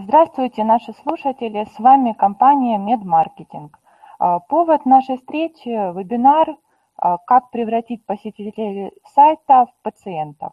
Здравствуйте, 0.00 0.62
наши 0.62 0.92
слушатели. 0.92 1.66
С 1.74 1.80
вами 1.80 2.12
компания 2.12 2.78
Медмаркетинг. 2.78 3.80
А, 4.20 4.38
повод 4.38 4.86
нашей 4.86 5.16
встречи– 5.16 5.68
вебинар 5.96 6.56
а, 6.96 7.18
«Как 7.18 7.50
превратить 7.50 8.06
посетителей 8.06 8.92
сайта 9.12 9.66
в 9.66 9.82
пациентов». 9.82 10.52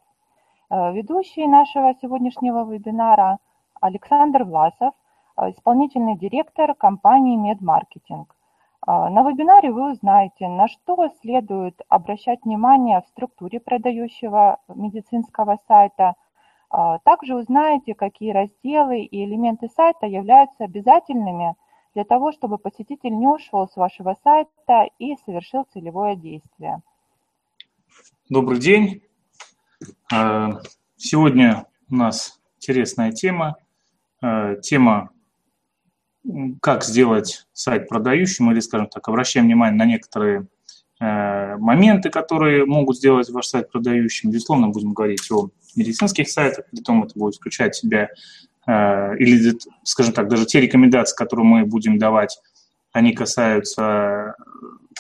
А, 0.71 0.89
ведущий 0.89 1.45
нашего 1.45 1.93
сегодняшнего 2.01 2.65
вебинара 2.65 3.37
Александр 3.81 4.45
Власов, 4.45 4.95
исполнительный 5.37 6.17
директор 6.17 6.73
компании 6.73 7.35
Медмаркетинг. 7.35 8.35
На 8.87 9.21
вебинаре 9.29 9.71
вы 9.71 9.91
узнаете, 9.91 10.47
на 10.47 10.67
что 10.67 11.07
следует 11.21 11.79
обращать 11.87 12.45
внимание 12.45 13.01
в 13.01 13.07
структуре 13.09 13.59
продающего 13.59 14.57
медицинского 14.69 15.59
сайта– 15.67 16.15
также 17.03 17.35
узнаете, 17.35 17.93
какие 17.93 18.31
разделы 18.31 19.01
и 19.01 19.25
элементы 19.25 19.69
сайта 19.69 20.05
являются 20.05 20.65
обязательными 20.65 21.55
для 21.93 22.03
того, 22.03 22.31
чтобы 22.31 22.57
посетитель 22.57 23.15
не 23.15 23.27
ушел 23.27 23.67
с 23.67 23.75
вашего 23.75 24.17
сайта 24.23 24.89
и 24.99 25.15
совершил 25.25 25.65
целевое 25.73 26.15
действие. 26.15 26.81
Добрый 28.29 28.59
день. 28.59 29.01
А, 30.11 30.59
сегодня 30.97 31.65
у 31.89 31.95
нас 31.95 32.41
интересная 32.57 33.11
тема. 33.11 33.55
А, 34.21 34.55
тема 34.55 35.11
как 36.61 36.83
сделать 36.83 37.47
сайт 37.53 37.87
продающим 37.87 38.51
или, 38.51 38.59
скажем 38.59 38.87
так, 38.87 39.07
обращаем 39.07 39.45
внимание 39.45 39.77
на 39.77 39.85
некоторые 39.85 40.47
моменты, 40.99 42.09
которые 42.09 42.65
могут 42.65 42.97
сделать 42.97 43.29
ваш 43.29 43.47
сайт 43.47 43.71
продающим. 43.71 44.31
Безусловно, 44.31 44.69
будем 44.69 44.93
говорить 44.93 45.29
о 45.31 45.49
медицинских 45.75 46.29
сайтах, 46.29 46.65
притом 46.71 47.03
это 47.03 47.17
будет 47.17 47.35
включать 47.35 47.75
в 47.75 47.79
себя, 47.79 48.09
э, 48.67 49.17
или, 49.17 49.57
скажем 49.83 50.13
так, 50.13 50.27
даже 50.27 50.45
те 50.45 50.61
рекомендации, 50.61 51.15
которые 51.15 51.45
мы 51.45 51.65
будем 51.65 51.97
давать, 51.97 52.39
они 52.91 53.13
касаются 53.13 54.35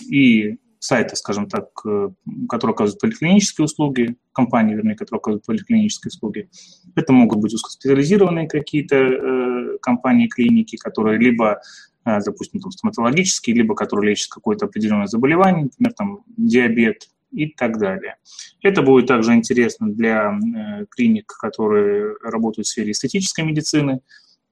и 0.01 0.57
сайта, 0.79 1.15
скажем 1.15 1.47
так, 1.49 1.67
э, 1.85 2.09
которые 2.49 2.73
оказывают 2.73 3.01
поликлинические 3.01 3.65
услуги, 3.65 4.17
компании, 4.33 4.75
вернее, 4.75 4.95
которые 4.95 5.19
оказывают 5.19 5.45
поликлинические 5.45 6.09
услуги. 6.09 6.49
Это 6.95 7.13
могут 7.13 7.39
быть 7.39 7.53
узкоспециализированные 7.53 8.47
какие-то 8.47 8.95
э, 8.95 9.77
компании, 9.81 10.27
клиники, 10.27 10.75
которые 10.75 11.17
либо, 11.17 11.53
э, 11.53 11.57
допустим, 12.05 12.59
там, 12.59 12.71
стоматологические, 12.71 13.55
либо 13.55 13.75
которые 13.75 14.11
лечат 14.11 14.29
какое-то 14.29 14.65
определенное 14.65 15.07
заболевание, 15.07 15.63
например, 15.63 15.93
там, 15.93 16.23
диабет, 16.37 17.09
и 17.35 17.47
так 17.47 17.77
далее. 17.77 18.15
Это 18.61 18.81
будет 18.81 19.07
также 19.07 19.33
интересно 19.33 19.89
для 19.89 20.31
э, 20.31 20.85
клиник, 20.89 21.27
которые 21.27 22.15
работают 22.23 22.67
в 22.67 22.69
сфере 22.69 22.91
эстетической 22.91 23.43
медицины, 23.43 24.01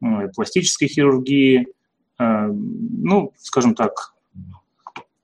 э, 0.01 0.27
пластической 0.35 0.87
хирургии, 0.87 1.67
э, 2.19 2.47
ну, 2.47 3.33
скажем 3.37 3.73
так, 3.73 4.13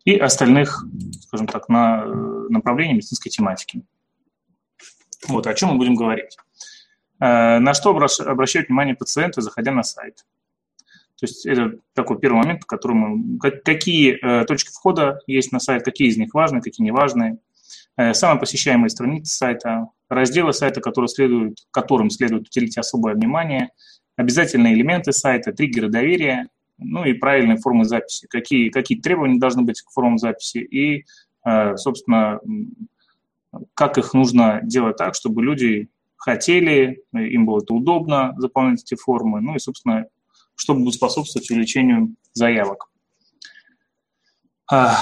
и 0.06 0.16
остальных, 0.18 0.86
скажем 1.22 1.48
так, 1.48 1.68
на 1.70 2.06
направлений 2.50 2.94
медицинской 2.94 3.30
тематики. 3.30 3.84
Вот 5.28 5.46
о 5.46 5.54
чем 5.54 5.70
мы 5.70 5.78
будем 5.78 5.96
говорить. 5.96 6.38
На 7.20 7.74
что 7.74 7.90
обращают 7.90 8.70
внимание 8.70 8.96
пациенты, 8.96 9.42
заходя 9.42 9.74
на 9.74 9.84
сайт. 9.84 10.26
То 11.20 11.26
есть 11.26 11.46
это 11.46 11.74
такой 11.94 12.20
первый 12.20 12.38
момент, 12.38 12.62
по 12.62 12.68
которому 12.68 13.40
какие 13.40 14.46
точки 14.46 14.70
входа 14.70 15.20
есть 15.28 15.52
на 15.52 15.60
сайт, 15.60 15.84
какие 15.84 16.08
из 16.08 16.18
них 16.18 16.34
важны, 16.34 16.62
какие 16.62 16.86
не 16.86 16.92
важны, 16.92 17.40
Э, 18.00 18.14
самые 18.14 18.40
посещаемые 18.40 18.90
страницы 18.90 19.36
сайта, 19.36 19.90
разделы 20.08 20.54
сайта, 20.54 20.80
которые 20.80 21.10
следуют, 21.10 21.58
которым 21.72 22.10
следует 22.10 22.48
уделить 22.48 22.78
особое 22.78 23.14
внимание, 23.14 23.72
обязательные 24.16 24.74
элементы 24.74 25.12
сайта, 25.12 25.52
триггеры 25.52 25.90
доверия, 25.90 26.48
ну 26.78 27.04
и 27.04 27.12
правильные 27.12 27.58
формы 27.58 27.84
записи, 27.84 28.26
какие, 28.30 28.70
какие 28.70 29.02
требования 29.02 29.38
должны 29.38 29.64
быть 29.64 29.82
к 29.82 29.92
формам 29.92 30.18
записи 30.18 30.60
и, 30.60 31.04
э, 31.46 31.76
собственно, 31.76 32.40
как 33.74 33.98
их 33.98 34.14
нужно 34.14 34.62
делать 34.64 34.96
так, 34.96 35.14
чтобы 35.14 35.44
люди 35.44 35.90
хотели, 36.16 37.04
им 37.12 37.46
было 37.46 37.60
это 37.62 37.74
удобно 37.74 38.34
заполнять 38.38 38.82
эти 38.82 38.96
формы, 38.96 39.42
ну 39.42 39.56
и, 39.56 39.60
собственно, 39.60 40.06
чтобы 40.60 40.82
будет 40.82 40.96
способствовать 40.96 41.50
увеличению 41.50 42.16
заявок. 42.34 42.90
А, 44.70 44.98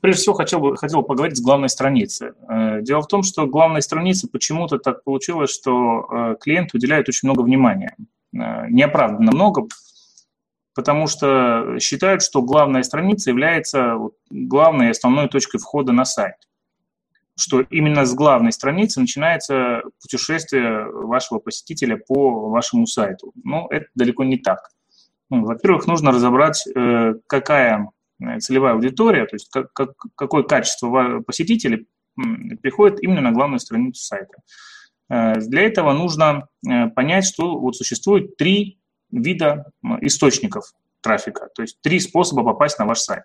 прежде 0.00 0.22
всего, 0.22 0.34
хотел 0.34 0.60
бы, 0.60 0.76
хотел 0.76 1.00
бы 1.00 1.06
поговорить 1.06 1.36
с 1.36 1.42
главной 1.42 1.68
страницы. 1.68 2.34
Э, 2.48 2.80
дело 2.80 3.02
в 3.02 3.08
том, 3.08 3.22
что 3.24 3.46
главной 3.46 3.82
странице 3.82 4.28
почему-то 4.28 4.78
так 4.78 5.04
получилось, 5.04 5.50
что 5.50 6.06
э, 6.08 6.36
клиент 6.40 6.72
уделяет 6.72 7.08
очень 7.08 7.28
много 7.28 7.42
внимания. 7.42 7.96
Э, 8.32 8.68
неоправданно 8.70 9.32
много, 9.32 9.66
потому 10.74 11.08
что 11.08 11.78
считают, 11.80 12.22
что 12.22 12.42
главная 12.42 12.84
страница 12.84 13.30
является 13.30 13.96
главной 14.30 14.86
и 14.86 14.90
основной 14.90 15.28
точкой 15.28 15.58
входа 15.58 15.92
на 15.92 16.04
сайт. 16.04 16.36
Что 17.36 17.60
именно 17.60 18.06
с 18.06 18.14
главной 18.14 18.52
страницы 18.52 19.00
начинается 19.00 19.82
путешествие 20.00 20.84
вашего 20.84 21.38
посетителя 21.40 21.96
по 21.96 22.48
вашему 22.48 22.86
сайту. 22.86 23.32
Но 23.42 23.66
это 23.68 23.86
далеко 23.94 24.22
не 24.22 24.38
так. 24.38 24.70
Ну, 25.32 25.44
во-первых, 25.44 25.86
нужно 25.86 26.12
разобрать, 26.12 26.64
какая 27.26 27.88
Э, 28.22 28.38
целевая 28.38 28.74
аудитория, 28.74 29.26
то 29.26 29.34
есть 29.34 29.48
как, 29.50 29.72
как, 29.72 29.90
какое 30.14 30.42
качество 30.42 31.20
посетителей 31.20 31.86
приходит 32.60 33.02
именно 33.02 33.20
на 33.20 33.32
главную 33.32 33.58
страницу 33.58 34.02
сайта. 34.02 34.34
Э, 35.08 35.40
для 35.40 35.62
этого 35.62 35.92
нужно 35.92 36.48
э, 36.66 36.88
понять, 36.88 37.24
что 37.26 37.58
вот 37.58 37.76
существует 37.76 38.36
три 38.36 38.78
вида 39.10 39.70
источников 40.00 40.72
трафика, 41.00 41.48
то 41.54 41.62
есть 41.62 41.80
три 41.82 42.00
способа 42.00 42.44
попасть 42.44 42.78
на 42.78 42.86
ваш 42.86 43.00
сайт. 43.00 43.24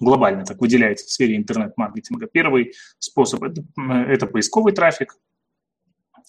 Глобально 0.00 0.44
так 0.44 0.60
выделяется 0.60 1.06
в 1.06 1.10
сфере 1.10 1.36
интернет-маркетинга. 1.36 2.26
Первый 2.26 2.72
способ 2.98 3.42
это,– 3.42 3.62
это 4.08 4.26
поисковый 4.26 4.72
трафик, 4.72 5.16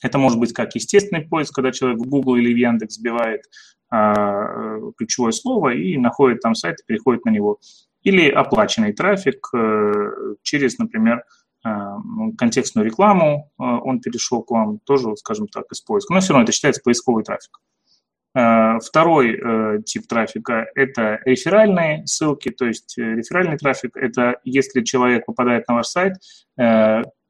это 0.03 0.17
может 0.17 0.39
быть 0.39 0.53
как 0.53 0.75
естественный 0.75 1.25
поиск, 1.27 1.55
когда 1.55 1.71
человек 1.71 1.99
в 1.99 2.07
Google 2.07 2.35
или 2.35 2.53
в 2.53 2.57
Яндекс 2.57 2.99
вбивает 2.99 3.41
а, 3.89 4.79
ключевое 4.97 5.31
слово 5.31 5.73
и 5.73 5.97
находит 5.97 6.41
там 6.41 6.55
сайт 6.55 6.79
и 6.79 6.85
переходит 6.85 7.25
на 7.25 7.29
него. 7.31 7.59
Или 8.03 8.29
оплаченный 8.29 8.91
трафик 8.91 9.47
э, 9.55 10.35
через, 10.41 10.77
например, 10.77 11.23
а, 11.65 11.97
контекстную 12.37 12.85
рекламу, 12.85 13.51
а, 13.57 13.79
он 13.79 14.01
перешел 14.01 14.43
к 14.43 14.51
вам 14.51 14.79
тоже, 14.79 15.15
скажем 15.15 15.47
так, 15.47 15.65
из 15.71 15.79
поиска. 15.79 16.13
Но 16.13 16.19
все 16.19 16.33
равно 16.33 16.43
это 16.43 16.51
считается 16.51 16.81
поисковый 16.83 17.23
трафик. 17.23 17.59
Второй 18.35 19.37
э, 19.39 19.83
тип 19.85 20.07
трафика– 20.07 20.65
это 20.75 21.19
реферальные 21.23 22.07
ссылки, 22.07 22.49
то 22.49 22.65
есть 22.65 22.97
э, 22.97 23.01
реферальный 23.01 23.59
трафик– 23.59 23.91
это 23.95 24.39
если 24.43 24.81
человек 24.81 25.27
попадает 25.27 25.67
на 25.67 25.75
ваш 25.75 25.85
сайт, 25.85 26.13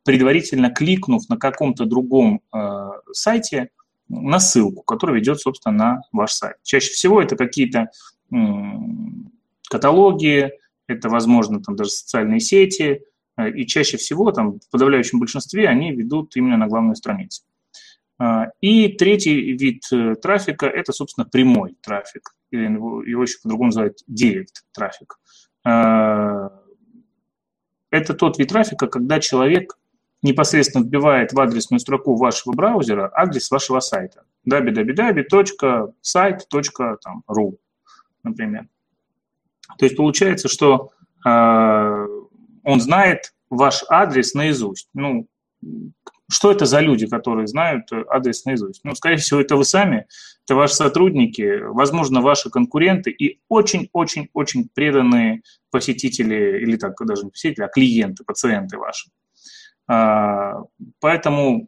предварительно 0.04 0.70
кликнув 0.70 1.30
на 1.30 1.38
каком-то 1.38 1.86
другом 1.86 2.42
э, 2.54 2.90
сайте 3.12 3.70
на 4.10 4.40
ссылку, 4.40 4.84
которая 4.84 5.18
ведет, 5.18 5.40
собственно, 5.40 5.78
на 5.78 6.02
ваш 6.12 6.34
сайт. 6.34 6.58
Чаще 6.64 6.92
всего 6.92 7.22
это 7.22 7.36
какие-то 7.36 7.90
э, 8.32 8.36
каталоги, 9.70 10.52
это, 10.88 11.10
возможно, 11.10 11.62
там 11.62 11.76
даже 11.76 11.92
социальные 11.92 12.40
сети, 12.40 13.04
э, 13.38 13.52
и 13.52 13.66
чаще 13.66 13.98
всего, 13.98 14.32
там, 14.32 14.60
в 14.60 14.70
подавляющем 14.70 15.20
большинстве, 15.20 15.68
они 15.68 15.92
ведут 15.92 16.36
именно 16.36 16.58
на 16.58 16.68
главную 16.68 16.96
страницу. 16.96 17.44
Э, 18.20 18.48
и 18.62 18.90
третий 18.90 19.54
вид 19.54 19.84
э, 19.92 20.16
трафика– 20.16 20.66
это, 20.68 20.92
собственно, 20.92 21.26
прямой 21.26 21.76
трафик, 21.82 22.36
или 22.52 22.64
его, 22.64 23.04
его 23.04 23.24
еще 23.24 23.40
по-другому 23.42 23.68
называют 23.68 24.00
директ 24.08 24.64
трафик. 24.74 25.20
Э, 25.66 26.50
это 27.90 28.14
тот 28.14 28.38
вид 28.40 28.50
трафика, 28.50 28.88
когда 28.88 29.20
человек 29.20 29.78
непосредственно 30.24 30.84
вбивает 30.84 31.34
в 31.34 31.40
адресную 31.40 31.80
строку 31.80 32.16
вашего 32.16 32.54
браузера 32.54 33.12
адрес 33.14 33.52
вашего 33.52 33.80
сайта 33.80 34.24
www.site.ru, 34.50 35.88
например. 38.24 38.68
То 39.78 39.86
есть 39.86 39.96
получается, 39.96 40.48
что 40.48 40.90
э, 41.26 42.08
он 42.64 42.82
знает 42.82 43.34
ваш 43.50 43.84
адрес 43.90 44.34
наизусть. 44.34 44.90
Ну, 44.94 45.28
что 46.30 46.52
это 46.52 46.66
за 46.66 46.80
люди, 46.80 47.06
которые 47.06 47.48
знают 47.48 47.92
адрес 48.10 48.46
наизусть? 48.46 48.82
Ну, 48.84 48.96
скорее 48.96 49.18
всего, 49.18 49.42
это 49.42 49.56
вы 49.56 49.66
сами, 49.66 50.08
это 50.46 50.56
ваши 50.56 50.76
сотрудники, 50.76 51.62
возможно, 51.62 52.22
ваши 52.22 52.50
конкуренты 52.50 53.12
и 53.12 53.40
очень-очень-очень 53.50 54.70
преданные 54.74 55.42
посетители, 55.70 56.62
или 56.62 56.78
так 56.78 56.94
даже 57.06 57.26
не 57.26 57.32
посетители, 57.32 57.66
а 57.66 57.68
клиенты, 57.68 58.24
пациенты 58.24 58.78
ваши. 58.78 59.10
А, 59.10 59.23
поэтому, 59.88 61.68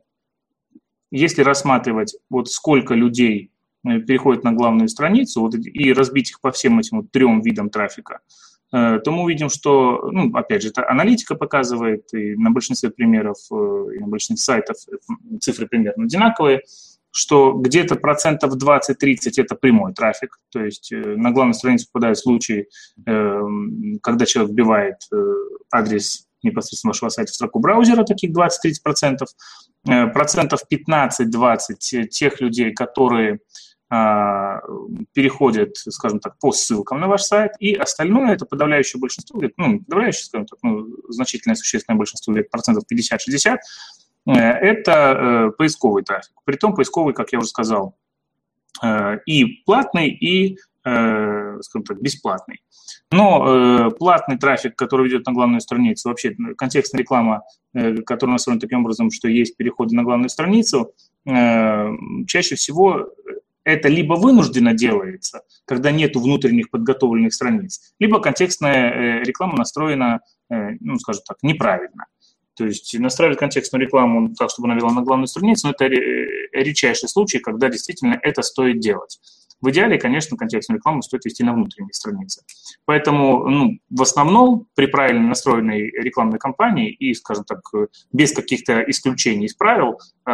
если 1.12 1.42
рассматривать, 1.42 2.16
вот 2.30 2.50
сколько 2.50 2.94
людей 2.94 3.52
э, 3.88 4.00
переходит 4.00 4.44
на 4.44 4.54
главную 4.54 4.90
страницу 4.90 5.42
вот, 5.42 5.56
и 5.56 5.94
разбить 5.94 6.32
их 6.32 6.42
по 6.42 6.52
всем 6.52 6.80
этим 6.80 6.98
вот 6.98 7.12
трем 7.12 7.42
видам 7.42 7.70
трафика, 7.70 8.20
э, 8.74 9.00
то 9.04 9.12
мы 9.12 9.24
увидим, 9.24 9.50
что, 9.50 10.10
ну, 10.12 10.36
опять 10.36 10.62
же, 10.62 10.70
это 10.70 10.90
аналитика 10.90 11.36
показывает, 11.36 12.14
и 12.14 12.36
на 12.36 12.52
большинстве 12.52 12.90
примеров, 12.90 13.38
э, 13.52 13.96
и 13.96 14.00
на 14.00 14.08
большинстве 14.08 14.56
сайтов 14.56 14.78
цифры 15.40 15.68
примерно 15.68 16.06
одинаковые, 16.06 16.62
что 17.12 17.54
где-то 17.54 17.96
процентов 17.96 18.58
20-30 18.58 19.32
это 19.38 19.56
прямой 19.56 19.94
трафик, 19.94 20.38
то 20.52 20.62
есть 20.62 20.92
на 20.92 21.32
главную 21.32 21.54
страницу 21.54 21.88
попадают 21.90 22.18
случаи, 22.18 22.68
когда 23.06 24.26
человек 24.26 24.52
вбивает 24.52 24.98
адрес 25.72 26.25
непосредственно 26.46 26.92
вашего 26.92 27.10
сайта 27.10 27.32
в 27.32 27.36
строку 27.36 27.60
браузера, 27.60 28.04
таких 28.04 28.32
20-30%, 28.32 29.26
процентов 30.14 30.62
15-20 30.72 32.08
тех 32.08 32.42
людей, 32.42 32.74
которые 32.74 33.40
а, 33.88 34.62
переходят, 35.14 35.78
скажем 35.78 36.20
так, 36.20 36.40
по 36.40 36.52
ссылкам 36.52 37.00
на 37.00 37.08
ваш 37.08 37.22
сайт, 37.22 37.52
и 37.60 37.76
остальное, 37.76 38.34
это 38.34 38.46
подавляющее 38.46 39.00
большинство, 39.00 39.40
ну, 39.58 39.80
подавляющее, 39.80 40.26
скажем 40.26 40.48
так, 40.48 40.58
ну, 40.64 40.88
значительное, 41.10 41.56
существенное 41.56 41.98
большинство, 41.98 42.34
где 42.34 42.44
процентов 42.44 42.84
50-60, 42.92 43.58
э, 44.26 44.32
это 44.34 44.92
э, 44.92 45.52
поисковый 45.56 46.04
трафик. 46.04 46.34
Притом 46.46 46.74
поисковый, 46.74 47.14
как 47.14 47.32
я 47.32 47.38
уже 47.38 47.48
сказал, 47.48 47.96
э, 48.84 49.20
и 49.28 49.46
платный, 49.66 50.10
и, 50.10 50.58
скажем 50.86 51.84
так, 51.84 52.00
бесплатный. 52.00 52.62
Но 53.12 53.92
платный 53.98 54.38
трафик, 54.38 54.76
который 54.76 55.08
ведет 55.08 55.26
на 55.26 55.34
главную 55.34 55.62
страницу, 55.62 56.10
вообще 56.10 56.36
контекстная 56.56 57.02
реклама, 57.02 57.42
которая 58.06 58.34
настроена 58.34 58.62
таким 58.62 58.82
образом, 58.82 59.10
что 59.10 59.28
есть 59.28 59.58
переходы 59.58 59.96
на 59.96 60.04
главную 60.04 60.30
страницу, 60.30 60.94
чаще 61.26 62.56
всего 62.56 63.10
это 63.66 63.90
либо 63.90 64.14
вынужденно 64.14 64.74
делается, 64.74 65.42
когда 65.66 65.92
нет 65.92 66.16
внутренних 66.16 66.70
подготовленных 66.70 67.34
страниц, 67.34 67.94
либо 68.00 68.22
контекстная 68.22 68.92
э, 68.92 69.24
реклама 69.24 69.58
настроена, 69.58 70.22
э, 70.50 70.78
ну, 70.80 70.98
скажем 71.00 71.24
так, 71.28 71.38
неправильно. 71.42 72.06
То 72.56 72.66
есть 72.66 72.98
настраивать 72.98 73.40
контекстную 73.40 73.84
рекламу 73.84 74.34
так, 74.36 74.50
чтобы 74.52 74.70
она 74.70 74.78
вела 74.78 74.94
на 74.94 75.02
главную 75.02 75.28
страницу, 75.28 75.68
но 75.68 75.74
это 75.74 75.88
редчайший 75.88 77.10
случай, 77.10 77.40
когда 77.40 77.68
действительно 77.68 78.18
это 78.22 78.44
стоит 78.44 78.80
делать. 78.80 79.20
В 79.62 79.70
идеале, 79.70 79.98
конечно, 79.98 80.38
контекстную 80.38 80.78
рекламу 80.78 81.02
стоит 81.02 81.26
вести 81.26 81.44
на 81.44 81.54
внутренней 81.54 81.94
странице. 81.94 82.44
Поэтому 82.86 83.48
ну, 83.48 83.80
в 83.90 84.02
основном 84.02 84.68
при 84.76 84.86
правильно 84.86 85.28
настроенной 85.28 85.90
рекламной 85.92 86.40
кампании 86.40 86.92
и, 86.92 87.14
скажем 87.14 87.46
так, 87.46 87.62
без 88.12 88.34
каких-то 88.34 88.82
исключений 88.82 89.46
из 89.46 89.56
правил, 89.56 90.00
э, 90.26 90.32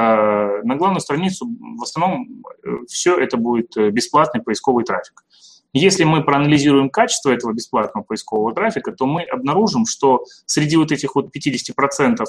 на 0.63 0.75
главную 0.75 1.01
страницу 1.01 1.47
в 1.77 1.83
основном 1.83 2.43
э, 2.63 2.69
все 2.87 3.17
это 3.17 3.37
будет 3.37 3.77
э, 3.77 3.89
бесплатный 3.89 4.41
поисковый 4.41 4.85
трафик. 4.85 5.23
Если 5.73 6.03
мы 6.03 6.23
проанализируем 6.23 6.89
качество 6.89 7.29
этого 7.29 7.53
бесплатного 7.53 8.03
поискового 8.03 8.53
трафика, 8.53 8.91
то 8.91 9.05
мы 9.05 9.21
обнаружим, 9.21 9.85
что 9.85 10.25
среди 10.45 10.75
вот 10.75 10.91
этих 10.91 11.15
вот 11.15 11.29
50% 11.33 12.25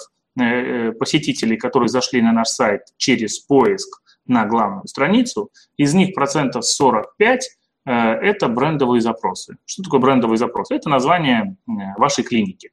посетителей, 0.97 1.57
которые 1.57 1.89
зашли 1.89 2.23
на 2.23 2.33
наш 2.33 2.49
сайт 2.49 2.83
через 2.97 3.41
поиск, 3.41 4.01
на 4.27 4.47
главную 4.47 4.87
страницу, 4.87 5.51
из 5.77 5.95
них 5.95 6.15
процентов 6.15 6.65
45 6.65 7.51
э, 7.87 7.93
это 7.93 8.49
брендовые 8.49 9.01
запросы. 9.01 9.57
Что 9.67 9.83
такое 9.83 10.01
брендовый 10.01 10.37
запрос? 10.37 10.71
Это 10.71 10.89
название 10.89 11.57
э, 11.67 11.73
вашей 11.99 12.25
клиники. 12.25 12.71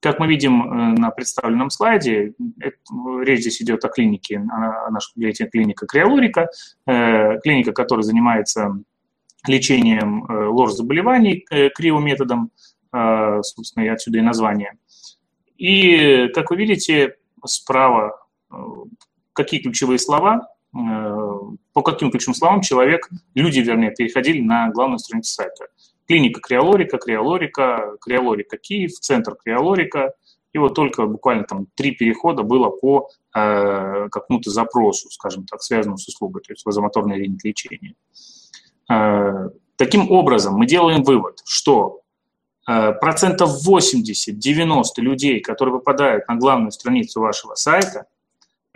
Как 0.00 0.20
мы 0.20 0.28
видим 0.28 0.62
э, 0.62 0.98
на 0.98 1.10
представленном 1.10 1.70
слайде, 1.70 2.34
это, 2.60 2.76
речь 3.22 3.40
здесь 3.40 3.62
идет 3.62 3.84
о 3.84 3.88
клинике, 3.88 4.38
о 4.38 4.90
нашей 4.90 5.32
клиника 5.48 5.86
Криолорика, 5.86 6.48
клиника, 6.84 7.72
которая 7.72 8.02
занимается 8.02 8.76
лечением 9.46 10.26
ЛОР-заболеваний 10.28 11.46
криометодом, 11.74 12.50
собственно, 12.92 13.84
и 13.84 13.88
отсюда 13.88 14.18
и 14.18 14.22
название. 14.22 14.72
И, 15.56 16.28
как 16.34 16.50
вы 16.50 16.56
видите, 16.56 17.16
справа 17.44 18.26
какие 19.34 19.60
ключевые 19.60 19.98
слова 19.98 20.48
Э, 20.55 20.55
по 20.72 21.82
каким 21.82 22.10
ключевым 22.10 22.34
словам 22.34 22.60
человек, 22.60 23.08
люди, 23.34 23.60
вернее, 23.60 23.90
переходили 23.90 24.42
на 24.42 24.70
главную 24.70 24.98
страницу 24.98 25.32
сайта. 25.32 25.68
Клиника 26.06 26.40
Криолорика, 26.40 26.98
Криолорика, 26.98 27.96
Криолорика 28.00 28.56
Киев, 28.56 28.92
центр 28.92 29.34
Криолорика. 29.34 30.12
И 30.52 30.58
вот 30.58 30.74
только 30.74 31.06
буквально 31.06 31.44
там 31.44 31.66
три 31.74 31.90
перехода 31.90 32.42
было 32.42 32.70
по 32.70 33.10
э, 33.34 34.08
какому-то 34.10 34.50
запросу, 34.50 35.10
скажем 35.10 35.44
так, 35.44 35.62
связанному 35.62 35.98
с 35.98 36.08
услугой, 36.08 36.42
то 36.42 36.52
есть 36.52 36.64
вазомоторная 36.64 37.18
линия 37.18 37.38
лечения. 37.42 37.94
Э, 38.90 39.50
таким 39.76 40.10
образом, 40.10 40.54
мы 40.54 40.66
делаем 40.66 41.02
вывод, 41.02 41.40
что 41.44 42.00
э, 42.66 42.92
процентов 42.92 43.50
80-90 43.68 44.84
людей, 44.98 45.40
которые 45.40 45.78
попадают 45.78 46.26
на 46.28 46.36
главную 46.36 46.70
страницу 46.70 47.20
вашего 47.20 47.54
сайта, 47.54 48.06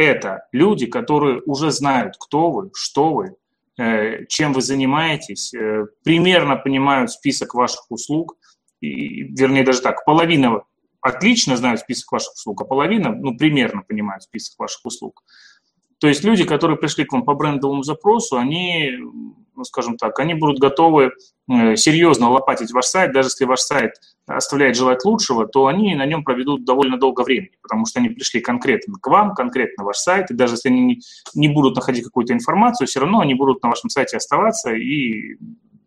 это 0.00 0.46
люди, 0.52 0.86
которые 0.86 1.42
уже 1.42 1.70
знают, 1.70 2.14
кто 2.18 2.50
вы, 2.50 2.70
что 2.74 3.12
вы, 3.12 3.36
э, 3.78 4.26
чем 4.26 4.52
вы 4.52 4.62
занимаетесь, 4.62 5.52
э, 5.54 5.86
примерно 6.02 6.56
понимают 6.56 7.10
список 7.10 7.54
ваших 7.54 7.90
услуг, 7.90 8.36
и, 8.80 9.22
вернее, 9.24 9.62
даже 9.62 9.82
так, 9.82 10.04
половина 10.04 10.62
отлично 11.00 11.56
знают 11.56 11.80
список 11.80 12.12
ваших 12.12 12.32
услуг, 12.34 12.62
а 12.62 12.64
половина, 12.64 13.10
ну, 13.10 13.36
примерно 13.36 13.82
понимают 13.82 14.22
список 14.22 14.58
ваших 14.58 14.84
услуг. 14.84 15.22
То 15.98 16.08
есть 16.08 16.24
люди, 16.24 16.44
которые 16.44 16.78
пришли 16.78 17.04
к 17.04 17.12
вам 17.12 17.24
по 17.24 17.34
брендовому 17.34 17.82
запросу, 17.82 18.38
они 18.38 18.92
ну, 19.60 19.64
скажем 19.64 19.98
так, 19.98 20.18
они 20.20 20.32
будут 20.32 20.58
готовы 20.58 21.12
э, 21.46 21.76
серьезно 21.76 22.30
лопатить 22.30 22.72
ваш 22.72 22.86
сайт, 22.86 23.12
даже 23.12 23.28
если 23.28 23.44
ваш 23.44 23.60
сайт 23.60 23.92
оставляет 24.26 24.74
желать 24.74 25.04
лучшего, 25.04 25.46
то 25.46 25.66
они 25.66 25.94
на 25.94 26.06
нем 26.06 26.24
проведут 26.24 26.64
довольно 26.64 26.96
долго 26.96 27.20
времени, 27.20 27.58
потому 27.60 27.84
что 27.84 28.00
они 28.00 28.08
пришли 28.08 28.40
конкретно 28.40 28.94
к 28.98 29.06
вам, 29.06 29.34
конкретно 29.34 29.84
ваш 29.84 29.98
сайт, 29.98 30.30
и 30.30 30.34
даже 30.34 30.54
если 30.54 30.70
они 30.70 31.02
не, 31.34 31.48
будут 31.48 31.76
находить 31.76 32.04
какую-то 32.04 32.32
информацию, 32.32 32.86
все 32.86 33.00
равно 33.00 33.20
они 33.20 33.34
будут 33.34 33.62
на 33.62 33.68
вашем 33.68 33.90
сайте 33.90 34.16
оставаться 34.16 34.72
и 34.72 35.36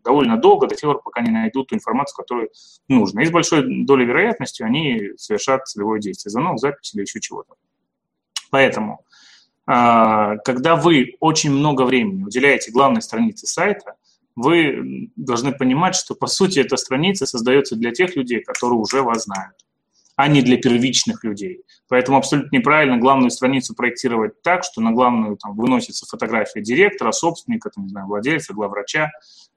довольно 0.04 0.36
долго, 0.36 0.68
до 0.68 0.76
тех 0.76 0.88
пор, 0.88 1.02
пока 1.02 1.20
не 1.20 1.32
найдут 1.32 1.66
ту 1.66 1.74
информацию, 1.74 2.16
которую 2.16 2.50
нужно. 2.86 3.22
И 3.22 3.26
с 3.26 3.32
большой 3.32 3.84
долей 3.84 4.04
вероятности 4.04 4.62
они 4.62 5.14
совершат 5.16 5.66
целевое 5.66 5.98
действие, 5.98 6.30
звонок, 6.30 6.60
запись 6.60 6.94
или 6.94 7.02
еще 7.02 7.18
чего-то. 7.18 7.54
Поэтому 8.50 9.04
когда 9.66 10.76
вы 10.76 11.14
очень 11.20 11.50
много 11.50 11.82
времени 11.82 12.24
уделяете 12.24 12.70
главной 12.70 13.00
странице 13.00 13.46
сайта, 13.46 13.94
вы 14.36 15.10
должны 15.16 15.52
понимать, 15.52 15.94
что 15.94 16.14
по 16.14 16.26
сути 16.26 16.58
эта 16.60 16.76
страница 16.76 17.26
создается 17.26 17.76
для 17.76 17.92
тех 17.92 18.16
людей, 18.16 18.40
которые 18.40 18.78
уже 18.78 19.02
вас 19.02 19.24
знают, 19.24 19.54
а 20.16 20.28
не 20.28 20.42
для 20.42 20.56
первичных 20.56 21.24
людей. 21.24 21.62
Поэтому 21.88 22.18
абсолютно 22.18 22.56
неправильно 22.56 22.98
главную 22.98 23.30
страницу 23.30 23.74
проектировать 23.74 24.42
так, 24.42 24.64
что 24.64 24.80
на 24.80 24.92
главную 24.92 25.36
там, 25.36 25.56
выносится 25.56 26.06
фотография 26.06 26.62
директора, 26.62 27.12
собственника, 27.12 27.70
там, 27.70 27.84
не 27.84 27.90
знаю, 27.90 28.06
владельца, 28.06 28.54
главврача, 28.54 29.10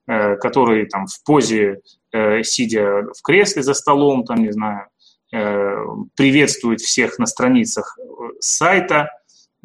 э, 0.07 0.35
который 0.37 0.85
там 0.85 1.07
в 1.07 1.23
позе, 1.23 1.81
э, 2.11 2.43
сидя 2.43 3.03
в 3.17 3.21
кресле 3.23 3.63
за 3.63 3.73
столом, 3.73 4.25
там, 4.25 4.43
не 4.43 4.51
знаю, 4.51 4.87
э, 5.31 5.75
приветствует 6.15 6.81
всех 6.81 7.19
на 7.19 7.25
страницах 7.25 7.97
э, 7.99 8.03
сайта, 8.39 9.09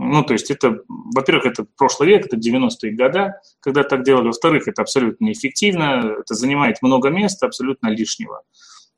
ну, 0.02 0.24
то 0.24 0.32
есть 0.32 0.50
это, 0.50 0.80
во-первых, 0.88 1.46
это 1.46 1.66
прошлый 1.76 2.08
век, 2.08 2.26
это 2.26 2.36
90-е 2.36 2.92
годы, 2.92 3.34
когда 3.60 3.82
так 3.84 4.04
делали. 4.04 4.26
Во-вторых, 4.26 4.68
это 4.68 4.82
абсолютно 4.82 5.26
неэффективно, 5.26 6.16
это 6.20 6.34
занимает 6.34 6.82
много 6.82 7.10
места, 7.10 7.46
абсолютно 7.46 7.88
лишнего. 7.88 8.42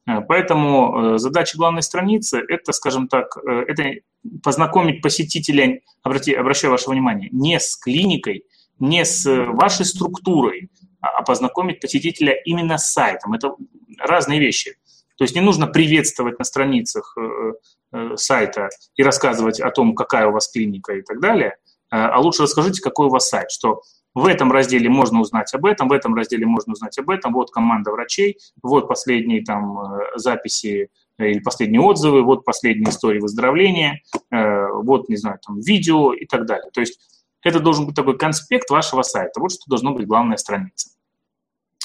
Э, 0.07 0.21
поэтому 0.21 1.15
э, 1.15 1.19
задача 1.19 1.57
главной 1.57 1.83
страницы– 1.83 2.43
это, 2.49 2.73
скажем 2.73 3.09
так, 3.09 3.37
э, 3.37 3.65
это 3.69 4.01
познакомить 4.43 5.03
посетителя, 5.03 5.81
обрати, 6.03 6.35
обращаю 6.35 6.73
ваше 6.73 6.91
внимание, 6.91 7.29
не 7.33 7.59
с 7.59 7.77
клиникой, 7.77 8.45
не 8.79 9.05
с 9.05 9.25
вашей 9.49 9.85
структурой, 9.87 10.71
а, 11.01 11.09
а 11.19 11.23
познакомить 11.23 11.81
посетителя 11.81 12.35
именно 12.45 12.79
с 12.79 12.93
сайтом. 12.93 13.35
Это 13.35 13.55
разные 13.99 14.41
вещи. 14.41 14.77
То 15.17 15.25
есть 15.25 15.35
не 15.35 15.41
нужно 15.41 15.67
приветствовать 15.69 16.39
на 16.39 16.45
страницах 16.45 17.17
сайта 18.17 18.69
и 18.97 19.03
рассказывать 19.03 19.61
о 19.61 19.71
том, 19.71 19.95
какая 19.95 20.27
у 20.27 20.33
вас 20.33 20.51
клиника 20.51 20.95
и 20.95 21.03
так 21.03 21.21
далее, 21.21 21.51
э, 21.51 21.97
а 21.97 22.19
лучше 22.21 22.43
расскажите, 22.43 22.83
какой 22.83 23.07
у 23.07 23.11
вас 23.11 23.29
сайт, 23.29 23.51
что 23.51 23.83
в 24.15 24.27
этом 24.27 24.53
разделе 24.53 24.89
можно 24.89 25.21
узнать 25.21 25.53
об 25.55 25.67
этом, 25.67 25.89
в 25.89 25.93
этом 25.93 26.15
разделе 26.15 26.47
можно 26.47 26.73
узнать 26.73 26.99
об 26.99 27.11
этом, 27.11 27.33
вот 27.33 27.51
команда 27.51 27.91
врачей, 27.91 28.39
вот 28.63 28.87
последние 28.87 29.43
там 29.45 29.77
записи 30.15 30.89
или 31.19 31.41
последние 31.41 31.81
отзывы, 31.81 32.23
вот 32.23 32.45
последние 32.45 32.91
истории 32.91 33.19
выздоровления, 33.19 34.03
вот, 34.31 35.09
не 35.09 35.17
знаю, 35.17 35.41
там 35.45 35.59
видео 35.61 36.13
и 36.13 36.27
так 36.27 36.47
далее. 36.47 36.71
То 36.73 36.81
есть 36.81 37.01
это 37.45 37.61
должен 37.61 37.87
быть 37.87 37.95
такой 37.95 38.17
конспект 38.17 38.71
вашего 38.71 39.03
сайта. 39.03 39.39
Вот 39.39 39.53
что 39.53 39.63
должно 39.69 39.93
быть 39.93 40.07
главная 40.07 40.39
страница. 40.39 40.89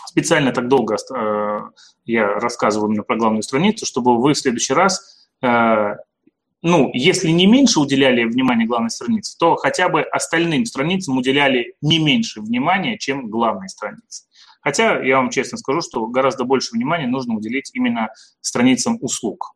Специально 0.07 0.51
так 0.51 0.67
долго 0.69 0.95
э, 0.95 1.59
я 2.05 2.33
рассказываю 2.39 2.89
именно 2.89 3.03
про 3.03 3.17
главную 3.17 3.43
страницу, 3.43 3.85
чтобы 3.85 4.19
вы 4.19 4.33
в 4.33 4.37
следующий 4.37 4.73
раз, 4.73 4.99
э, 4.99 5.18
ну, 5.41 6.91
если 6.93 7.29
не 7.29 7.47
меньше 7.47 7.79
уделяли 7.79 8.25
внимания 8.25 8.65
главной 8.65 8.89
странице, 8.89 9.37
то 9.39 9.55
хотя 9.55 9.87
бы 9.87 10.01
остальным 10.01 10.65
страницам 10.65 11.17
уделяли 11.17 11.75
не 11.81 11.99
меньше 11.99 12.41
внимания, 12.41 12.97
чем 12.97 13.29
главной 13.29 13.69
странице. 13.69 14.25
Хотя, 14.61 15.01
я 15.01 15.17
вам 15.17 15.29
честно 15.29 15.57
скажу, 15.57 15.79
что 15.81 16.05
гораздо 16.07 16.43
больше 16.43 16.73
внимания 16.73 17.07
нужно 17.07 17.35
уделить 17.35 17.71
именно 17.73 18.09
страницам 18.41 18.97
услуг. 18.99 19.55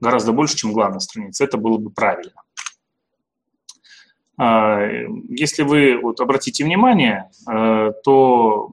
Гораздо 0.00 0.32
больше, 0.32 0.56
чем 0.56 0.72
главной 0.74 1.00
странице. 1.00 1.44
Это 1.44 1.56
было 1.56 1.78
бы 1.78 1.90
правильно. 1.90 2.42
Если 4.36 5.62
вы 5.62 5.96
вот 5.96 6.20
обратите 6.20 6.64
внимание, 6.64 7.30
то 7.46 8.70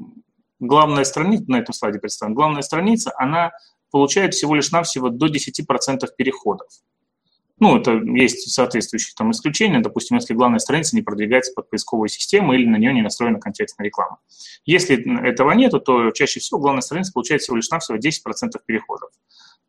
главная 0.59 1.05
страница, 1.05 1.45
на 1.47 1.59
этом 1.59 1.73
слайде 1.73 1.99
представлена, 1.99 2.35
главная 2.35 2.63
страница, 2.63 3.13
она 3.15 3.51
получает 3.91 4.33
всего 4.33 4.55
лишь 4.55 4.71
навсего 4.71 5.09
до 5.09 5.27
10% 5.27 6.07
переходов. 6.17 6.67
Ну, 7.61 7.77
это 7.77 7.91
есть 7.91 8.51
соответствующие 8.51 9.13
там 9.15 9.29
исключения, 9.29 9.81
допустим, 9.81 10.17
если 10.17 10.33
главная 10.33 10.57
страница 10.57 10.95
не 10.95 11.03
продвигается 11.03 11.53
под 11.53 11.69
поисковую 11.69 12.09
систему 12.09 12.53
или 12.53 12.65
на 12.65 12.77
нее 12.77 12.91
не 12.91 13.03
настроена 13.03 13.39
контекстная 13.39 13.85
реклама. 13.85 14.17
Если 14.65 14.97
этого 15.23 15.51
нету, 15.51 15.79
то 15.79 16.09
чаще 16.09 16.39
всего 16.39 16.59
главная 16.59 16.81
страница 16.81 17.11
получает 17.13 17.43
всего 17.43 17.57
лишь 17.57 17.69
навсего 17.69 17.99
10% 17.99 18.59
переходов. 18.65 19.11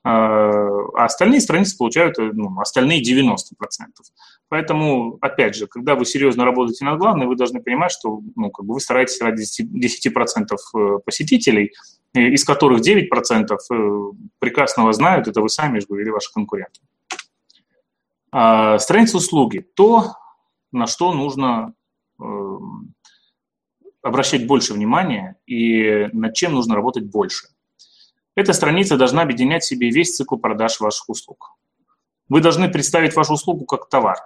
А, 0.04 0.50
а 0.94 1.04
остальные 1.04 1.40
страницы 1.40 1.76
получают 1.76 2.18
ну, 2.18 2.58
остальные 2.60 3.02
90%. 3.02 3.38
Поэтому, 4.48 5.16
опять 5.20 5.54
же, 5.54 5.66
когда 5.66 5.94
вы 5.94 6.04
серьезно 6.04 6.44
работаете 6.44 6.84
над 6.84 6.98
главной, 6.98 7.26
вы 7.26 7.36
должны 7.36 7.62
понимать, 7.62 7.92
что 7.92 8.20
ну, 8.34 8.50
как 8.50 8.66
бы 8.66 8.74
вы 8.74 8.80
стараетесь 8.80 9.20
ради 9.20 9.42
10% 9.42 10.46
э, 10.74 10.98
посетителей, 11.04 11.72
из 12.14 12.44
которых 12.44 12.80
9% 12.80 13.56
э, 13.56 14.12
прекрасно 14.38 14.84
вас 14.84 14.96
знают, 14.96 15.28
это 15.28 15.40
вы 15.40 15.48
сами 15.48 15.78
же 15.78 15.86
говорили, 15.86 16.10
ваши 16.10 16.32
конкуренты. 16.32 16.80
А, 18.32 18.78
страница 18.78 19.18
услуги– 19.18 19.64
то, 19.74 20.14
на 20.72 20.86
что 20.86 21.12
нужно 21.12 21.74
эм, 22.18 22.94
обращать 24.02 24.46
больше 24.46 24.74
внимания 24.74 25.36
и 25.46 26.08
над 26.12 26.34
чем 26.34 26.54
нужно 26.54 26.74
работать 26.74 27.04
больше. 27.04 27.48
Эта 28.34 28.52
страница 28.52 28.96
должна 28.96 29.22
объединять 29.22 29.62
в 29.62 29.66
себе 29.66 29.90
весь 29.90 30.16
цикл 30.16 30.36
продаж 30.36 30.80
ваших 30.80 31.08
услуг. 31.08 31.56
Вы 32.28 32.40
должны 32.40 32.70
представить 32.70 33.14
вашу 33.14 33.34
услугу 33.34 33.66
как 33.66 33.88
товар. 33.88 34.16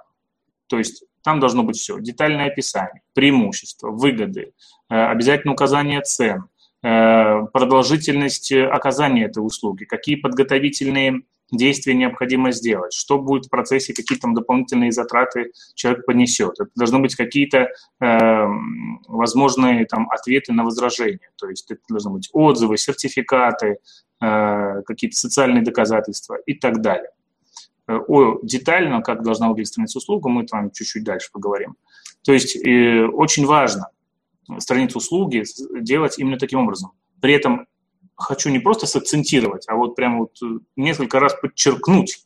То 0.68 0.78
есть 0.78 1.04
там 1.22 1.40
должно 1.40 1.64
быть 1.64 1.76
все. 1.76 1.98
Детальное 1.98 2.46
описание, 2.46 3.02
преимущества, 3.14 3.90
выгоды, 3.90 4.52
э, 4.88 4.94
обязательно 4.94 5.54
указание 5.54 6.00
цен, 6.02 6.44
э, 6.82 7.46
продолжительность 7.52 8.52
оказания 8.52 9.24
этой 9.24 9.44
услуги, 9.44 9.84
какие 9.84 10.16
подготовительные 10.16 11.22
действия 11.50 11.94
необходимо 11.94 12.52
сделать, 12.52 12.92
что 12.92 13.18
будет 13.18 13.46
в 13.46 13.50
процессе, 13.50 13.94
какие 13.94 14.18
там 14.18 14.34
дополнительные 14.34 14.92
затраты 14.92 15.52
человек 15.74 16.04
понесет. 16.06 16.54
Это 16.58 16.70
должны 16.74 16.98
быть 17.00 17.14
какие-то 17.14 17.68
э, 18.00 18.46
возможные 19.06 19.84
там 19.86 20.08
ответы 20.10 20.52
на 20.52 20.64
возражения, 20.64 21.30
то 21.36 21.48
есть 21.48 21.70
это 21.70 21.80
должны 21.88 22.12
быть 22.12 22.28
отзывы, 22.32 22.76
сертификаты, 22.78 23.78
э, 24.20 24.82
какие-то 24.84 25.16
социальные 25.16 25.62
доказательства 25.62 26.36
и 26.46 26.54
так 26.54 26.80
далее. 26.80 27.10
Э, 27.88 27.96
о 27.96 28.40
детально, 28.42 29.02
как 29.02 29.22
должна 29.22 29.48
выглядеть 29.48 29.68
страница 29.68 29.98
услуги, 29.98 30.28
мы 30.28 30.46
там 30.46 30.70
чуть-чуть 30.70 31.04
дальше 31.04 31.30
поговорим. 31.32 31.76
То 32.24 32.32
есть 32.32 32.56
э, 32.56 33.06
очень 33.06 33.46
важно 33.46 33.88
страницу 34.58 34.98
услуги 34.98 35.44
делать 35.80 36.18
именно 36.18 36.38
таким 36.38 36.60
образом. 36.60 36.92
При 37.20 37.32
этом 37.34 37.66
хочу 38.16 38.50
не 38.50 38.58
просто 38.58 38.86
сакцентировать, 38.86 39.64
а 39.68 39.76
вот 39.76 39.94
прямо 39.94 40.20
вот 40.20 40.36
э, 40.42 40.58
несколько 40.76 41.20
раз 41.20 41.34
подчеркнуть, 41.34 42.24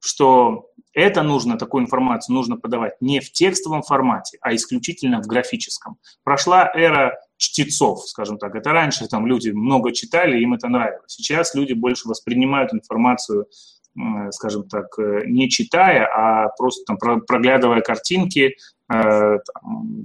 что 0.00 0.70
это 0.92 1.22
нужно, 1.22 1.56
такую 1.56 1.84
информацию 1.84 2.34
нужно 2.34 2.56
подавать 2.56 3.00
не 3.00 3.20
в 3.20 3.30
текстовом 3.30 3.82
формате, 3.82 4.38
а 4.40 4.54
исключительно 4.54 5.22
в 5.22 5.26
графическом. 5.26 5.98
Прошла 6.24 6.70
эра 6.74 7.18
чтецов, 7.36 8.06
скажем 8.08 8.38
так. 8.38 8.54
Это 8.54 8.72
раньше 8.72 9.06
там 9.06 9.26
люди 9.26 9.50
много 9.50 9.92
читали, 9.92 10.40
им 10.40 10.54
это 10.54 10.68
нравилось. 10.68 11.12
Сейчас 11.12 11.54
люди 11.54 11.72
больше 11.72 12.08
воспринимают 12.08 12.74
информацию, 12.74 13.46
скажем 14.30 14.68
так, 14.68 14.86
э, 14.98 15.22
не 15.26 15.48
читая, 15.48 16.06
а 16.06 16.48
просто 16.56 16.84
там 16.86 16.98
проглядывая 16.98 17.80
картинки, 17.80 18.40
э, 18.48 18.54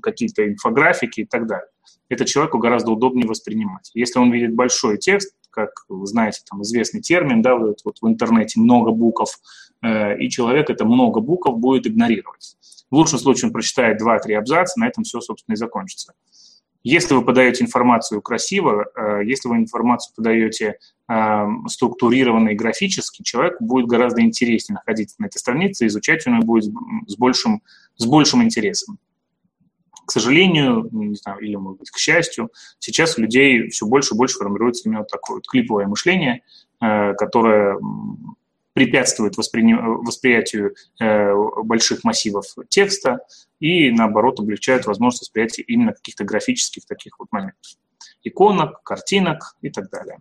какие-то 0.01 0.47
инфографики 0.47 1.21
и 1.21 1.25
так 1.25 1.47
далее 1.47 1.69
это 2.09 2.25
человеку 2.25 2.59
гораздо 2.59 2.91
удобнее 2.91 3.27
воспринимать. 3.27 3.91
Если 3.93 4.19
он 4.19 4.31
видит 4.31 4.53
большой 4.53 4.97
текст, 4.97 5.33
как 5.49 5.69
знаете, 6.03 6.41
там 6.49 6.61
известный 6.61 7.01
термин, 7.01 7.41
да, 7.41 7.55
вот, 7.55 7.79
вот 7.83 7.97
в 8.01 8.07
интернете 8.07 8.59
много 8.59 8.91
букв, 8.91 9.39
э, 9.81 10.17
и 10.19 10.29
человек 10.29 10.69
это 10.69 10.85
много 10.85 11.21
букв 11.21 11.49
будет 11.53 11.87
игнорировать. 11.87 12.57
В 12.91 12.95
лучшем 12.95 13.19
случае 13.19 13.47
он 13.47 13.53
прочитает 13.53 14.01
2-3 14.01 14.33
абзаца, 14.33 14.79
на 14.79 14.87
этом 14.87 15.03
все, 15.03 15.21
собственно, 15.21 15.53
и 15.53 15.57
закончится. 15.57 16.13
Если 16.85 17.15
вы 17.15 17.25
подаете 17.25 17.63
информацию 17.63 18.21
красиво, 18.21 18.85
э, 18.95 19.21
если 19.25 19.47
вы 19.49 19.57
информацию 19.57 20.13
подаете 20.15 20.77
э, 21.09 21.45
структурированно 21.67 22.49
и 22.49 22.55
графически, 22.55 23.23
человеку 23.23 23.65
будет 23.65 23.87
гораздо 23.87 24.21
интереснее 24.21 24.75
находиться 24.75 25.15
на 25.17 25.25
этой 25.25 25.39
странице, 25.39 25.87
изучать 25.87 26.27
ее 26.27 26.39
будет 26.41 26.65
с 27.07 27.17
большим, 27.17 27.63
с 27.97 28.05
большим 28.05 28.43
интересом. 28.43 28.99
К 30.05 30.11
сожалению, 30.11 30.87
не 30.91 31.15
знаю, 31.15 31.39
или, 31.39 31.55
может 31.55 31.79
быть, 31.79 31.89
к 31.89 31.97
счастью, 31.97 32.51
сейчас 32.77 33.17
у 33.17 33.21
людей 33.23 33.67
все 33.69 33.87
больше 33.87 34.13
и 34.13 34.17
больше 34.17 34.37
формируется 34.37 34.87
именно 34.87 35.05
такое 35.05 35.37
вот 35.37 35.47
клиповое 35.47 35.87
мышление, 35.87 36.43
э, 36.81 37.15
которое 37.15 37.79
препятствует 38.75 39.37
воспри... 39.37 39.73
восприятию 39.73 40.75
э, 40.99 41.33
больших 41.63 42.03
массивов 42.03 42.45
текста 42.67 43.19
и, 43.61 43.89
наоборот, 43.89 44.41
облегчает 44.41 44.85
возможность 44.85 45.21
восприятия 45.21 45.61
именно 45.61 45.93
каких-то 45.93 46.25
графических 46.25 46.85
таких 46.85 47.17
вот 47.17 47.29
моментов. 47.31 47.77
Иконок, 48.21 48.83
картинок 48.83 49.55
и 49.61 49.69
так 49.69 49.89
далее. 49.89 50.17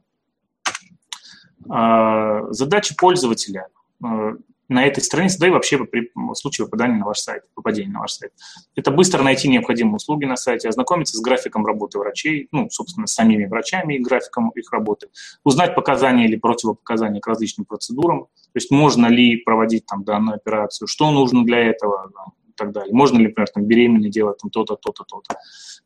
А, 1.68 2.52
задача 2.52 2.94
пользователя 2.96 3.66
э, 4.04 4.36
на 4.68 4.86
этой 4.86 5.02
странице, 5.02 5.38
да 5.38 5.46
и 5.46 5.50
вообще 5.50 5.78
при 5.84 6.10
случае 6.34 6.66
попадания 6.66 6.96
на 6.96 7.06
ваш 7.06 7.18
сайт, 7.18 7.42
попадения 7.54 7.92
на 7.92 8.00
ваш 8.00 8.12
сайт. 8.12 8.32
Это 8.74 8.90
быстро 8.90 9.22
найти 9.22 9.48
необходимые 9.48 9.96
услуги 9.96 10.24
на 10.24 10.36
сайте, 10.36 10.68
ознакомиться 10.68 11.16
с 11.16 11.20
графиком 11.20 11.66
работы 11.66 11.98
врачей, 11.98 12.48
ну, 12.52 12.70
собственно, 12.70 13.06
с 13.06 13.14
самими 13.14 13.46
врачами 13.46 13.94
и 13.94 13.98
графиком 13.98 14.50
их 14.50 14.72
работы, 14.72 15.08
узнать 15.44 15.74
показания 15.74 16.24
или 16.26 16.36
противопоказания 16.36 17.20
к 17.20 17.26
различным 17.26 17.66
процедурам, 17.66 18.24
то 18.24 18.56
есть 18.56 18.70
можно 18.70 19.06
ли 19.06 19.36
проводить 19.36 19.86
там 19.86 20.04
данную 20.04 20.36
операцию, 20.36 20.88
что 20.88 21.10
нужно 21.10 21.44
для 21.44 21.58
этого, 21.58 22.10
так 22.56 22.72
далее. 22.72 22.94
Можно 22.94 23.18
ли, 23.18 23.28
например, 23.28 23.48
там, 23.48 23.64
беременной 23.64 24.10
делать 24.10 24.38
там, 24.38 24.50
то-то, 24.50 24.76
то-то, 24.76 25.04
то-то. 25.04 25.36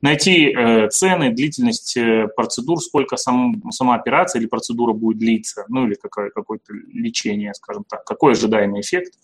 Найти 0.00 0.52
э, 0.52 0.88
цены, 0.88 1.32
длительность 1.32 1.96
э, 1.96 2.28
процедур, 2.36 2.80
сколько 2.80 3.16
сам, 3.16 3.62
сама 3.70 3.96
операция 3.96 4.40
или 4.40 4.46
процедура 4.46 4.92
будет 4.92 5.18
длиться, 5.18 5.64
ну 5.68 5.86
или 5.86 5.94
какое, 5.94 6.30
какое-то 6.30 6.72
лечение, 6.92 7.54
скажем 7.54 7.84
так, 7.88 8.04
какой 8.04 8.32
ожидаемый 8.32 8.80
эффект. 8.80 9.14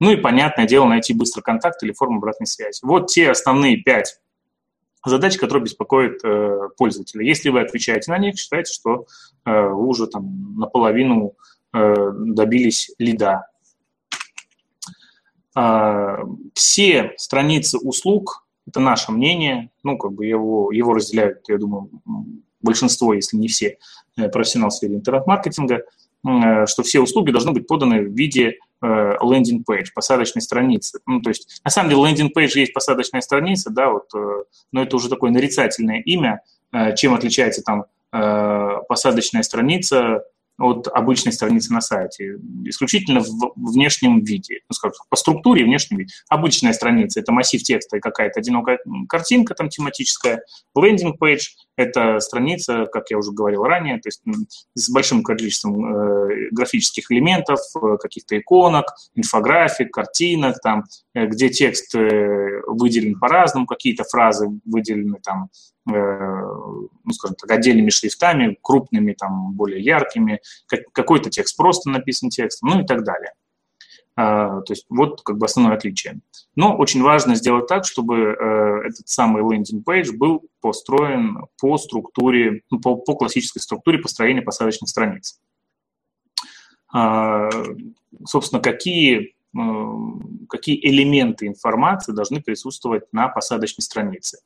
Ну 0.00 0.10
и, 0.10 0.16
понятное 0.16 0.66
дело, 0.66 0.86
найти 0.86 1.14
быстро 1.14 1.42
контакт 1.42 1.82
или 1.82 1.92
форму 1.92 2.18
обратной 2.18 2.46
связи. 2.46 2.80
Вот 2.82 3.06
те 3.06 3.30
основные 3.30 3.76
пять 3.76 4.18
задач, 5.04 5.36
которые 5.36 5.64
беспокоят 5.64 6.24
э, 6.24 6.68
пользователя. 6.76 7.24
Если 7.24 7.48
вы 7.48 7.60
отвечаете 7.60 8.10
на 8.10 8.18
них, 8.18 8.38
считайте, 8.38 8.72
что 8.72 9.06
э, 9.44 9.50
вы 9.50 9.86
уже 9.86 10.06
там 10.06 10.56
наполовину 10.58 11.34
э, 11.72 11.94
добились 12.12 12.92
лида 12.98 13.46
все 15.54 17.12
страницы 17.16 17.78
услуг, 17.78 18.46
это 18.66 18.80
наше 18.80 19.12
мнение, 19.12 19.70
ну, 19.82 19.98
как 19.98 20.12
бы 20.12 20.24
его, 20.24 20.72
его 20.72 20.94
разделяют, 20.94 21.48
я 21.48 21.58
думаю, 21.58 21.90
большинство, 22.62 23.12
если 23.12 23.36
не 23.36 23.48
все, 23.48 23.78
э, 24.16 24.28
профессионалы 24.28 24.70
сфере 24.70 24.94
интернет-маркетинга, 24.94 25.82
э, 26.26 26.66
что 26.66 26.82
все 26.82 27.00
услуги 27.00 27.32
должны 27.32 27.52
быть 27.52 27.66
поданы 27.66 28.02
в 28.02 28.14
виде 28.14 28.58
landing 28.80 29.44
page, 29.44 29.90
э, 29.90 29.92
посадочной 29.94 30.42
страницы. 30.42 31.00
Ну, 31.06 31.20
то 31.20 31.30
есть, 31.30 31.60
на 31.64 31.70
самом 31.70 31.90
деле, 31.90 32.02
landing 32.02 32.36
page 32.36 32.56
есть 32.58 32.72
посадочная 32.72 33.20
страница, 33.20 33.70
да, 33.70 33.90
вот, 33.90 34.10
но 34.72 34.82
это 34.82 34.96
уже 34.96 35.08
такое 35.08 35.30
нарицательное 35.30 36.00
имя, 36.00 36.40
чем 36.96 37.14
отличается 37.14 37.62
там 37.62 37.84
посадочная 38.88 39.42
страница 39.42 40.24
от 40.62 40.88
обычной 40.88 41.32
страницы 41.32 41.72
на 41.72 41.80
сайте, 41.80 42.36
исключительно 42.64 43.20
в 43.20 43.52
внешнем 43.56 44.22
виде, 44.22 44.60
ну, 44.68 44.74
скажем, 44.74 44.94
по 45.10 45.16
структуре 45.16 45.62
и 45.62 45.64
внешнем 45.64 45.98
виде. 45.98 46.12
Обычная 46.28 46.72
страница– 46.72 47.20
это 47.20 47.32
массив 47.32 47.62
текста 47.62 47.96
и 47.96 48.00
какая-то 48.00 48.40
одинокая 48.40 48.78
картинка 49.08 49.54
там 49.54 49.68
тематическая. 49.68 50.42
Landing 50.76 51.22
page– 51.22 51.48
это 51.76 52.20
страница, 52.20 52.86
как 52.86 53.10
я 53.10 53.18
уже 53.18 53.32
говорил 53.32 53.64
ранее, 53.64 53.98
то 53.98 54.08
есть 54.08 54.22
с 54.74 54.90
большим 54.90 55.22
количеством 55.22 55.84
э, 55.84 56.48
графических 56.52 57.10
элементов, 57.10 57.60
э, 57.74 57.96
каких-то 58.00 58.38
иконок, 58.38 58.86
инфографик, 59.14 59.92
картинок, 59.92 60.60
там, 60.62 60.84
э, 61.14 61.26
где 61.26 61.48
текст 61.48 61.94
э, 61.94 62.60
выделен 62.66 63.18
по-разному, 63.18 63.66
какие-то 63.66 64.04
фразы 64.04 64.48
выделены 64.64 65.18
там 65.22 65.48
ну, 65.84 67.12
скажем 67.12 67.36
так, 67.36 67.50
отдельными 67.50 67.90
шрифтами, 67.90 68.56
крупными, 68.62 69.14
там, 69.14 69.52
более 69.52 69.82
яркими, 69.82 70.40
какой-то 70.92 71.30
текст 71.30 71.56
просто 71.56 71.90
написан 71.90 72.30
текстом, 72.30 72.70
ну 72.70 72.80
и 72.82 72.86
так 72.86 73.04
далее. 73.04 73.32
А, 74.14 74.60
то 74.60 74.72
есть 74.72 74.86
вот 74.90 75.22
как 75.22 75.38
бы 75.38 75.46
основное 75.46 75.76
отличие. 75.76 76.20
Но 76.54 76.76
очень 76.76 77.02
важно 77.02 77.34
сделать 77.34 77.66
так, 77.66 77.86
чтобы 77.86 78.16
э, 78.16 78.88
этот 78.88 79.08
самый 79.08 79.42
landing 79.42 79.86
page 79.86 80.12
был 80.12 80.44
построен 80.60 81.46
по 81.58 81.78
структуре, 81.78 82.60
ну, 82.70 82.78
по, 82.78 82.96
по 82.96 83.14
классической 83.14 83.60
структуре 83.60 83.98
построения 83.98 84.42
посадочных 84.42 84.90
страниц. 84.90 85.40
А, 86.92 87.48
собственно, 88.24 88.60
какие 88.60 89.34
какие 90.48 90.80
элементы 90.88 91.46
информации 91.46 92.12
должны 92.12 92.40
присутствовать 92.40 93.12
на 93.12 93.28
посадочной 93.28 93.82
странице. 93.82 94.38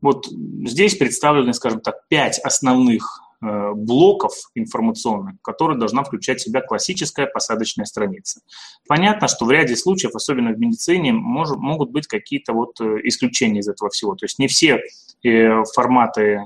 Вот 0.00 0.26
здесь 0.26 0.96
представлены, 0.96 1.52
скажем 1.52 1.80
так, 1.80 2.06
пять 2.08 2.38
основных 2.38 3.26
Э, 3.42 3.72
блоков 3.74 4.32
информационных, 4.54 5.34
которые 5.42 5.78
должна 5.78 6.02
включать 6.04 6.40
в 6.40 6.44
себя 6.44 6.62
классическая 6.62 7.26
посадочная 7.26 7.84
страница. 7.84 8.40
Понятно, 8.88 9.28
что 9.28 9.44
в 9.44 9.50
ряде 9.50 9.76
случаев, 9.76 10.14
особенно 10.14 10.52
в 10.52 10.58
медицине, 10.58 11.12
мож, 11.12 11.50
могут 11.50 11.90
быть 11.90 12.06
какие-то 12.06 12.54
вот 12.54 12.80
э, 12.80 13.00
исключения 13.04 13.60
из 13.60 13.68
этого 13.68 13.90
всего. 13.90 14.14
То 14.14 14.24
есть 14.24 14.38
не 14.38 14.48
все 14.48 14.80
э, 15.22 15.64
форматы 15.74 16.44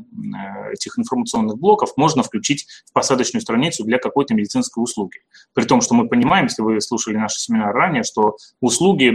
этих 0.73 0.99
информационных 0.99 1.59
блоков 1.59 1.97
можно 1.97 2.25
включить 2.25 2.67
в 2.87 2.93
посадочную 2.93 3.43
страницу 3.43 3.85
для 3.85 3.99
какой-то 3.99 4.35
медицинской 4.35 4.83
услуги. 4.83 5.19
При 5.55 5.65
том, 5.67 5.83
что 5.83 5.95
мы 5.95 6.09
понимаем, 6.09 6.47
если 6.47 6.63
вы 6.63 6.81
слушали 6.81 7.17
наш 7.17 7.35
семинар 7.35 7.73
ранее, 7.73 8.03
что 8.03 8.37
услуги 8.61 9.11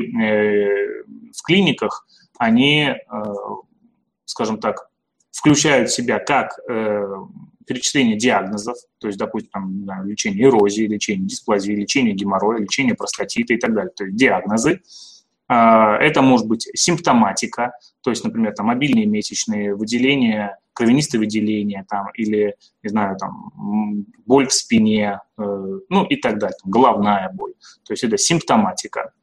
в 1.32 1.44
клиниках, 1.44 2.08
они, 2.38 2.96
скажем 4.36 4.60
так, 4.60 4.90
включают 5.32 5.90
в 5.90 5.96
себя 5.96 6.20
как 6.20 6.60
перечисление 7.66 8.18
диагнозов, 8.18 8.78
то 9.00 9.08
есть, 9.08 9.18
допустим, 9.18 9.50
там, 9.52 9.86
да, 9.86 10.02
лечение 10.04 10.44
эрозии, 10.44 10.84
лечение 10.84 11.26
дисплазии, 11.26 11.72
лечение 11.72 12.14
геморроя, 12.14 12.60
лечение 12.60 12.96
простатита 12.96 13.54
и 13.54 13.58
так 13.58 13.74
далее, 13.74 13.92
то 13.96 14.04
есть 14.04 14.18
диагнозы. 14.18 14.82
А, 15.48 15.98
это 15.98 16.22
может 16.22 16.48
быть 16.48 16.68
симптоматика, 16.74 17.72
то 18.02 18.10
есть, 18.10 18.24
например, 18.26 18.54
там, 18.54 18.68
мобильные 18.68 19.06
месячные, 19.06 19.74
выделение, 19.74 20.58
кровянистое 20.74 21.18
выделение, 21.18 21.86
там, 21.90 22.10
или, 22.16 22.56
не 22.84 22.90
знаю, 22.90 23.18
там, 23.18 24.06
боль 24.26 24.48
в 24.48 24.54
спине, 24.54 25.22
э, 25.38 25.80
ну 25.90 26.04
и 26.04 26.16
так 26.18 26.38
далее, 26.38 26.58
там, 26.62 26.70
головная 26.70 27.32
боль. 27.34 27.54
То 27.86 27.94
есть 27.94 28.04
это 28.04 28.18
симптоматика. 28.18 29.14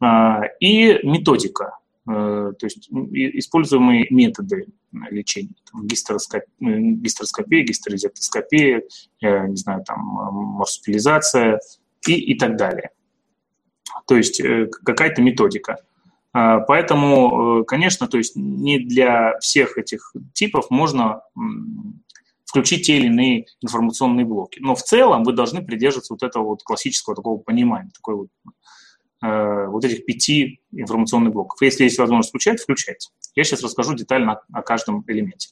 А, 0.00 0.42
и 0.58 0.98
методика, 1.06 1.76
Э, 1.89 1.89
то 2.06 2.56
есть 2.62 2.88
используемые 2.90 4.06
методы 4.10 4.66
лечения, 5.10 5.54
там, 5.70 5.86
гистероскопия, 5.86 6.48
гистероскопия, 6.58 7.62
гистерозектоскопия, 7.62 8.82
не 9.22 9.56
знаю, 9.56 9.84
там, 9.84 10.00
марсупилизация 10.00 11.60
и, 12.06 12.14
и 12.14 12.38
так 12.38 12.56
далее. 12.56 12.90
То 14.06 14.16
есть 14.16 14.40
э, 14.40 14.66
какая-то 14.66 15.22
методика. 15.22 15.78
Поэтому, 16.32 17.60
э, 17.60 17.64
конечно, 17.64 18.06
то 18.06 18.18
есть 18.18 18.36
не 18.36 18.78
для 18.78 19.38
всех 19.40 19.78
этих 19.78 20.12
типов 20.32 20.70
можно 20.70 21.22
включить 22.44 22.86
те 22.86 22.98
или 22.98 23.06
иные 23.06 23.46
информационные 23.60 24.26
блоки. 24.26 24.58
Но 24.60 24.74
в 24.74 24.82
целом 24.82 25.24
вы 25.24 25.32
должны 25.32 25.64
придерживаться 25.64 26.14
вот 26.14 26.22
этого 26.22 26.44
вот 26.44 26.62
классического 26.62 27.14
такого 27.14 27.38
понимания, 27.38 27.90
такой 27.94 28.16
вот 28.16 28.28
Э, 29.22 29.66
вот 29.66 29.84
этих 29.84 30.06
пяти 30.06 30.60
информационных 30.72 31.34
блоков. 31.34 31.60
Если 31.60 31.84
есть 31.84 31.98
возможность 31.98 32.30
включать, 32.30 32.58
включайте. 32.58 33.10
Я 33.34 33.44
сейчас 33.44 33.62
расскажу 33.62 33.94
детально 33.94 34.40
о, 34.50 34.62
каждом 34.62 35.04
элементе. 35.06 35.50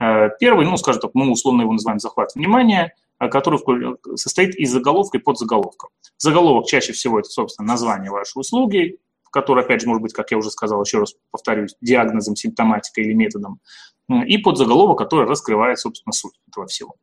Э, 0.00 0.30
первый, 0.40 0.64
ну, 0.64 0.78
скажем 0.78 1.02
так, 1.02 1.10
мы 1.12 1.30
условно 1.30 1.62
его 1.62 1.72
называем 1.72 1.98
захват 1.98 2.34
внимания, 2.34 2.94
э, 3.20 3.28
который 3.28 3.60
состоит 4.16 4.54
из 4.54 4.70
заголовка 4.72 5.18
и 5.18 5.20
подзаголовка. 5.20 5.88
Заголовок 6.16 6.66
чаще 6.66 6.94
всего 6.94 7.18
это, 7.18 7.28
собственно, 7.28 7.68
название 7.68 8.10
вашей 8.10 8.38
услуги, 8.38 8.98
который, 9.30 9.62
опять 9.62 9.82
же, 9.82 9.88
может 9.88 10.02
быть, 10.02 10.14
как 10.14 10.30
я 10.30 10.38
уже 10.38 10.50
сказал, 10.50 10.82
еще 10.82 10.98
раз 10.98 11.14
повторюсь, 11.30 11.76
диагнозом, 11.82 12.34
симптоматикой 12.34 13.04
или 13.04 13.12
методом, 13.12 13.60
и 14.08 14.38
подзаголовок, 14.38 14.96
который 14.96 15.26
раскрывает, 15.26 15.78
собственно, 15.78 16.12
суть 16.12 16.38
этого 16.48 16.66
всего. 16.66 16.96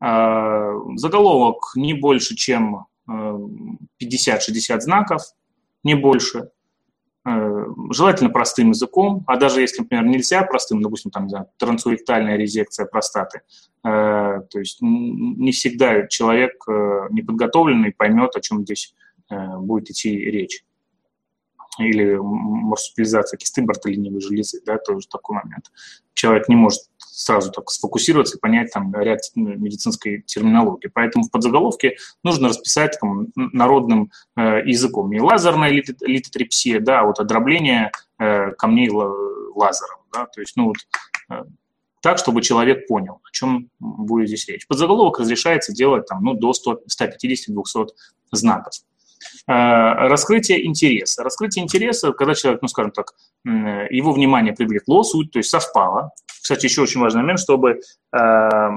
Заголовок 0.00 1.72
не 1.76 1.94
больше, 1.94 2.34
чем 2.34 2.86
50-60 3.08 4.80
знаков, 4.80 5.22
не 5.82 5.94
больше. 5.94 6.50
Э, 7.28 7.66
желательно 7.90 8.30
простым 8.30 8.70
языком, 8.70 9.24
а 9.26 9.36
даже 9.36 9.60
если, 9.60 9.80
например, 9.80 10.04
нельзя 10.06 10.42
простым, 10.44 10.80
допустим, 10.80 11.10
там, 11.10 11.24
не 11.24 11.30
знаю, 11.30 11.48
трансуректальная 11.56 12.36
резекция 12.36 12.86
простаты, 12.86 13.40
э, 13.84 13.88
то 14.48 14.58
есть 14.60 14.78
не 14.80 15.50
всегда 15.50 16.06
человек 16.06 16.52
э, 16.68 17.08
неподготовленный 17.10 17.92
поймет, 17.92 18.36
о 18.36 18.40
чем 18.40 18.62
здесь 18.62 18.94
будет 19.28 19.90
идти 19.90 20.16
речь. 20.16 20.64
Или 21.80 22.14
марсупилизация 22.14 23.36
кисты 23.38 23.62
бартолиневой 23.62 24.20
железы, 24.20 24.62
да, 24.64 24.78
тоже 24.78 25.08
такой 25.08 25.40
момент. 25.42 25.72
Человек 26.14 26.48
не 26.48 26.54
может 26.54 26.82
сразу 27.16 27.50
так 27.50 27.70
сфокусироваться 27.70 28.36
и 28.36 28.40
понять 28.40 28.70
там 28.72 28.94
ряд 28.94 29.20
медицинской 29.34 30.22
терминологии. 30.22 30.88
Поэтому 30.88 31.24
в 31.24 31.30
подзаголовке 31.30 31.96
нужно 32.22 32.48
расписать 32.48 32.98
там, 33.00 33.28
народным 33.34 34.12
э, 34.36 34.62
языком. 34.66 35.10
Не 35.10 35.20
лазерная 35.20 35.70
литотрепсия, 35.70 36.78
да, 36.78 37.00
а 37.00 37.04
вот 37.04 37.18
одробление 37.18 37.90
э, 38.18 38.52
камней 38.52 38.90
лазером. 38.90 40.00
Да, 40.12 40.26
то 40.26 40.40
есть, 40.40 40.56
ну 40.56 40.66
вот, 40.66 40.76
э, 41.30 41.44
так, 42.02 42.18
чтобы 42.18 42.42
человек 42.42 42.86
понял, 42.86 43.20
о 43.24 43.30
чем 43.32 43.70
будет 43.78 44.28
здесь 44.28 44.46
речь. 44.48 44.66
Подзаголовок 44.68 45.18
разрешается 45.18 45.72
делать 45.72 46.06
там, 46.06 46.22
ну, 46.22 46.34
до 46.34 46.52
150-200 46.52 47.88
знаков. 48.32 48.74
Э, 49.46 50.08
раскрытие 50.08 50.66
интереса. 50.66 51.22
Раскрытие 51.22 51.64
интереса, 51.64 52.12
когда 52.12 52.34
человек, 52.34 52.62
ну, 52.62 52.68
скажем 52.68 52.92
так, 52.92 53.12
его 53.44 54.12
внимание 54.12 54.52
привлекло, 54.52 55.04
суть, 55.04 55.30
то 55.30 55.38
есть 55.38 55.50
совпало, 55.50 56.10
кстати, 56.46 56.66
еще 56.66 56.82
очень 56.82 57.00
важный 57.00 57.22
момент, 57.22 57.40
чтобы 57.40 57.80
э, 58.16 58.70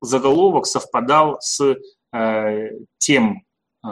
заголовок 0.00 0.66
совпадал 0.66 1.38
с 1.40 1.76
э, 2.12 2.70
тем 2.98 3.44
э, 3.86 3.88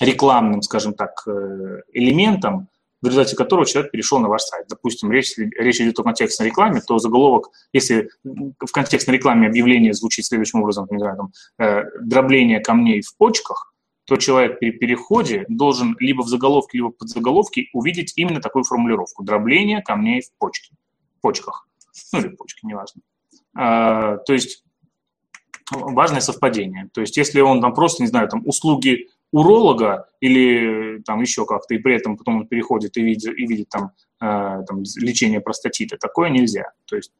рекламным, 0.00 0.60
скажем 0.60 0.92
так, 0.92 1.22
э, 1.26 1.80
элементом, 1.94 2.68
в 3.00 3.06
результате 3.06 3.36
которого 3.36 3.64
человек 3.64 3.90
перешел 3.90 4.18
на 4.18 4.28
ваш 4.28 4.42
сайт. 4.42 4.66
Допустим, 4.68 5.10
речь, 5.10 5.34
речь 5.38 5.80
идет 5.80 5.98
о 5.98 6.02
контекстной 6.02 6.48
рекламе, 6.48 6.82
то 6.86 6.98
заголовок, 6.98 7.48
если 7.72 8.10
в 8.22 8.70
контекстной 8.70 9.16
рекламе 9.16 9.46
объявление 9.48 9.94
звучит 9.94 10.26
следующим 10.26 10.60
образом, 10.60 10.86
не 10.90 10.98
знаю, 10.98 11.16
там, 11.16 11.82
дробление 12.02 12.60
камней 12.60 13.00
в 13.00 13.16
почках, 13.16 13.73
то 14.04 14.16
человек 14.16 14.58
при 14.58 14.70
переходе 14.70 15.44
должен 15.48 15.96
либо 15.98 16.22
в 16.22 16.28
заголовке, 16.28 16.78
либо 16.78 16.88
в 16.88 16.96
подзаголовке 16.96 17.68
увидеть 17.72 18.12
именно 18.16 18.40
такую 18.40 18.64
формулировку– 18.64 19.22
дробление 19.24 19.82
камней 19.82 20.22
в 20.22 20.32
почке 20.38 20.74
почках, 21.24 21.66
ну 22.12 22.20
или 22.20 22.28
почки, 22.28 22.66
неважно. 22.66 23.00
А, 23.56 24.18
то 24.18 24.34
есть 24.34 24.62
важное 25.70 26.20
совпадение. 26.20 26.90
То 26.92 27.00
есть 27.00 27.16
если 27.16 27.40
он 27.40 27.62
там 27.62 27.72
просто, 27.72 28.02
не 28.02 28.08
знаю, 28.08 28.28
там 28.28 28.46
услуги 28.46 29.08
уролога 29.32 30.06
или 30.20 31.02
там 31.06 31.22
еще 31.22 31.46
как-то, 31.46 31.74
и 31.74 31.78
при 31.78 31.96
этом 31.96 32.18
потом 32.18 32.36
он 32.36 32.46
переходит 32.46 32.98
и 32.98 33.02
видит, 33.02 33.38
и 33.38 33.46
видит 33.46 33.70
там, 33.70 33.92
э, 34.20 34.64
там 34.66 34.82
лечение 34.96 35.40
простатита, 35.40 35.96
такое 35.96 36.28
нельзя. 36.28 36.72
То 36.84 36.96
есть 36.96 37.10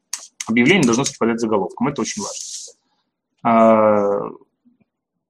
объявление 0.47 0.85
должно 0.85 1.03
совпадать 1.03 1.39
с 1.39 1.41
заголовком, 1.41 1.87
это 1.87 2.01
очень 2.01 2.21
важно. 2.21 4.35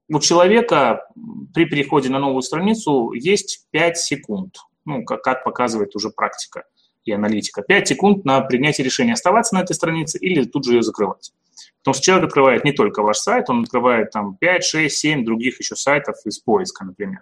У 0.07 0.19
человека 0.19 1.07
при 1.53 1.65
переходе 1.65 2.09
на 2.09 2.19
новую 2.19 2.41
страницу 2.41 3.11
есть 3.13 3.65
5 3.71 3.97
секунд, 3.97 4.57
ну, 4.85 5.03
как, 5.03 5.23
как 5.23 5.43
показывает 5.43 5.95
уже 5.95 6.09
практика 6.09 6.63
и 7.05 7.11
аналитика. 7.11 7.63
5 7.63 7.87
секунд 7.87 8.25
на 8.25 8.41
принятие 8.41 8.85
решения 8.85 9.13
оставаться 9.13 9.55
на 9.55 9.61
этой 9.61 9.73
странице 9.73 10.19
или 10.19 10.43
тут 10.43 10.65
же 10.65 10.75
ее 10.75 10.83
закрывать. 10.83 11.31
Потому 11.79 11.95
что 11.95 12.03
человек 12.03 12.27
открывает 12.27 12.63
не 12.63 12.71
только 12.71 13.01
ваш 13.01 13.17
сайт, 13.17 13.49
он 13.49 13.61
открывает 13.61 14.11
там 14.11 14.35
5, 14.35 14.63
6, 14.63 14.95
7 14.95 15.25
других 15.25 15.59
еще 15.59 15.75
сайтов 15.75 16.17
из 16.25 16.39
поиска, 16.39 16.83
например. 16.85 17.21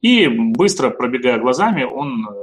И 0.00 0.26
быстро 0.26 0.90
пробегая 0.90 1.38
глазами, 1.38 1.84
он 1.84 2.26
э, 2.28 2.41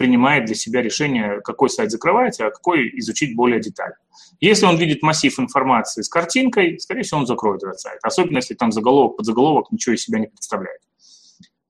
принимает 0.00 0.46
для 0.46 0.54
себя 0.54 0.80
решение, 0.80 1.42
какой 1.42 1.68
сайт 1.68 1.90
закрывать, 1.90 2.40
а 2.40 2.50
какой 2.50 2.90
изучить 3.00 3.36
более 3.36 3.60
детально. 3.60 3.96
Если 4.40 4.64
он 4.64 4.78
видит 4.78 5.02
массив 5.02 5.38
информации 5.38 6.00
с 6.00 6.08
картинкой, 6.08 6.80
скорее 6.80 7.02
всего, 7.02 7.20
он 7.20 7.26
закроет 7.26 7.62
этот 7.62 7.78
сайт. 7.80 7.98
Особенно, 8.02 8.38
если 8.38 8.54
там 8.54 8.72
заголовок, 8.72 9.18
подзаголовок 9.18 9.70
ничего 9.70 9.94
из 9.94 10.02
себя 10.02 10.18
не 10.18 10.26
представляет. 10.26 10.80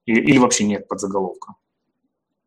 Или 0.07 0.39
вообще 0.39 0.63
нет 0.63 0.87
подзаголовка. 0.87 1.55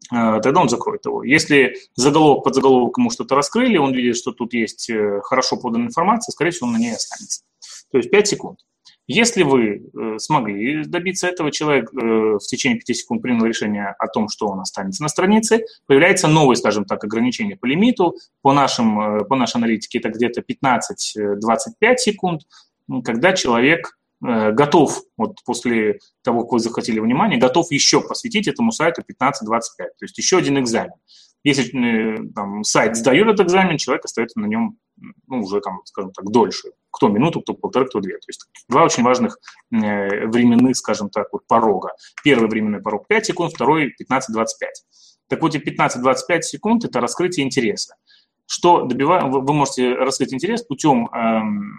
Э, 0.10 0.40
тогда 0.42 0.62
он 0.62 0.70
закроет 0.70 1.04
его. 1.06 1.22
Если 1.22 1.76
заголовок 1.96 2.46
под 2.46 2.56
заголовок 2.56 2.98
ему 2.98 3.10
что-то 3.10 3.36
раскрыли, 3.36 3.76
он 3.76 3.94
видит, 3.94 4.16
что 4.16 4.32
тут 4.32 4.54
есть 4.54 4.90
э, 4.90 5.20
хорошо 5.24 5.58
поданная 5.58 5.88
информация, 5.88 6.32
скорее 6.32 6.52
всего, 6.52 6.68
он 6.68 6.74
на 6.76 6.78
ней 6.78 6.96
останется. 6.96 7.42
То 7.92 7.98
есть 7.98 8.10
5 8.10 8.26
секунд. 8.26 8.60
Если 9.08 9.44
вы 9.44 9.84
э, 9.94 10.18
смогли 10.18 10.86
добиться 10.86 11.28
этого, 11.28 11.52
человек 11.52 11.92
в 11.92 12.40
течение 12.40 12.80
5 12.80 12.96
секунд 12.96 13.22
принял 13.22 13.44
решение 13.46 13.88
о 14.00 14.08
том, 14.08 14.30
что 14.30 14.48
он 14.48 14.60
останется 14.60 15.04
на 15.04 15.10
странице, 15.10 15.66
появляется 15.88 16.28
новое, 16.28 16.56
скажем 16.56 16.86
так, 16.86 17.04
ограничение 17.04 17.58
по 17.58 17.66
лимиту. 17.66 18.16
По, 18.42 18.54
нашим, 18.54 19.26
по 19.28 19.36
нашей 19.36 19.58
аналитике 19.58 20.00
это 20.00 20.10
где-то 20.10 20.42
15-25 20.42 21.98
секунд, 21.98 22.42
когда 23.04 23.34
человек 23.34 23.98
Э, 24.26 24.52
готов, 24.52 25.04
вот 25.18 25.44
после 25.46 26.00
того, 26.22 26.44
как 26.44 26.54
вы 26.54 26.60
захватили 26.60 27.00
внимание, 27.00 27.40
готов 27.40 27.72
еще 27.72 28.02
посвятить 28.02 28.48
этому 28.48 28.72
сайту 28.72 29.02
15-25, 29.02 29.32
то 29.78 29.86
есть 30.02 30.18
еще 30.18 30.38
один 30.38 30.60
экзамен. 30.60 30.94
Если 31.44 31.74
э, 31.74 32.32
там, 32.34 32.64
сайт 32.64 32.96
сдает 32.96 33.28
этот 33.28 33.48
экзамен, 33.48 33.78
человек 33.78 34.06
остается 34.06 34.40
на 34.40 34.46
нем 34.46 34.78
ну, 35.28 35.42
уже 35.42 35.62
там, 35.62 35.82
скажем 35.86 36.12
так, 36.12 36.26
дольше. 36.26 36.70
Кто 36.92 37.08
минуту, 37.08 37.42
кто 37.42 37.54
полторы, 37.54 37.86
кто 37.88 38.00
две. 38.00 38.14
То 38.14 38.28
есть 38.28 38.46
два 38.70 38.84
очень 38.84 39.04
важных 39.04 39.38
э, 39.72 40.28
временных, 40.28 40.78
скажем 40.78 41.10
так, 41.10 41.28
вот 41.32 41.48
порога. 41.48 41.92
Первый 42.24 42.50
временной 42.50 42.82
порог 42.82 43.08
5 43.08 43.26
секунд, 43.26 43.54
второй 43.54 43.94
15-25. 44.00 44.20
Так 45.28 45.42
вот, 45.42 45.56
эти 45.56 45.64
15-25 45.64 46.42
секунд– 46.42 46.86
это 46.86 47.00
раскрытие 47.00 47.46
интереса. 47.46 47.96
Что 48.46 48.84
добиваем, 48.84 49.32
вы 49.32 49.54
можете 49.54 49.94
раскрыть 49.96 50.34
интерес 50.34 50.64
путем 50.64 51.08
эм, 51.08 51.74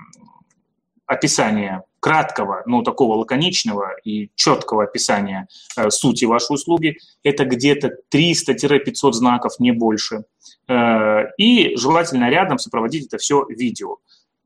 описания 1.06 1.84
краткого, 2.00 2.62
но 2.66 2.82
такого 2.82 3.16
лаконичного 3.16 3.96
и 4.04 4.30
четкого 4.34 4.84
описания 4.84 5.48
э, 5.76 5.88
сути 5.88 6.26
вашей 6.26 6.54
услуги. 6.54 6.98
Это 7.22 7.46
где-то 7.46 7.96
300-500 8.12 9.12
знаков, 9.12 9.58
не 9.58 9.72
больше. 9.72 10.24
Э, 10.68 11.30
и 11.38 11.74
желательно 11.76 12.28
рядом 12.28 12.58
сопроводить 12.58 13.06
это 13.06 13.18
все 13.18 13.46
видео. 13.48 13.96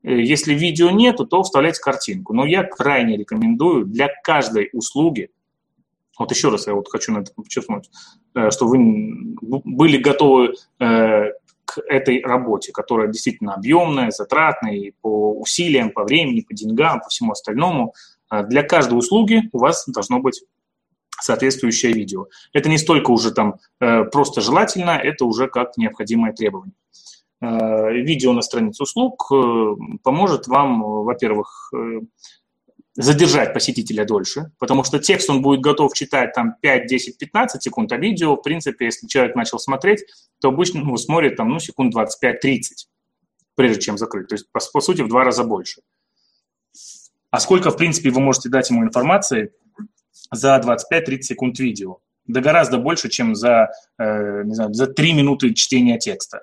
Э, 0.03 0.21
если 0.21 0.53
видео 0.53 0.89
нету, 0.89 1.25
то 1.25 1.43
вставляйте 1.43 1.81
картинку. 1.81 2.33
Но 2.33 2.45
я 2.45 2.63
крайне 2.63 3.17
рекомендую 3.17 3.85
для 3.85 4.09
каждой 4.23 4.69
услуги, 4.71 5.29
вот 6.17 6.31
еще 6.31 6.49
раз 6.49 6.67
я 6.67 6.73
вот 6.73 6.89
хочу 6.89 7.13
на 7.13 7.19
это 7.19 7.33
подчеркнуть, 7.33 7.89
что 8.51 8.67
вы 8.67 8.77
были 9.41 9.97
готовы 9.97 10.55
к 11.69 11.79
этой 11.87 12.23
работе, 12.23 12.71
которая 12.71 13.07
действительно 13.07 13.53
объемная, 13.53 14.09
затратная 14.09 14.73
и 14.73 14.91
по 15.01 15.33
усилиям, 15.33 15.91
по 15.91 16.03
времени, 16.03 16.41
по 16.41 16.53
деньгам, 16.53 16.99
по 16.99 17.09
всему 17.09 17.33
остальному. 17.33 17.93
А 18.27 18.43
для 18.43 18.63
каждой 18.63 18.97
услуги 18.97 19.43
у 19.51 19.59
вас 19.59 19.87
должно 19.87 20.19
быть 20.19 20.43
соответствующее 21.21 21.93
видео. 21.93 22.27
Это 22.53 22.69
не 22.69 22.77
столько 22.77 23.11
уже 23.11 23.31
там 23.31 23.55
э, 23.79 24.03
просто 24.05 24.41
желательно, 24.41 24.91
это 24.91 25.25
уже 25.25 25.47
как 25.47 25.77
необходимое 25.77 26.33
требование. 26.33 26.73
Э, 27.41 27.91
видео 27.91 28.33
на 28.33 28.41
странице 28.41 28.83
услуг 28.83 29.27
э, 29.31 29.75
поможет 30.01 30.47
вам, 30.47 30.81
во-первых, 30.81 31.71
задержать 33.01 33.53
посетителя 33.53 34.03
дольше, 34.03 34.51
потому 34.59 34.83
что 34.83 34.99
текст 34.99 35.29
он 35.29 35.41
будет 35.41 35.61
готов 35.61 35.93
читать 35.93 36.33
там 36.33 36.55
5, 36.61 36.85
10, 36.85 37.17
15 37.17 37.63
секунд, 37.63 37.93
а 37.93 37.97
видео, 37.97 38.35
в 38.35 38.41
принципе, 38.41 38.85
если 38.85 39.07
человек 39.07 39.35
начал 39.35 39.57
смотреть, 39.57 40.03
то 40.41 40.49
обычно 40.49 40.81
ну, 40.81 40.97
смотрит 40.97 41.37
там, 41.37 41.47
ну, 41.47 41.59
секунд 41.59 41.95
25-30, 41.95 42.59
прежде 43.55 43.81
чем 43.81 43.97
закрыть. 43.97 44.27
То 44.27 44.35
есть, 44.35 44.51
по, 44.51 44.59
по 44.73 44.81
сути, 44.81 45.01
в 45.01 45.07
два 45.07 45.23
раза 45.23 45.45
больше. 45.45 45.81
А 47.31 47.39
сколько, 47.39 47.71
в 47.71 47.77
принципе, 47.77 48.09
вы 48.09 48.19
можете 48.19 48.49
дать 48.49 48.69
ему 48.69 48.83
информации 48.83 49.53
за 50.29 50.57
25-30 50.57 51.21
секунд 51.21 51.57
видео? 51.57 51.99
Да 52.25 52.41
гораздо 52.41 52.79
больше, 52.79 53.07
чем 53.07 53.33
за, 53.33 53.69
э, 53.97 54.43
не 54.43 54.55
знаю, 54.55 54.73
за 54.73 54.87
3 54.87 55.13
минуты 55.13 55.53
чтения 55.53 55.97
текста 55.99 56.41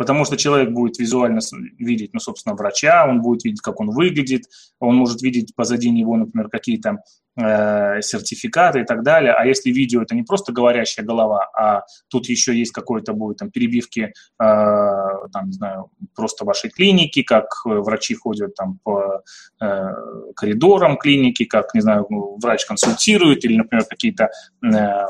потому 0.00 0.24
что 0.24 0.38
человек 0.38 0.70
будет 0.70 0.98
визуально 0.98 1.40
видеть, 1.78 2.14
ну, 2.14 2.20
собственно, 2.20 2.56
врача, 2.56 3.06
он 3.06 3.20
будет 3.20 3.44
видеть, 3.44 3.60
как 3.60 3.80
он 3.80 3.90
выглядит, 3.90 4.44
он 4.78 4.96
может 4.96 5.20
видеть 5.20 5.54
позади 5.54 5.90
него, 5.90 6.16
например, 6.16 6.48
какие-то 6.48 7.02
э, 7.36 8.00
сертификаты 8.00 8.80
и 8.80 8.84
так 8.84 9.02
далее. 9.02 9.34
А 9.34 9.44
если 9.44 9.70
видео 9.70 10.00
это 10.00 10.14
не 10.14 10.22
просто 10.22 10.54
говорящая 10.54 11.04
голова, 11.04 11.50
а 11.54 11.82
тут 12.08 12.30
еще 12.30 12.58
есть 12.58 12.72
какой-то 12.72 13.12
будет 13.12 13.36
там 13.36 13.50
перебивки, 13.50 14.00
э, 14.00 14.12
там, 14.38 15.46
не 15.48 15.52
знаю, 15.52 15.90
просто 16.16 16.46
вашей 16.46 16.70
клиники, 16.70 17.22
как 17.22 17.48
врачи 17.66 18.14
ходят 18.14 18.54
там 18.54 18.78
по 18.82 19.22
э, 19.60 19.88
коридорам 20.34 20.96
клиники, 20.96 21.44
как, 21.44 21.74
не 21.74 21.82
знаю, 21.82 22.06
врач 22.42 22.64
консультирует, 22.64 23.44
или, 23.44 23.54
например, 23.54 23.84
какие-то 23.84 24.30
э, 24.64 25.06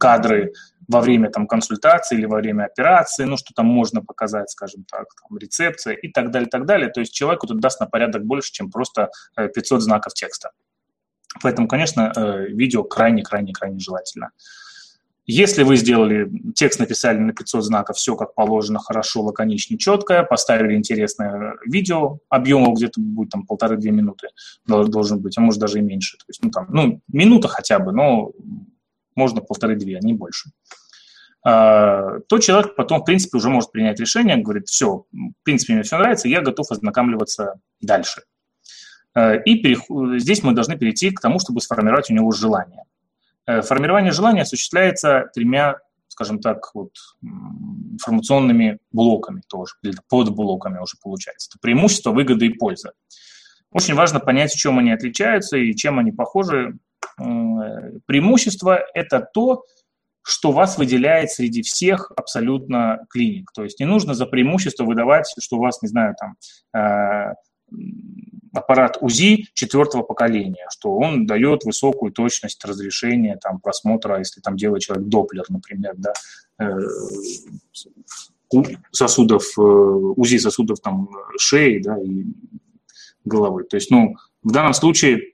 кадры 0.00 0.52
во 0.88 1.00
время 1.00 1.30
там, 1.30 1.46
консультации 1.46 2.16
или 2.16 2.26
во 2.26 2.38
время 2.38 2.64
операции, 2.64 3.24
ну, 3.24 3.36
что 3.36 3.52
там 3.54 3.66
можно 3.66 4.02
показать, 4.02 4.50
скажем 4.50 4.84
так, 4.84 5.06
там, 5.20 5.38
рецепция 5.38 5.94
и 5.94 6.08
так 6.08 6.30
далее, 6.30 6.48
так 6.48 6.66
далее. 6.66 6.90
То 6.90 7.00
есть 7.00 7.14
человеку 7.14 7.46
тут 7.46 7.60
даст 7.60 7.80
на 7.80 7.86
порядок 7.86 8.24
больше, 8.24 8.52
чем 8.52 8.70
просто 8.70 9.10
500 9.36 9.78
э, 9.78 9.80
знаков 9.80 10.14
текста. 10.14 10.50
Поэтому, 11.42 11.68
конечно, 11.68 12.12
э, 12.14 12.46
видео 12.48 12.84
крайне-крайне-крайне 12.84 13.78
желательно. 13.78 14.30
Если 15.24 15.62
вы 15.62 15.76
сделали, 15.76 16.28
текст 16.54 16.80
написали 16.80 17.18
на 17.18 17.32
500 17.32 17.64
знаков, 17.64 17.96
все 17.96 18.16
как 18.16 18.34
положено, 18.34 18.80
хорошо, 18.80 19.22
лаконично, 19.22 19.78
четко, 19.78 20.24
поставили 20.24 20.74
интересное 20.74 21.54
видео, 21.64 22.18
объем 22.28 22.74
где-то 22.74 23.00
будет 23.00 23.30
там 23.30 23.46
полторы-две 23.46 23.92
минуты 23.92 24.28
должен 24.66 25.20
быть, 25.20 25.38
а 25.38 25.40
может 25.40 25.60
даже 25.60 25.78
и 25.78 25.82
меньше. 25.82 26.18
То 26.18 26.24
есть, 26.26 26.42
ну, 26.42 26.50
там, 26.50 26.66
ну, 26.70 27.00
минута 27.06 27.46
хотя 27.46 27.78
бы, 27.78 27.92
но 27.92 28.32
можно 29.14 29.40
полторы-две, 29.40 29.98
а 29.98 30.00
не 30.00 30.14
больше. 30.14 30.50
А, 31.44 32.20
то 32.28 32.38
человек 32.38 32.76
потом, 32.76 33.00
в 33.00 33.04
принципе, 33.04 33.38
уже 33.38 33.48
может 33.48 33.72
принять 33.72 33.98
решение, 33.98 34.36
говорит, 34.36 34.68
все, 34.68 35.06
в 35.12 35.42
принципе, 35.42 35.74
мне 35.74 35.82
все 35.82 35.98
нравится, 35.98 36.28
я 36.28 36.40
готов 36.40 36.70
ознакомливаться 36.70 37.60
дальше. 37.80 38.22
А, 39.14 39.34
и 39.34 39.76
здесь 40.18 40.42
мы 40.42 40.52
должны 40.52 40.78
перейти 40.78 41.10
к 41.10 41.20
тому, 41.20 41.38
чтобы 41.38 41.60
сформировать 41.60 42.10
у 42.10 42.14
него 42.14 42.30
желание. 42.30 42.84
Э, 43.46 43.60
формирование 43.60 44.12
желания 44.12 44.42
осуществляется 44.42 45.30
тремя, 45.34 45.78
скажем 46.08 46.38
так, 46.40 46.74
вот, 46.74 46.92
информационными 47.22 48.78
блоками 48.92 49.42
тоже, 49.48 49.74
или 49.82 49.96
под 50.08 50.30
блоками 50.30 50.78
уже 50.78 50.96
получается. 51.02 51.50
Это 51.50 51.58
преимущество, 51.60 52.12
выгода 52.12 52.44
и 52.44 52.50
польза. 52.50 52.92
Очень 53.72 53.94
важно 53.94 54.20
понять, 54.20 54.52
в 54.52 54.58
чем 54.58 54.78
они 54.78 54.92
отличаются 54.92 55.56
и 55.56 55.74
чем 55.74 55.98
они 55.98 56.12
похожи. 56.12 56.78
Преимущество– 57.16 58.80
это 58.94 59.26
то, 59.32 59.64
что 60.22 60.52
вас 60.52 60.78
выделяет 60.78 61.30
среди 61.30 61.62
всех 61.62 62.12
абсолютно 62.16 63.06
клиник. 63.10 63.50
То 63.52 63.64
есть 63.64 63.80
не 63.80 63.86
нужно 63.86 64.14
за 64.14 64.26
преимущество 64.26 64.84
выдавать, 64.84 65.26
что 65.40 65.56
у 65.56 65.60
вас, 65.60 65.82
не 65.82 65.88
знаю, 65.88 66.14
там 66.18 66.36
э, 66.80 67.34
аппарат 68.52 68.98
УЗИ 69.00 69.48
четвертого 69.54 70.02
поколения, 70.02 70.66
что 70.70 70.96
он 70.96 71.26
дает 71.26 71.64
высокую 71.64 72.12
точность 72.12 72.64
разрешения 72.64 73.36
там, 73.36 73.58
просмотра, 73.60 74.18
если 74.18 74.40
там 74.40 74.56
делает 74.56 74.82
человек 74.82 75.08
Доплер, 75.08 75.44
например, 75.48 75.94
да, 75.96 76.12
э, 76.60 76.70
сосудов, 78.92 79.44
э, 79.58 79.60
УЗИ 79.60 80.36
сосудов 80.36 80.80
там, 80.80 81.08
шеи 81.36 81.78
да, 81.78 81.98
и 82.00 82.26
головы. 83.24 83.64
То 83.64 83.76
есть, 83.76 83.90
ну, 83.90 84.14
в 84.44 84.52
данном 84.52 84.74
случае 84.74 85.20
Э, 85.20 85.31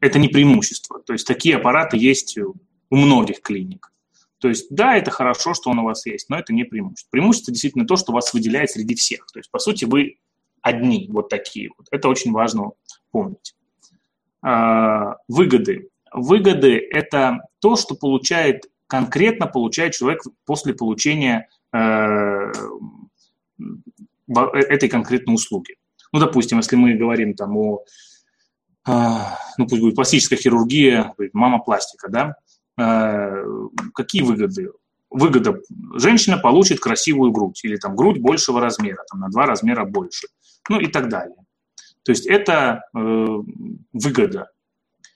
это 0.00 0.18
не 0.18 0.28
преимущество. 0.28 1.00
То 1.00 1.12
есть 1.12 1.26
такие 1.26 1.56
аппараты 1.56 1.96
есть 1.96 2.38
у 2.38 2.96
многих 2.96 3.42
клиник. 3.42 3.92
То 4.38 4.48
есть 4.48 4.66
да, 4.70 4.96
это 4.96 5.10
хорошо, 5.10 5.54
что 5.54 5.70
он 5.70 5.80
у 5.80 5.84
вас 5.84 6.06
есть, 6.06 6.30
но 6.30 6.38
это 6.38 6.52
не 6.52 6.64
преимущество. 6.64 7.10
Преимущество 7.10 7.52
действительно 7.52 7.86
то, 7.86 7.96
что 7.96 8.12
вас 8.12 8.32
выделяет 8.32 8.70
среди 8.70 8.94
всех. 8.94 9.26
То 9.32 9.38
есть 9.38 9.50
по 9.50 9.58
сути 9.58 9.84
вы 9.84 10.18
одни 10.62 11.08
вот 11.10 11.28
такие 11.28 11.70
вот. 11.76 11.86
Это 11.90 12.08
очень 12.08 12.32
важно 12.32 12.72
помнить. 13.10 13.54
А, 14.42 15.16
выгоды. 15.28 15.88
Выгоды– 16.12 16.78
это 16.90 17.40
то, 17.60 17.76
что 17.76 17.94
получает, 17.94 18.70
конкретно 18.86 19.46
получает 19.46 19.94
человек 19.94 20.22
после 20.44 20.74
получения 20.74 21.48
э, 21.72 21.78
этой 24.54 24.88
конкретной 24.88 25.34
услуги. 25.34 25.76
Ну, 26.12 26.18
допустим, 26.18 26.58
если 26.58 26.76
мы 26.76 26.94
говорим 26.94 27.34
там 27.34 27.56
о 27.56 27.76
а, 27.76 27.84
ну 28.86 29.66
пусть 29.68 29.80
будет 29.82 29.94
пластическая 29.94 30.38
хирургия, 30.38 31.14
мамопластика, 31.32 32.08
да, 32.08 32.36
а, 32.76 33.42
какие 33.94 34.22
выгоды? 34.22 34.70
Выгода, 35.10 35.60
женщина 35.94 36.38
получит 36.38 36.78
красивую 36.78 37.32
грудь 37.32 37.60
или 37.64 37.76
там 37.76 37.96
грудь 37.96 38.20
большего 38.20 38.60
размера, 38.60 39.04
там 39.10 39.20
на 39.20 39.28
два 39.28 39.44
размера 39.44 39.84
больше, 39.84 40.28
ну 40.68 40.78
и 40.78 40.86
так 40.86 41.08
далее. 41.08 41.36
То 42.04 42.12
есть 42.12 42.26
это 42.26 42.84
э, 42.94 43.26
выгода. 43.92 44.50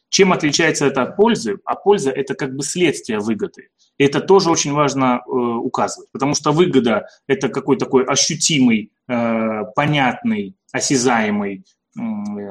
Чем 0.09 0.33
отличается 0.33 0.87
это 0.87 1.03
от 1.03 1.17
пользы? 1.17 1.59
А 1.65 1.75
польза– 1.75 2.11
это 2.13 2.35
как 2.35 2.55
бы 2.55 2.63
следствие 2.63 3.19
выгоды. 3.19 3.69
И 3.99 4.05
это 4.05 4.21
тоже 4.21 4.51
очень 4.51 4.73
важно 4.73 5.23
э, 5.27 5.31
указывать, 5.31 6.11
потому 6.13 6.35
что 6.35 6.53
выгода– 6.53 7.07
это 7.27 7.49
какой 7.49 7.79
такой 7.79 8.05
ощутимый, 8.05 8.93
э, 9.09 9.63
понятный, 9.75 10.57
осязаемый 10.73 11.65
э, 11.97 12.01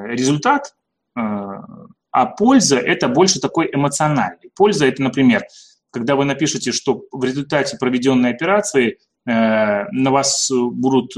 результат, 0.08 0.76
а 1.15 2.26
польза– 2.26 2.78
это 2.80 3.08
больше 3.08 3.39
такой 3.39 3.69
эмоциональный. 3.73 4.52
Польза– 4.56 4.86
это, 4.88 5.02
например, 5.02 5.43
когда 5.91 6.15
вы 6.15 6.26
напишете, 6.26 6.71
что 6.71 7.06
в 7.12 7.23
результате 7.23 7.78
проведенной 7.78 8.32
операции 8.32 8.97
э, 9.26 9.86
на 9.91 10.12
вас 10.12 10.52
будут 10.52 11.13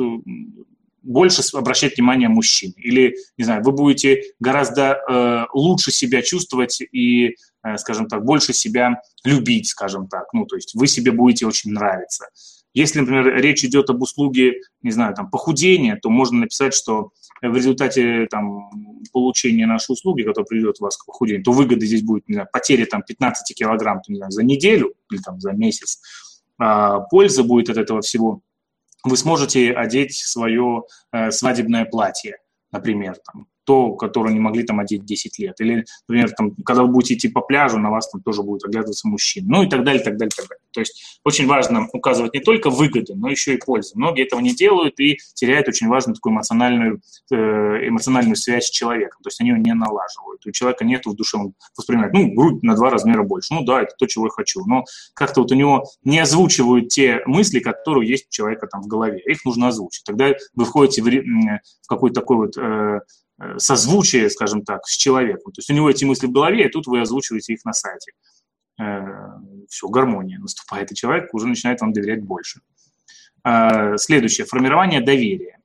больше 1.06 1.42
обращать 1.54 1.98
внимание 1.98 2.30
мужчин. 2.30 2.74
Или, 2.78 3.16
не 3.38 3.46
знаю, 3.46 3.64
вы 3.64 3.72
будете 3.72 4.24
гораздо 4.40 4.98
э, 4.98 5.46
лучше 5.54 5.92
себя 5.92 6.22
чувствовать 6.22 6.82
и, 6.82 7.36
э, 7.64 7.78
скажем 7.78 8.08
так, 8.08 8.26
больше 8.26 8.54
себя 8.54 9.02
любить, 9.24 9.68
скажем 9.68 10.08
так. 10.08 10.34
Ну, 10.34 10.46
то 10.46 10.56
есть 10.56 10.74
вы 10.76 10.88
себе 10.88 11.12
будете 11.12 11.46
очень 11.46 11.72
нравиться. 11.72 12.26
Если, 12.76 13.00
например, 13.00 13.34
речь 13.38 13.64
идет 13.64 13.90
об 13.90 14.02
услуге, 14.02 14.56
не 14.82 14.92
знаю, 14.92 15.16
там, 15.16 15.30
похудения, 15.30 15.96
то 15.96 16.10
можно 16.10 16.40
написать, 16.40 16.74
что 16.74 17.12
в 17.42 17.56
результате 17.56 18.28
там, 18.30 18.70
получения 19.14 19.66
нашей 19.66 19.94
услуги, 19.94 20.24
которая 20.24 20.46
приведет 20.46 20.82
вас 20.82 20.98
к 20.98 21.06
похудению, 21.06 21.42
то 21.42 21.54
выгода 21.54 21.86
здесь 21.86 22.04
будет, 22.04 22.28
не 22.28 22.34
знаю, 22.34 22.50
потеря 22.52 22.86
там, 22.86 23.02
15 23.02 23.58
килограмм 23.58 24.02
не 24.10 24.18
знаю, 24.18 24.32
за 24.32 24.44
неделю 24.44 24.94
или 25.10 25.22
там, 25.22 25.40
за 25.40 25.54
месяц, 25.54 26.02
а 26.58 27.00
польза 27.00 27.46
будет 27.46 27.70
от 27.70 27.78
этого 27.78 28.02
всего. 28.02 28.42
Вы 29.06 29.16
сможете 29.16 29.72
одеть 29.72 30.14
свое 30.14 30.84
э, 31.14 31.32
свадебное 31.32 31.86
платье, 31.86 32.40
например, 32.74 33.16
там, 33.32 33.48
то, 33.65 33.93
которое 33.93 34.34
не 34.34 34.39
могли 34.39 34.63
там 34.63 34.80
одеть 34.80 35.06
10 35.06 35.39
лет. 35.39 35.60
Или, 35.60 35.86
например, 36.08 36.32
там, 36.32 36.51
когда 36.65 36.84
вы 36.84 36.89
будете 36.89 37.15
идти 37.15 37.28
по 37.28 37.41
пляжу, 37.41 37.78
на 37.78 37.89
вас 37.89 38.10
там 38.10 38.21
тоже 38.21 38.43
будет 38.43 38.63
оглядываться 38.65 39.08
мужчина. 39.08 39.47
Ну 39.49 39.63
и 39.63 39.69
так 39.69 39.84
далее, 39.84 40.04
так 40.04 40.17
далее, 40.17 40.32
так 40.36 40.47
далее. 40.47 40.62
То 40.71 40.82
есть 40.82 41.19
очень 41.23 41.47
важно 41.47 41.88
указывать 41.93 42.34
не 42.34 42.41
только 42.41 42.69
выгоды, 42.69 43.15
но 43.15 43.30
еще 43.30 43.54
и 43.54 43.58
пользы. 43.58 43.93
Многие 43.95 44.25
этого 44.25 44.39
не 44.39 44.54
делают 44.54 44.99
и 44.99 45.17
теряют 45.34 45.67
очень 45.67 45.88
важную 45.88 46.15
такую 46.15 46.34
эмоциональную, 46.34 47.01
э, 47.32 47.36
эмоциональную 47.36 48.36
связь 48.36 48.65
с 48.65 48.69
человеком. 48.69 49.21
То 49.23 49.30
есть 49.30 49.39
они 49.39 49.51
ее 49.51 49.60
не 49.60 49.73
налаживают. 49.73 50.45
У 50.45 50.51
человека 50.51 50.84
нет 50.84 51.06
в 51.06 51.15
душе, 51.15 51.38
он 51.38 51.54
воспринимает, 51.78 52.13
ну, 52.13 52.34
грудь 52.34 52.62
на 52.62 52.75
два 52.75 52.89
размера 52.89 53.23
больше. 53.23 53.54
Ну 53.54 53.63
да, 53.63 53.84
это 53.84 53.93
то, 53.97 54.06
чего 54.06 54.25
я 54.25 54.32
хочу. 54.32 54.65
Но 54.65 54.84
как-то 55.13 55.41
вот 55.41 55.51
у 55.51 55.56
него 55.56 55.86
не 56.04 56.19
озвучивают 56.19 56.89
те 56.89 57.21
мысли, 57.25 57.60
которые 57.60 58.10
есть 58.10 58.28
у 58.28 58.32
человека 58.32 58.67
там 58.67 58.82
в 58.82 58.88
голове. 58.88 59.21
Их 59.25 59.45
нужно 59.45 59.69
озвучить. 59.69 60.04
Тогда 60.04 60.34
вы 60.56 60.65
входите 60.65 61.01
в, 61.01 61.06
в 61.06 61.88
какой-то 61.88 62.15
такой 62.19 62.38
вот 62.38 62.58
Э, 62.65 62.99
созвучие, 63.58 64.30
скажем 64.30 64.63
так, 64.63 64.86
с 64.86 64.95
человеком. 64.95 65.52
То 65.52 65.60
есть 65.60 65.69
у 65.69 65.74
него 65.74 65.89
эти 65.89 66.06
мысли 66.06 66.28
в 66.28 66.32
голове, 66.32 66.65
и 66.65 66.69
тут 66.69 66.88
вы 66.88 67.02
озвучиваете 67.02 67.54
их 67.54 67.65
на 67.65 67.74
сайте. 67.74 68.12
Э, 68.80 69.02
Все, 69.69 69.88
гармония 69.88 70.39
наступает, 70.39 70.91
и 70.91 70.95
человек 70.95 71.34
уже 71.34 71.48
начинает 71.48 71.82
вам 71.82 71.93
доверять 71.93 72.24
больше. 72.24 72.62
Э, 73.43 73.98
следующее, 73.98 74.45
формирование 74.45 75.02
доверия. 75.02 75.60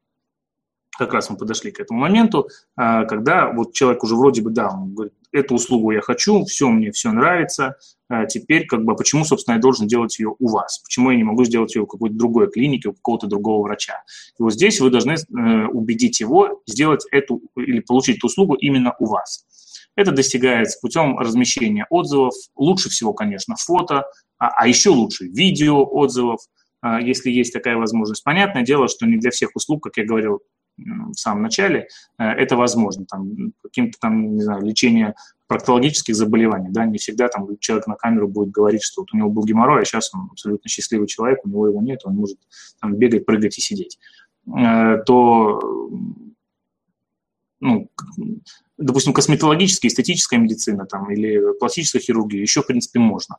Как 0.99 1.15
раз 1.15 1.31
мы 1.31 1.37
подошли 1.37 1.71
к 1.71 1.81
этому 1.81 2.01
моменту, 2.01 2.49
когда 2.77 3.51
вот 3.53 3.73
человек 3.73 4.05
уже 4.05 4.15
вроде 4.17 4.43
бы, 4.43 4.51
да, 4.51 4.69
он 4.69 4.93
говорит, 4.93 5.15
эту 5.33 5.55
услугу 5.55 5.91
я 5.93 6.01
хочу, 6.01 6.45
все 6.45 6.69
мне 6.69 6.93
все 6.93 7.13
нравится, 7.13 7.77
а 8.09 8.27
теперь 8.27 8.67
как 8.67 8.85
бы 8.85 8.97
почему, 8.97 9.25
собственно, 9.25 9.55
я 9.55 9.61
должен 9.61 9.87
делать 9.87 10.19
ее 10.19 10.35
у 10.39 10.49
вас? 10.49 10.81
Почему 10.81 11.11
я 11.11 11.17
не 11.17 11.25
могу 11.25 11.45
сделать 11.45 11.75
ее 11.77 11.83
в 11.83 11.87
какой-то 11.87 12.17
другой 12.17 12.51
клинике, 12.51 12.89
у 12.89 12.93
какого-то 12.93 13.27
другого 13.27 13.63
врача? 13.63 14.03
И 14.39 14.43
вот 14.43 14.53
здесь 14.53 14.81
вы 14.81 14.91
должны 14.91 15.13
э, 15.13 15.67
убедить 15.67 16.21
его 16.21 16.61
сделать 16.67 17.07
эту 17.13 17.41
или 17.57 17.81
получить 17.81 18.19
эту 18.19 18.27
услугу 18.27 18.55
именно 18.55 18.95
у 18.99 19.07
вас. 19.07 19.45
Это 19.97 20.13
достигается 20.13 20.79
путем 20.81 21.19
размещения 21.19 21.87
отзывов, 21.91 22.35
лучше 22.57 22.89
всего, 22.89 23.13
конечно, 23.13 23.55
фото, 23.57 24.05
а, 24.39 24.49
а 24.49 24.67
еще 24.67 24.91
лучше 24.91 25.27
видео 25.27 25.85
отзывов, 25.85 26.41
а, 26.81 27.01
если 27.01 27.31
есть 27.31 27.53
такая 27.53 27.77
возможность. 27.77 28.25
Понятное 28.25 28.63
дело, 28.63 28.89
что 28.89 29.07
не 29.07 29.19
для 29.19 29.31
всех 29.31 29.51
услуг, 29.55 29.83
как 29.85 29.97
я 29.99 30.05
говорил 30.05 30.41
в 30.85 31.15
самом 31.15 31.43
начале, 31.43 31.89
э, 32.19 32.25
это 32.25 32.57
возможно. 32.57 33.05
Там, 33.07 33.53
каким-то 33.63 33.99
там, 34.01 34.35
не 34.37 34.43
знаю, 34.43 34.63
лечение 34.63 35.15
проктологических 35.47 36.15
заболеваний, 36.15 36.69
да, 36.71 36.87
не 36.87 36.99
всегда 36.99 37.29
там 37.29 37.59
человек 37.59 37.87
на 37.87 37.97
камеру 37.97 38.29
будет 38.29 38.51
говорить, 38.51 38.83
что 38.83 39.03
вот 39.03 39.13
у 39.13 39.17
него 39.17 39.31
был 39.31 39.45
геморрой, 39.45 39.83
а 39.83 39.85
сейчас 39.85 40.15
он 40.15 40.29
абсолютно 40.31 40.69
счастливый 40.69 41.09
человек, 41.09 41.41
у 41.45 41.49
него 41.49 41.67
его 41.67 41.83
нет, 41.83 42.03
он 42.05 42.15
может 42.15 42.39
там 42.81 42.95
бегать, 42.95 43.27
прыгать 43.27 43.59
и 43.59 43.61
сидеть, 43.61 43.99
э, 44.47 44.99
то, 45.05 45.61
ну, 47.59 47.91
допустим, 48.79 49.13
косметологическая, 49.13 49.89
эстетическая 49.89 50.39
медицина 50.39 50.87
там, 50.87 51.11
или 51.11 51.59
пластическая 51.59 52.01
хирургия 52.01 52.41
еще, 52.41 52.63
в 52.63 52.67
принципе, 52.67 53.01
можно. 53.01 53.37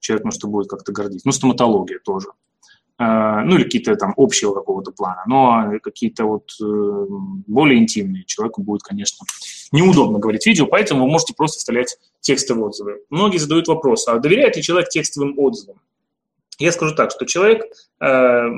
Человек, 0.00 0.26
может, 0.26 0.44
будет 0.44 0.68
как-то 0.68 0.92
гордиться. 0.92 1.26
Ну, 1.26 1.32
стоматология 1.32 1.98
тоже. 1.98 2.28
Э, 2.98 3.42
ну 3.44 3.56
или 3.56 3.64
какие-то 3.64 3.96
там 3.96 4.14
общего 4.16 4.54
какого-то 4.54 4.92
плана, 4.92 5.22
но 5.26 5.78
какие-то 5.82 6.24
вот 6.24 6.50
э, 6.62 7.06
более 7.46 7.78
интимные 7.78 8.24
человеку 8.24 8.62
будет, 8.62 8.82
конечно, 8.82 9.26
неудобно 9.72 10.20
говорить 10.20 10.46
видео, 10.46 10.66
поэтому 10.66 11.04
вы 11.04 11.10
можете 11.10 11.34
просто 11.34 11.58
вставлять 11.58 11.98
текстовые 12.20 12.66
отзывы. 12.66 13.00
Многие 13.10 13.38
задают 13.38 13.66
вопрос, 13.66 14.06
а 14.06 14.18
доверяет 14.18 14.56
ли 14.56 14.62
человек 14.62 14.90
текстовым 14.90 15.36
отзывам? 15.38 15.80
Я 16.58 16.70
скажу 16.70 16.94
так, 16.94 17.10
что 17.10 17.26
человек 17.26 17.64
э, 18.00 18.48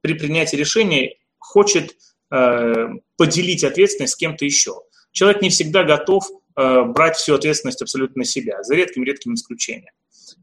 при 0.00 0.14
принятии 0.14 0.56
решения 0.56 1.16
хочет 1.38 1.96
э, 2.30 2.88
поделить 3.18 3.62
ответственность 3.62 4.14
с 4.14 4.16
кем-то 4.16 4.46
еще. 4.46 4.80
Человек 5.12 5.42
не 5.42 5.50
всегда 5.50 5.84
готов 5.84 6.24
э, 6.56 6.82
брать 6.84 7.16
всю 7.16 7.34
ответственность 7.34 7.82
абсолютно 7.82 8.20
на 8.20 8.24
себя, 8.24 8.62
за 8.62 8.74
редким-редким 8.74 9.34
исключением. 9.34 9.92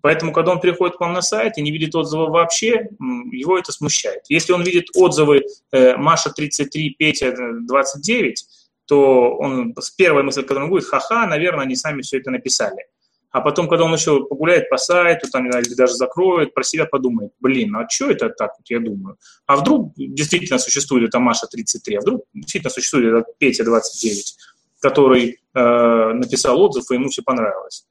Поэтому, 0.01 0.31
когда 0.31 0.51
он 0.51 0.59
приходит 0.59 0.97
к 0.97 0.99
вам 0.99 1.13
на 1.13 1.21
сайт 1.21 1.57
и 1.57 1.61
не 1.61 1.71
видит 1.71 1.95
отзывов 1.95 2.29
вообще, 2.29 2.89
его 3.31 3.57
это 3.57 3.71
смущает. 3.71 4.21
Если 4.29 4.53
он 4.53 4.63
видит 4.63 4.87
отзывы 4.95 5.43
э, 5.71 5.97
Маша 5.97 6.31
33, 6.31 6.91
Петя 6.91 7.33
29, 7.35 8.45
то 8.85 9.35
он 9.37 9.73
с 9.77 9.89
первой 9.91 10.23
мыслью, 10.23 10.45
которая 10.45 10.65
он 10.65 10.69
будет, 10.69 10.85
ха-ха, 10.85 11.27
наверное, 11.27 11.65
они 11.65 11.75
сами 11.75 12.01
все 12.01 12.19
это 12.19 12.31
написали. 12.31 12.85
А 13.31 13.41
потом, 13.41 13.67
когда 13.67 13.83
он 13.83 13.93
еще 13.93 14.25
погуляет 14.25 14.69
по 14.69 14.77
сайту, 14.77 15.29
там, 15.29 15.47
или 15.47 15.75
даже 15.75 15.93
закроет, 15.95 16.53
про 16.53 16.63
себя 16.63 16.85
подумает, 16.85 17.33
блин, 17.39 17.75
а 17.75 17.87
что 17.89 18.09
это 18.09 18.29
так, 18.29 18.51
вот 18.57 18.69
я 18.69 18.79
думаю. 18.79 19.17
А 19.45 19.57
вдруг 19.57 19.93
действительно 19.95 20.57
существует 20.57 21.09
эта 21.09 21.19
Маша 21.19 21.45
33, 21.45 21.95
а 21.97 22.01
вдруг 22.01 22.23
действительно 22.33 22.71
существует 22.71 23.13
этот 23.13 23.37
Петя 23.37 23.65
29, 23.65 24.37
который 24.79 25.39
э, 25.53 26.13
написал 26.13 26.59
отзыв, 26.61 26.89
и 26.89 26.95
ему 26.95 27.09
все 27.09 27.21
понравилось. 27.21 27.85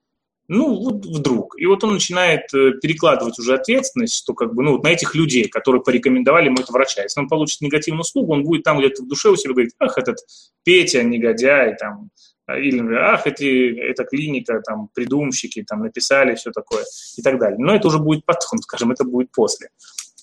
Ну, 0.48 0.76
вот 0.76 1.04
вдруг. 1.04 1.58
И 1.58 1.66
вот 1.66 1.82
он 1.82 1.94
начинает 1.94 2.42
э, 2.54 2.72
перекладывать 2.80 3.38
уже 3.38 3.54
ответственность, 3.54 4.14
что 4.14 4.32
как 4.32 4.54
бы, 4.54 4.62
ну, 4.62 4.72
вот 4.72 4.84
на 4.84 4.88
этих 4.88 5.14
людей, 5.14 5.48
которые 5.48 5.82
порекомендовали 5.82 6.46
ему 6.46 6.56
этого 6.58 6.74
врача. 6.74 7.02
Если 7.02 7.20
он 7.20 7.28
получит 7.28 7.60
негативную 7.60 8.02
услугу, 8.02 8.32
он 8.32 8.44
будет 8.44 8.62
там 8.62 8.78
где-то 8.78 9.02
в 9.02 9.08
душе 9.08 9.28
у 9.30 9.36
себя 9.36 9.54
говорить, 9.54 9.74
ах, 9.80 9.98
этот 9.98 10.18
Петя, 10.62 11.02
негодяй, 11.02 11.76
там, 11.76 12.10
а, 12.46 12.58
или, 12.58 12.80
ах, 12.94 13.26
эти, 13.26 13.76
эта 13.76 14.04
клиника, 14.04 14.62
там, 14.64 14.88
придумщики, 14.94 15.64
там, 15.64 15.82
написали 15.82 16.36
все 16.36 16.52
такое 16.52 16.84
и 17.16 17.22
так 17.22 17.40
далее. 17.40 17.58
Но 17.58 17.74
это 17.74 17.88
уже 17.88 17.98
будет 17.98 18.24
потом, 18.24 18.58
скажем, 18.62 18.92
это 18.92 19.04
будет 19.04 19.32
после. 19.32 19.70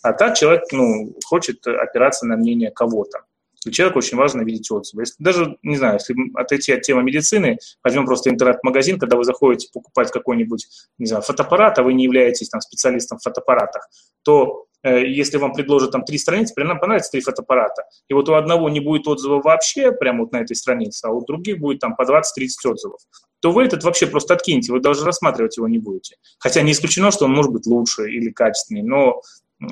А 0.03 0.13
так 0.13 0.37
человек, 0.37 0.63
ну, 0.71 1.15
хочет 1.25 1.65
опираться 1.67 2.25
на 2.25 2.37
мнение 2.37 2.71
кого-то. 2.71 3.23
Для 3.63 3.73
человека 3.73 3.97
очень 3.97 4.17
важно 4.17 4.41
видеть 4.41 4.69
отзывы. 4.71 5.03
Если, 5.03 5.15
даже, 5.19 5.57
не 5.61 5.77
знаю, 5.77 5.95
если 5.95 6.15
отойти 6.35 6.73
от 6.73 6.81
темы 6.81 7.03
медицины, 7.03 7.57
возьмем 7.83 8.05
просто 8.05 8.29
интернет-магазин, 8.29 8.99
когда 8.99 9.17
вы 9.17 9.23
заходите 9.23 9.69
покупать 9.73 10.11
какой-нибудь, 10.11 10.67
не 10.97 11.05
знаю, 11.05 11.23
фотоаппарат, 11.23 11.79
а 11.79 11.83
вы 11.83 11.93
не 11.93 12.03
являетесь 12.03 12.49
там 12.49 12.61
специалистом 12.61 13.19
в 13.19 13.23
фотоаппаратах, 13.23 13.87
то 14.23 14.65
э, 14.83 15.05
если 15.07 15.37
вам 15.37 15.53
предложат 15.53 15.91
там 15.91 16.03
три 16.03 16.17
страницы, 16.17 16.53
примерно 16.53 16.79
понравится 16.79 17.11
три 17.11 17.21
фотоаппарата, 17.21 17.83
и 18.07 18.13
вот 18.13 18.29
у 18.29 18.33
одного 18.33 18.69
не 18.69 18.79
будет 18.79 19.07
отзыва 19.07 19.41
вообще 19.41 19.91
прямо 19.91 20.21
вот 20.21 20.31
на 20.31 20.37
этой 20.37 20.55
странице, 20.55 21.05
а 21.05 21.11
у 21.11 21.25
других 21.25 21.59
будет 21.59 21.79
там 21.79 21.95
по 21.95 22.03
20-30 22.03 22.21
отзывов, 22.65 22.99
то 23.43 23.51
вы 23.51 23.65
этот 23.65 23.83
вообще 23.83 24.07
просто 24.07 24.33
откинете, 24.35 24.71
вы 24.71 24.79
даже 24.79 25.03
рассматривать 25.03 25.57
его 25.57 25.67
не 25.67 25.77
будете. 25.77 26.15
Хотя 26.39 26.61
не 26.61 26.71
исключено, 26.71 27.11
что 27.11 27.25
он 27.25 27.31
может 27.33 27.51
быть 27.51 27.65
лучше 27.65 28.09
или 28.09 28.29
качественнее, 28.29 28.85
но 28.85 29.21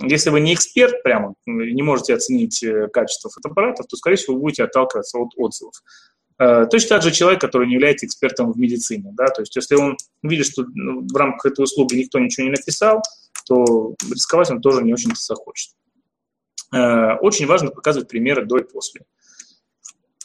если 0.03 0.29
вы 0.29 0.39
не 0.39 0.53
эксперт 0.53 1.03
прямо, 1.03 1.35
не 1.45 1.81
можете 1.83 2.13
оценить 2.13 2.63
э, 2.63 2.87
качество 2.87 3.29
фотоаппаратов, 3.29 3.87
то, 3.87 3.97
скорее 3.97 4.15
всего, 4.15 4.35
вы 4.35 4.41
будете 4.41 4.63
отталкиваться 4.63 5.17
от 5.17 5.29
отзывов. 5.35 5.73
Э, 6.39 6.65
точно 6.69 6.89
так 6.89 7.03
же 7.03 7.11
человек, 7.11 7.41
который 7.41 7.67
не 7.67 7.73
является 7.73 8.05
экспертом 8.05 8.51
в 8.51 8.57
медицине. 8.57 9.11
Да? 9.13 9.27
То 9.27 9.41
есть 9.41 9.55
если 9.55 9.75
он 9.75 9.97
видит, 10.23 10.47
что 10.47 10.65
ну, 10.73 11.05
в 11.07 11.15
рамках 11.15 11.51
этой 11.51 11.63
услуги 11.63 11.95
никто 11.95 12.19
ничего 12.19 12.45
не 12.45 12.51
написал, 12.51 13.01
то 13.47 13.95
рисковать 14.09 14.49
он 14.49 14.61
тоже 14.61 14.83
не 14.83 14.93
очень 14.93 15.11
захочет. 15.15 15.71
Э, 16.73 17.15
очень 17.21 17.45
важно 17.45 17.69
показывать 17.69 18.07
примеры 18.07 18.45
до 18.45 18.57
и 18.57 18.63
после. 18.63 19.01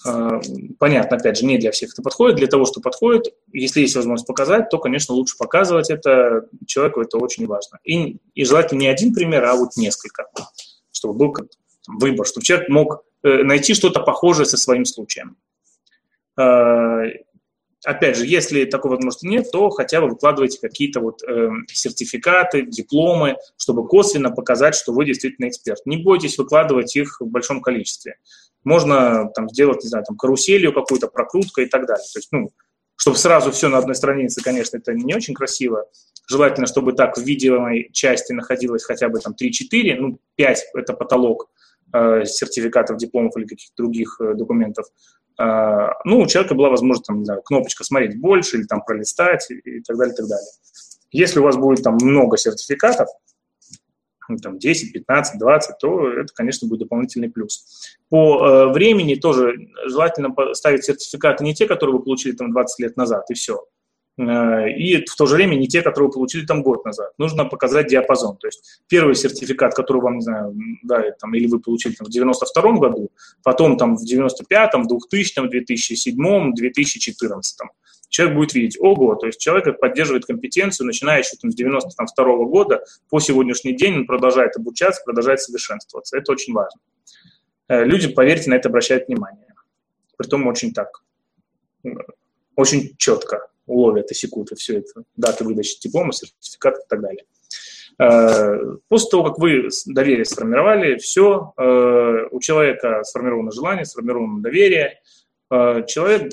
А, 0.07 0.41
понятно, 0.79 1.17
опять 1.17 1.39
же, 1.39 1.47
не 1.47 1.59
для 1.59 1.73
всех 1.73 1.93
это 1.93 2.03
подходит. 2.03 2.37
Для 2.37 2.47
того, 2.47 2.65
что 2.65 2.81
подходит, 2.81 3.35
если 3.53 3.81
есть 3.81 3.97
возможность 3.97 4.27
показать, 4.27 4.69
то, 4.71 4.79
конечно, 4.79 5.15
лучше 5.15 5.37
показывать 5.37 5.91
это. 5.91 6.47
Человеку 6.67 7.01
это 7.01 7.19
очень 7.19 7.47
важно. 7.47 7.79
И, 7.85 8.19
и 8.35 8.45
желательно 8.45 8.81
не 8.81 8.89
один 8.89 9.15
пример, 9.15 9.45
а 9.45 9.57
вот 9.57 9.77
несколько, 9.77 10.27
чтобы 10.93 11.15
был 11.15 11.33
как 11.33 11.47
выбор, 11.89 12.27
чтобы 12.27 12.45
человек 12.45 12.69
мог 12.69 13.05
э, 13.23 13.43
найти 13.43 13.75
что-то 13.75 14.01
похожее 14.01 14.47
со 14.47 14.57
своим 14.57 14.85
случаем. 14.85 15.37
Опять 17.87 18.17
же, 18.17 18.27
если 18.27 18.65
такой 18.65 18.91
возможности 18.91 19.27
нет, 19.27 19.51
то 19.51 19.71
хотя 19.71 20.01
бы 20.01 20.09
выкладывайте 20.09 20.59
какие-то 20.61 21.01
вот 21.01 21.23
э, 21.23 21.49
сертификаты, 21.69 22.67
дипломы, 22.67 23.37
чтобы 23.57 23.87
косвенно 23.87 24.31
показать, 24.31 24.75
что 24.75 24.93
вы 24.93 25.05
действительно 25.05 25.49
эксперт. 25.49 25.79
Не 25.87 25.97
бойтесь 25.97 26.37
выкладывать 26.37 26.97
их 26.97 27.21
в 27.21 27.27
большом 27.27 27.61
количестве 27.63 28.17
можно 28.67 29.31
там 29.33 29.49
сделать, 29.49 29.85
не 29.85 29.89
знаю, 29.89 30.05
там 30.05 30.17
каруселью 30.17 30.73
какую-то, 30.73 31.07
прокрутку 31.07 31.61
и 31.61 31.67
так 31.67 31.87
далее. 31.87 32.05
То 32.13 32.19
есть, 32.19 32.29
ну, 32.33 32.51
чтобы 32.97 33.17
сразу 33.17 33.53
все 33.53 33.69
на 33.69 33.79
одной 33.79 33.95
странице, 33.95 34.43
конечно, 34.43 34.77
это 34.77 34.93
не 34.93 35.15
очень 35.15 35.35
красиво. 35.35 35.87
Желательно, 36.29 36.67
чтобы 36.67 36.93
так 36.93 37.17
в 37.17 37.23
видеовой 37.23 37.89
части 37.93 38.33
находилось 38.33 38.83
хотя 38.83 39.09
бы 39.09 39.21
там 39.21 39.35
3-4, 39.41 39.95
ну, 40.01 40.19
5– 40.35 40.65
это 40.75 40.95
потолок 40.95 41.49
э, 41.93 42.25
сертификатов, 42.25 42.97
дипломов 42.97 43.37
или 43.37 43.45
каких-то 43.45 43.75
других 43.77 44.21
э, 44.21 44.35
документов. 44.35 44.87
Э, 45.39 45.89
ну, 46.05 46.21
у 46.21 46.27
человека 46.27 46.55
была 46.55 46.71
возможность, 46.71 47.07
там, 47.07 47.19
не 47.19 47.25
знаю, 47.25 47.43
кнопочка 47.43 47.85
«Смотреть 47.85 48.21
больше» 48.21 48.57
или 48.57 48.65
там 48.65 48.83
«Пролистать» 48.83 49.51
и 49.51 49.81
так 49.81 49.97
далее, 49.97 50.15
и 50.15 50.17
так 50.17 50.27
далее. 50.27 50.49
Если 51.11 51.39
у 51.39 51.43
вас 51.43 51.57
будет 51.57 51.83
там 51.83 51.95
много 52.01 52.37
сертификатов, 52.37 53.09
ну, 54.29 54.37
там 54.39 54.59
10, 54.59 54.93
15, 54.93 55.39
20, 55.39 55.79
то 55.79 56.11
это, 56.11 56.33
конечно, 56.35 56.67
будет 56.69 56.81
дополнительный 56.81 57.31
плюс. 57.31 57.65
По 58.09 58.47
э, 58.47 58.73
времени 58.73 59.15
тоже 59.15 59.55
желательно 59.87 60.35
ставить 60.55 60.85
сертификаты 60.85 61.45
не 61.45 61.55
те, 61.55 61.67
которые 61.67 61.97
вы 61.97 62.03
получили 62.03 62.35
там 62.35 62.51
20 62.51 62.79
лет 62.81 62.97
назад, 62.97 63.31
и 63.31 63.35
все. 63.35 63.65
Э, 64.19 64.71
и 64.71 65.05
в 65.05 65.15
то 65.15 65.27
же 65.27 65.35
время 65.35 65.57
не 65.57 65.69
те, 65.69 65.83
которые 65.83 66.09
вы 66.09 66.15
получили 66.15 66.47
там 66.47 66.63
год 66.63 66.85
назад. 66.85 67.13
Нужно 67.19 67.45
показать 67.45 67.89
диапазон. 67.89 68.37
То 68.39 68.49
есть 68.49 68.81
первый 68.89 69.15
сертификат, 69.15 69.75
который 69.75 70.01
вам, 70.01 70.17
не 70.17 70.23
знаю, 70.23 70.57
да, 70.83 71.03
там, 71.21 71.35
или 71.35 71.47
вы 71.47 71.61
получили 71.61 71.95
там, 71.95 72.07
в 72.07 72.11
92 72.11 72.73
году, 72.73 73.11
потом 73.43 73.77
там 73.77 73.97
в 73.97 74.05
95-м, 74.05 74.87
2000-м, 74.87 75.49
2007-м, 75.49 76.55
2014-м. 76.55 77.71
Человек 78.09 78.37
будет 78.37 78.55
видеть, 78.55 78.79
ого, 78.81 79.17
то 79.17 79.27
есть 79.27 79.41
человек 79.41 79.81
поддерживает 79.81 80.27
компетенцию, 80.27 80.87
начиная 80.87 81.19
еще 81.19 81.37
там, 81.43 81.51
с 81.51 81.55
92 81.55 82.25
-го 82.25 82.47
года, 82.47 82.85
по 83.11 83.21
сегодняшний 83.21 83.77
день 83.77 83.97
он 83.97 84.07
продолжает 84.07 84.57
обучаться, 84.57 85.03
продолжает 85.05 85.41
совершенствоваться. 85.41 86.17
Это 86.17 86.33
очень 86.33 86.55
важно. 86.55 86.81
Э, 87.69 87.85
люди, 87.85 88.09
поверьте, 88.09 88.49
на 88.49 88.55
это 88.55 88.69
обращают 88.69 89.09
внимание. 89.09 89.53
Притом 90.17 90.47
очень 90.47 90.73
так, 90.73 91.03
очень 92.55 92.95
четко 92.97 93.49
ловят 93.67 94.11
и 94.11 94.15
секут, 94.15 94.53
и 94.53 94.55
все 94.55 94.79
это, 94.79 95.05
даты 95.17 95.45
выдачи 95.45 95.79
диплома, 95.81 96.13
сертификат 96.13 96.79
и 96.79 96.89
так 96.89 97.01
далее. 97.01 97.25
Э, 97.99 98.77
после 98.89 99.11
того, 99.11 99.25
как 99.25 99.39
вы 99.39 99.69
доверие 99.87 100.25
сформировали, 100.25 100.97
все, 100.99 101.53
э, 101.57 102.27
у 102.31 102.41
человека 102.41 103.03
сформировано 103.05 103.53
желание, 103.53 103.85
сформировано 103.85 104.43
доверие, 104.43 105.01
э, 105.51 105.85
человек 105.87 106.33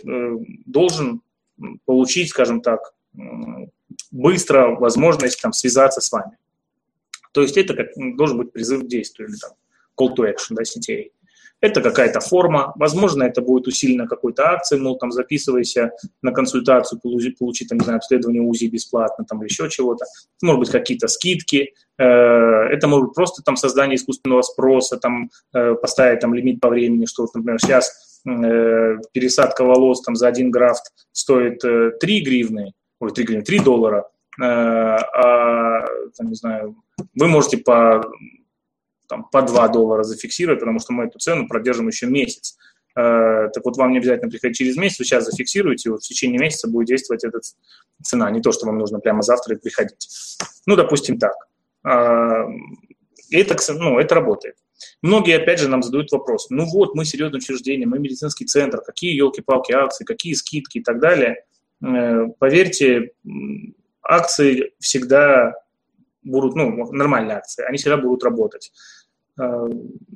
должен 0.65 1.22
получить, 1.86 2.30
скажем 2.30 2.62
так, 2.62 2.93
быстро 4.12 4.76
возможность 4.76 5.41
там, 5.41 5.54
связаться 5.54 6.02
с 6.02 6.12
вами. 6.12 6.38
То 7.32 7.41
есть 7.41 7.58
это 7.58 7.76
как, 7.76 7.88
должен 7.96 8.38
быть 8.38 8.52
призыв 8.52 8.84
к 8.84 8.88
действию 8.88 9.30
или 9.30 9.36
там 9.38 9.52
call 9.98 10.15
to 10.15 10.26
action, 10.30 10.56
да, 10.56 10.63
CTA. 10.63 11.12
Это 11.63 11.82
какая-то 11.82 12.19
форма, 12.19 12.73
возможно, 12.76 13.23
это 13.23 13.41
будет 13.41 13.67
усилено 13.67 14.06
какой-то 14.06 14.49
акцией, 14.49 14.82
мол, 14.82 14.97
там, 14.97 15.13
записывайся 15.13 15.91
на 16.21 16.34
консультацию, 16.34 16.99
получи, 16.99 17.32
получи 17.32 17.65
там, 17.65 17.78
не 17.78 17.86
знаю, 17.86 17.97
обследование 17.99 18.41
УЗИ 18.41 18.65
бесплатно, 18.65 19.23
там, 19.23 19.39
или 19.39 19.47
еще 19.47 19.69
чего-то. 19.69 20.04
Может 20.41 20.60
быть, 20.60 20.69
какие-то 20.71 21.08
скидки, 21.08 21.73
э, 21.97 22.04
это 22.04 22.88
может 22.89 23.06
быть 23.08 23.15
просто 23.15 23.43
там 23.43 23.56
создание 23.56 23.95
искусственного 23.95 24.41
спроса, 24.41 24.97
там, 24.97 25.30
э, 25.54 25.76
поставить 25.76 26.19
там 26.19 26.34
лимит 26.34 26.60
по 26.60 26.67
времени, 26.67 27.06
что, 27.06 27.30
например, 27.34 27.62
сейчас 27.62 28.19
э, 28.28 28.97
пересадка 29.13 29.63
волос 29.63 30.02
там 30.02 30.17
за 30.17 30.28
один 30.28 30.52
графт 30.52 30.91
стоит 31.13 31.62
3 31.62 31.97
гривны, 32.26 32.73
ой, 32.99 33.12
3 33.12 33.23
гривны, 33.23 33.43
3 33.45 33.60
доллара, 33.60 34.10
а, 34.41 35.86
там, 36.17 36.28
не 36.28 36.36
знаю, 36.36 36.76
вы 37.15 37.28
можете 37.28 37.58
по 37.58 38.04
там, 39.08 39.26
по 39.32 39.42
2 39.42 39.68
доллара 39.70 40.04
зафиксировать, 40.04 40.60
потому 40.60 40.80
что 40.80 40.94
мы 40.94 41.06
эту 41.06 41.20
цену 41.20 41.48
продержим 41.48 41.88
еще 41.88 42.08
месяц. 42.08 42.58
Э, 42.96 43.50
так 43.54 43.66
вот, 43.66 43.78
вам 43.78 43.92
не 43.92 43.98
обязательно 43.98 44.30
приходить 44.30 44.58
через 44.58 44.78
месяц, 44.78 45.00
вы 45.00 45.06
сейчас 45.06 45.26
зафиксируете, 45.26 45.89
и 45.89 45.92
вот 45.92 46.04
в 46.04 46.08
течение 46.08 46.39
месяца 46.39 46.68
будет 46.68 46.88
действовать 46.88 47.24
эта 47.24 47.39
цена, 48.04 48.30
не 48.32 48.42
то, 48.42 48.52
что 48.52 48.66
вам 48.66 48.78
нужно 48.78 49.00
прямо 49.00 49.22
завтра 49.22 49.56
приходить. 49.56 50.08
Ну, 50.66 50.76
допустим, 50.76 51.18
так. 51.18 51.34
Э, 51.86 52.46
и 53.30 53.38
это, 53.38 53.56
ну, 53.74 54.00
это 54.00 54.16
работает. 54.16 54.56
Многие, 55.02 55.38
опять 55.38 55.60
же, 55.60 55.70
нам 55.70 55.82
задают 55.82 56.12
вопрос, 56.12 56.48
ну 56.50 56.66
вот, 56.66 56.94
мы 56.94 57.06
серьезное 57.06 57.39
учреждение, 57.39 57.88
мы 57.88 58.00
медицинский 58.00 58.46
центр, 58.46 58.82
какие 58.82 59.16
елки-палки 59.16 59.72
акции, 59.72 60.04
какие 60.04 60.34
скидки 60.34 60.80
и 60.80 60.84
так 60.84 61.00
далее. 61.00 61.44
Э, 61.84 62.28
поверьте, 62.38 63.12
акции 64.04 64.74
всегда 64.80 65.54
будут, 66.24 66.56
ну, 66.56 66.92
нормальные 66.92 67.38
акции, 67.38 67.64
они 67.66 67.78
всегда 67.78 67.98
будут 67.98 68.24
работать. 68.24 68.72
Э, 69.40 69.68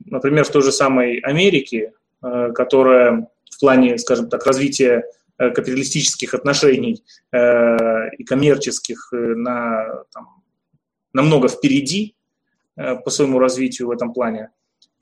например, 0.05 0.45
в 0.45 0.51
той 0.51 0.61
же 0.61 0.71
самой 0.71 1.19
Америке, 1.19 1.93
э, 2.23 2.51
которая 2.53 3.27
в 3.51 3.59
плане, 3.59 3.97
скажем 3.97 4.29
так, 4.29 4.45
развития 4.45 5.05
э, 5.37 5.49
капиталистических 5.51 6.33
отношений 6.33 7.03
и 7.33 8.23
коммерческих 8.23 9.09
на, 9.11 10.03
там, 10.11 10.43
намного 11.13 11.47
впереди 11.47 12.15
по 12.75 13.09
своему 13.09 13.39
развитию 13.39 13.87
в 13.87 13.91
этом 13.91 14.13
плане, 14.13 14.49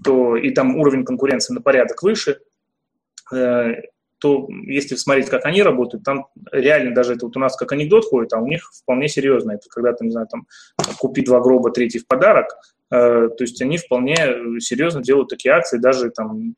то 0.03 0.35
и 0.35 0.49
там 0.51 0.75
уровень 0.77 1.05
конкуренции 1.05 1.53
на 1.53 1.61
порядок 1.61 2.03
выше, 2.03 2.39
то 4.19 4.47
если 4.65 4.95
смотреть, 4.95 5.29
как 5.29 5.45
они 5.45 5.61
работают, 5.61 6.03
там 6.03 6.27
реально 6.51 6.93
даже 6.93 7.13
это 7.13 7.25
вот 7.25 7.37
у 7.37 7.39
нас 7.39 7.55
как 7.55 7.71
анекдот 7.71 8.05
ходит, 8.05 8.33
а 8.33 8.39
у 8.39 8.47
них 8.47 8.71
вполне 8.73 9.07
серьезно. 9.07 9.51
Это 9.51 9.67
когда 9.69 9.93
ты, 9.93 10.05
не 10.05 10.11
знаю, 10.11 10.27
там, 10.27 10.47
купи 10.97 11.21
два 11.21 11.39
гроба, 11.41 11.71
третий 11.71 11.99
в 11.99 12.07
подарок. 12.07 12.47
Э, 12.91 13.29
то 13.29 13.43
есть 13.43 13.61
они 13.61 13.77
вполне 13.77 14.15
серьезно 14.59 15.01
делают 15.01 15.29
такие 15.29 15.53
акции, 15.53 15.77
даже 15.77 16.09
там 16.11 16.55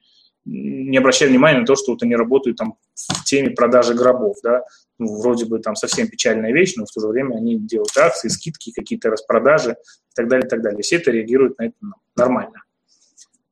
не 0.50 0.98
обращая 0.98 1.30
внимания 1.30 1.60
на 1.60 1.66
то, 1.66 1.76
что 1.76 1.92
вот 1.92 2.04
они 2.04 2.16
работают 2.16 2.58
там 2.58 2.76
в 2.94 3.24
теме 3.26 3.50
продажи 3.50 3.94
гробов, 3.94 4.38
да, 4.42 4.64
ну, 4.98 5.20
вроде 5.20 5.46
бы 5.46 5.60
там 5.60 5.76
совсем 5.76 6.08
печальная 6.08 6.54
вещь, 6.54 6.76
но 6.78 6.86
в 6.86 6.92
то 6.92 7.02
же 7.02 7.08
время 7.08 7.36
они 7.36 7.60
делают 7.60 7.96
акции, 7.98 8.30
скидки, 8.30 8.72
какие-то 8.72 9.10
распродажи 9.10 9.72
и 9.72 10.16
так 10.16 10.30
далее, 10.30 10.48
и 10.48 10.50
так 10.50 10.62
далее. 10.62 10.82
Все 10.82 10.98
это 10.98 11.12
реагируют 11.12 11.58
на 11.60 11.66
это 11.66 11.76
нормально. 12.16 12.64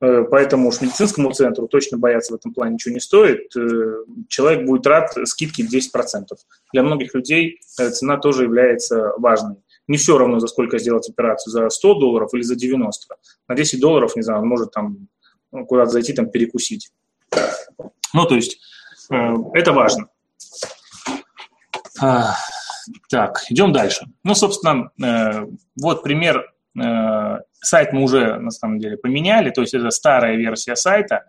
Э, 0.01 0.23
поэтому 0.29 0.69
уж 0.69 0.81
медицинскому 0.81 1.31
центру 1.31 1.67
точно 1.67 1.97
бояться 1.97 2.33
в 2.33 2.35
этом 2.35 2.53
плане 2.53 2.73
ничего 2.73 2.93
не 2.93 2.99
стоит. 2.99 3.55
Э, 3.55 4.03
человек 4.27 4.65
будет 4.65 4.85
рад 4.87 5.15
скидке 5.25 5.63
в 5.63 5.73
10%. 5.73 6.25
Для 6.73 6.83
многих 6.83 7.13
людей 7.13 7.59
э, 7.79 7.89
цена 7.89 8.17
тоже 8.17 8.43
является 8.43 9.13
важной. 9.17 9.57
Не 9.87 9.97
все 9.97 10.17
равно, 10.17 10.39
за 10.39 10.47
сколько 10.47 10.79
сделать 10.79 11.09
операцию, 11.09 11.51
за 11.51 11.69
100 11.69 11.99
долларов 11.99 12.33
или 12.33 12.41
за 12.41 12.55
90. 12.55 13.15
На 13.47 13.55
10 13.55 13.79
долларов, 13.79 14.15
не 14.15 14.21
знаю, 14.21 14.41
он 14.41 14.47
может 14.47 14.71
там 14.71 15.07
ну, 15.51 15.65
куда-то 15.65 15.91
зайти, 15.91 16.11
там 16.11 16.29
перекусить. 16.29 16.91
Ну, 18.13 18.25
то 18.25 18.35
есть 18.35 18.59
это 19.09 19.71
важно. 19.71 20.07
А, 22.01 22.35
так, 23.09 23.43
идем 23.49 23.71
дальше. 23.71 24.07
Ну, 24.23 24.33
собственно, 24.33 24.89
вот 25.75 26.01
пример 26.01 26.54
Сайт 26.75 27.93
мы 27.93 28.03
уже, 28.03 28.37
на 28.37 28.51
самом 28.51 28.79
деле, 28.79 28.97
поменяли, 28.97 29.49
то 29.49 29.61
есть 29.61 29.73
это 29.73 29.89
старая 29.89 30.35
версия 30.35 30.75
сайта. 30.75 31.25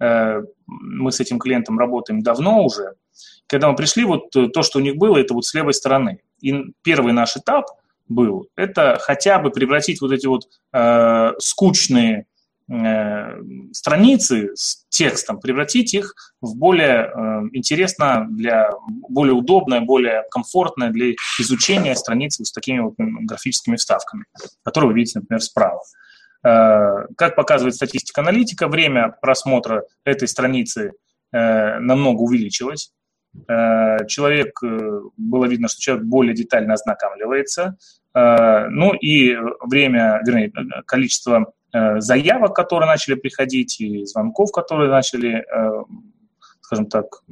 Э, 0.00 0.42
мы 0.66 1.12
с 1.12 1.20
этим 1.20 1.38
клиентом 1.38 1.78
работаем 1.78 2.22
давно 2.22 2.64
уже. 2.64 2.94
Когда 3.46 3.68
мы 3.68 3.76
пришли, 3.76 4.04
вот 4.04 4.30
то, 4.30 4.62
что 4.62 4.78
у 4.78 4.82
них 4.82 4.96
было, 4.96 5.18
это 5.18 5.34
вот 5.34 5.44
с 5.44 5.54
левой 5.54 5.74
стороны. 5.74 6.20
И 6.40 6.54
первый 6.82 7.12
наш 7.12 7.36
этап 7.36 7.66
был, 8.08 8.48
это 8.56 8.98
хотя 9.00 9.38
бы 9.38 9.50
превратить 9.50 10.00
вот 10.00 10.12
эти 10.12 10.26
вот 10.26 10.48
э, 10.72 11.32
скучные 11.38 12.26
Э, 12.26 12.33
страницы 12.66 14.52
с 14.54 14.86
текстом, 14.88 15.38
превратить 15.38 15.92
их 15.92 16.14
в 16.40 16.56
более 16.56 17.10
э, 17.14 17.42
интересно, 17.52 18.26
для, 18.30 18.70
более 19.08 19.34
удобное, 19.34 19.82
более 19.82 20.24
комфортное 20.30 20.88
для 20.88 21.14
изучения 21.38 21.94
страницы 21.94 22.44
с 22.44 22.52
такими 22.52 22.78
вот 22.78 22.94
графическими 22.96 23.76
вставками, 23.76 24.24
которые 24.62 24.88
вы 24.88 24.94
видите, 24.94 25.18
например, 25.18 25.42
справа. 25.42 25.82
Э, 26.42 27.06
как 27.18 27.36
показывает 27.36 27.74
статистика 27.74 28.22
аналитика, 28.22 28.66
время 28.66 29.14
просмотра 29.20 29.84
этой 30.04 30.28
страницы 30.28 30.92
намного 31.32 32.20
увеличилось. 32.20 32.92
Человек, 33.44 34.56
было 35.16 35.46
видно, 35.46 35.66
что 35.66 35.80
человек 35.80 36.04
более 36.04 36.32
детально 36.32 36.74
ознакомливается. 36.74 37.76
Ну 38.14 38.94
и 38.94 39.36
время, 39.66 40.20
вернее, 40.24 40.52
количество 40.86 41.52
Э, 41.63 41.63
заявок, 41.98 42.54
которые 42.54 42.88
начали 42.88 43.14
приходить, 43.14 43.80
и 43.80 44.04
звонков, 44.04 44.52
которые 44.52 44.90
начали, 44.90 45.44
э, 45.44 45.84
скажем 46.60 46.86
так, 46.86 47.22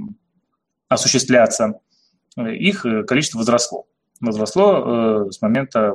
осуществляться, 0.89 1.81
их 2.37 2.85
количество 3.07 3.39
возросло. 3.39 3.87
Возросло 4.21 5.27
э, 5.27 5.31
с 5.31 5.43
момента 5.43 5.95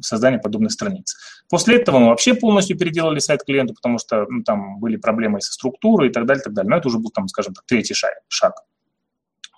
создания 0.00 0.38
подобных 0.38 0.72
страниц. 0.72 1.16
После 1.50 1.76
этого 1.76 1.98
мы 1.98 2.08
вообще 2.08 2.34
полностью 2.34 2.78
переделали 2.78 3.18
сайт 3.18 3.44
клиенту, 3.44 3.74
потому 3.74 3.98
что 3.98 4.26
ну, 4.28 4.42
там 4.42 4.78
были 4.78 4.96
проблемы 4.96 5.40
со 5.40 5.52
структурой 5.52 6.08
и 6.08 6.12
так 6.12 6.26
далее, 6.26 6.40
и 6.40 6.44
так 6.44 6.54
далее. 6.54 6.70
Но 6.70 6.76
это 6.76 6.88
уже 6.88 6.98
был, 6.98 7.10
там, 7.10 7.28
скажем 7.28 7.54
так, 7.54 7.64
третий 7.66 7.94
шаг. 7.94 8.54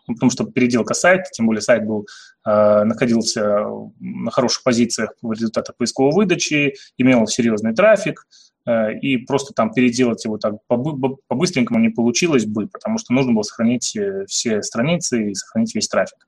Ну, 0.07 0.15
потому 0.15 0.31
что 0.31 0.45
переделка 0.45 0.95
сайта, 0.95 1.25
тем 1.33 1.47
более 1.47 1.63
сайт 1.63 1.85
был, 1.85 2.07
э, 2.47 2.85
находился 2.85 3.65
на 4.01 4.31
хороших 4.31 4.63
позициях 4.63 5.11
в 5.21 5.33
результатах 5.33 5.77
поисковой 5.77 6.15
выдачи, 6.15 6.75
имел 6.97 7.27
серьезный 7.27 7.75
трафик, 7.75 8.27
э, 8.67 8.99
и 8.99 9.17
просто 9.17 9.53
там 9.53 9.73
переделать 9.73 10.25
его 10.25 10.39
так 10.39 10.55
по-быстренькому 10.69 11.81
не 11.81 11.89
получилось 11.89 12.47
бы, 12.47 12.69
потому 12.69 12.99
что 12.99 13.13
нужно 13.13 13.33
было 13.33 13.43
сохранить 13.43 13.97
э, 13.97 14.27
все 14.29 14.63
страницы 14.63 15.31
и 15.31 15.35
сохранить 15.35 15.75
весь 15.75 15.89
трафик. 15.89 16.27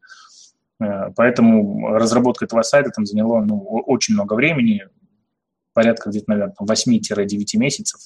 Поэтому 1.16 1.89
разработка 1.89 2.45
этого 2.45 2.62
сайта 2.62 2.91
там 2.91 3.05
заняла 3.05 3.45
ну, 3.45 3.59
очень 3.59 4.14
много 4.14 4.35
времени, 4.35 4.85
порядка 5.79 6.11
где-то, 6.11 6.24
наверное, 6.26 6.55
8-9 6.61 7.47
месяцев. 7.55 8.01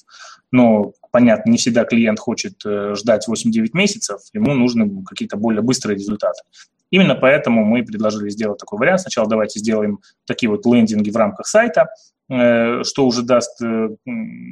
Но, 0.51 0.93
понятно, 1.11 1.49
не 1.49 1.57
всегда 1.57 1.85
клиент 1.85 2.19
хочет 2.19 2.53
э, 2.63 2.93
ждать 2.93 3.27
8-9 3.27 3.69
месяцев, 3.73 4.19
ему 4.31 4.53
нужны 4.53 5.03
какие-то 5.03 5.37
более 5.37 5.63
быстрые 5.63 5.97
результаты. 5.97 6.43
Именно 6.91 7.15
поэтому 7.15 7.65
мы 7.65 7.83
предложили 7.83 8.29
сделать 8.29 8.59
такой 8.59 8.77
вариант. 8.77 9.01
Сначала 9.01 9.27
давайте 9.27 9.57
сделаем 9.57 10.01
такие 10.27 10.51
вот 10.51 10.67
лендинги 10.67 11.09
в 11.09 11.17
рамках 11.17 11.47
сайта, 11.47 11.87
э, 12.29 12.83
что 12.83 13.07
уже 13.07 13.23
даст 13.23 13.59
э, 13.63 13.89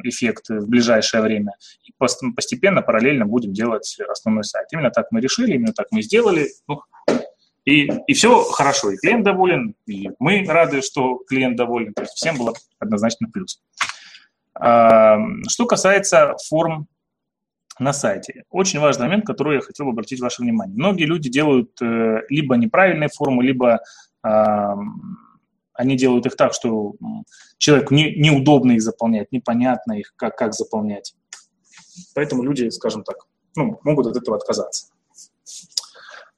эффект 0.03 0.49
в 0.49 0.67
ближайшее 0.67 1.22
время. 1.22 1.51
И 1.84 1.93
постепенно, 2.36 2.82
параллельно 2.82 3.28
будем 3.28 3.53
делать 3.53 3.99
основной 4.09 4.45
сайт. 4.45 4.65
Именно 4.72 4.89
так 4.89 5.11
мы 5.11 5.22
решили, 5.22 5.53
именно 5.53 5.74
так 5.74 5.86
мы 5.91 6.01
сделали. 6.01 6.47
Ну, 6.67 6.82
И, 7.66 7.88
и 8.07 8.14
все 8.14 8.43
хорошо, 8.43 8.91
и 8.91 8.97
клиент 8.97 9.24
доволен, 9.24 9.76
и 9.86 10.09
мы 10.18 10.43
рады, 10.45 10.82
что 10.82 11.20
клиент 11.28 11.57
доволен, 11.57 11.93
то 11.93 12.01
есть 12.01 12.14
всем 12.14 12.38
было 12.38 12.53
однозначно 12.80 13.30
плюс. 13.32 13.62
А, 14.55 15.20
что 15.47 15.66
касается 15.68 16.36
форм 16.49 16.88
на 17.80 17.93
сайте. 17.93 18.43
Очень 18.49 18.80
важный 18.80 19.05
момент, 19.05 19.26
который 19.26 19.55
я 19.55 19.62
хотел 19.62 19.86
бы 19.86 19.91
обратить 19.91 20.20
ваше 20.20 20.41
внимание. 20.41 20.76
Многие 20.76 21.05
люди 21.05 21.30
делают 21.30 21.82
э, 21.82 22.22
либо 22.30 22.55
неправильные 22.55 23.09
формы, 23.09 23.43
либо 23.43 23.80
они 25.74 25.97
делают 25.97 26.28
их 26.28 26.36
так, 26.36 26.53
что 26.53 26.93
человеку 27.57 27.95
не, 27.95 28.16
неудобно 28.16 28.74
их 28.74 28.84
заполнять, 28.84 29.32
непонятно 29.32 29.93
их, 29.93 30.14
как, 30.16 30.38
как 30.38 30.53
заполнять. 30.53 31.16
Поэтому 32.14 32.43
люди, 32.43 32.70
скажем 32.70 33.03
так, 33.03 33.16
ну, 33.55 33.80
могут 33.84 34.05
от 34.07 34.18
этого 34.18 34.38
отказаться. 34.38 34.90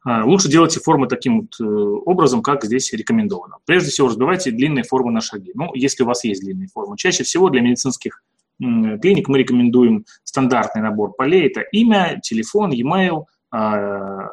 А, 0.03 0.25
лучше 0.25 0.49
делайте 0.49 0.79
формы 0.79 1.07
таким 1.07 1.41
вот 1.41 1.59
э, 1.59 1.63
образом, 1.65 2.41
как 2.41 2.63
здесь 2.65 2.91
рекомендовано. 2.93 3.57
Прежде 3.65 3.89
всего, 3.89 4.09
разбивайте 4.09 4.51
длинные 4.51 4.83
формы 4.83 5.11
на 5.11 5.21
шаги. 5.21 5.51
Ну, 5.55 5.71
если 5.73 6.03
у 6.03 6.05
вас 6.05 6.23
есть 6.23 6.41
длинные 6.41 6.67
формы. 6.67 6.97
Чаще 6.97 7.23
всего 7.23 7.49
для 7.49 7.61
медицинских 7.61 8.23
клиник 8.59 9.27
мы 9.27 9.39
рекомендуем 9.39 10.05
стандартный 10.23 10.81
набор 10.81 11.13
полей. 11.13 11.47
Это 11.47 11.61
имя, 11.61 12.19
телефон, 12.21 12.71
e-mail, 12.71 13.23
а, 13.51 14.29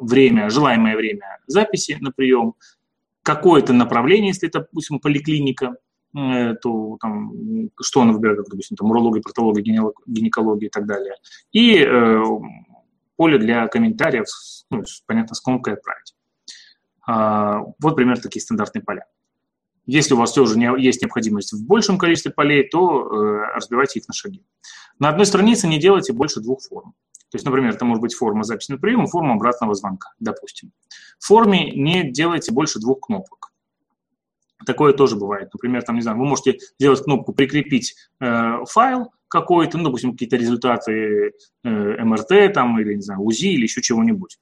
время, 0.00 0.50
желаемое 0.50 0.96
время 0.96 1.38
записи 1.46 1.98
на 2.00 2.10
прием, 2.10 2.54
какое-то 3.22 3.72
направление, 3.72 4.28
если 4.28 4.48
это, 4.48 4.60
допустим, 4.60 4.98
поликлиника, 4.98 5.76
э, 6.16 6.54
то 6.54 6.96
там, 7.00 7.32
что 7.80 8.00
она 8.00 8.12
выбирает, 8.12 8.46
допустим, 8.48 8.76
там, 8.76 8.90
урология, 8.90 9.20
протология, 9.20 9.62
гинекология 10.06 10.68
и 10.68 10.70
так 10.70 10.86
далее. 10.86 11.14
И 11.52 11.76
э, 11.78 12.22
поле 13.20 13.36
для 13.36 13.68
комментариев, 13.68 14.24
ну, 14.70 14.82
понятно, 15.04 15.34
с 15.34 15.42
кнопкой 15.42 15.74
«Отправить». 15.74 16.14
А, 17.06 17.58
вот 17.78 17.94
примерно 17.94 18.22
такие 18.22 18.40
стандартные 18.40 18.82
поля. 18.82 19.04
Если 19.84 20.14
у 20.14 20.16
вас 20.16 20.30
все 20.30 20.46
же 20.46 20.56
не, 20.56 20.64
есть 20.82 21.02
необходимость 21.02 21.52
в 21.52 21.66
большем 21.66 21.98
количестве 21.98 22.30
полей, 22.30 22.66
то 22.66 22.80
э, 22.80 23.56
разбивайте 23.56 23.98
их 23.98 24.08
на 24.08 24.14
шаги. 24.14 24.42
На 24.98 25.10
одной 25.10 25.26
странице 25.26 25.68
не 25.68 25.78
делайте 25.78 26.14
больше 26.14 26.40
двух 26.40 26.62
форм. 26.62 26.94
То 27.30 27.36
есть, 27.36 27.44
например, 27.44 27.74
это 27.74 27.84
может 27.84 28.00
быть 28.00 28.14
форма 28.14 28.42
записи 28.42 28.72
на 28.72 28.78
прием 28.78 29.06
форма 29.06 29.34
обратного 29.34 29.74
звонка, 29.74 30.14
допустим. 30.18 30.72
В 31.18 31.26
форме 31.26 31.72
не 31.72 32.10
делайте 32.10 32.52
больше 32.52 32.80
двух 32.80 33.00
кнопок. 33.00 33.52
Такое 34.64 34.94
тоже 34.94 35.16
бывает. 35.16 35.50
Например, 35.52 35.82
там, 35.82 35.96
не 35.96 36.00
знаю, 36.00 36.16
вы 36.16 36.24
можете 36.24 36.58
сделать 36.78 37.04
кнопку 37.04 37.34
«Прикрепить 37.34 37.96
э, 38.18 38.64
файл», 38.64 39.12
какой-то, 39.30 39.78
ну, 39.78 39.84
допустим, 39.84 40.12
какие-то 40.12 40.36
результаты 40.36 41.32
э, 41.64 42.04
МРТ 42.04 42.52
там, 42.52 42.78
или, 42.80 42.94
не 42.94 43.02
знаю, 43.02 43.20
УЗИ 43.20 43.46
или 43.54 43.62
еще 43.62 43.80
чего-нибудь, 43.80 44.38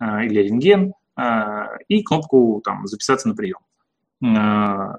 э, 0.00 0.24
или 0.24 0.40
рентген, 0.40 0.94
э, 1.16 1.66
и 1.88 2.02
кнопку 2.02 2.60
там 2.64 2.86
«Записаться 2.86 3.28
на 3.28 3.34
прием». 3.34 3.58
Э, 4.24 4.96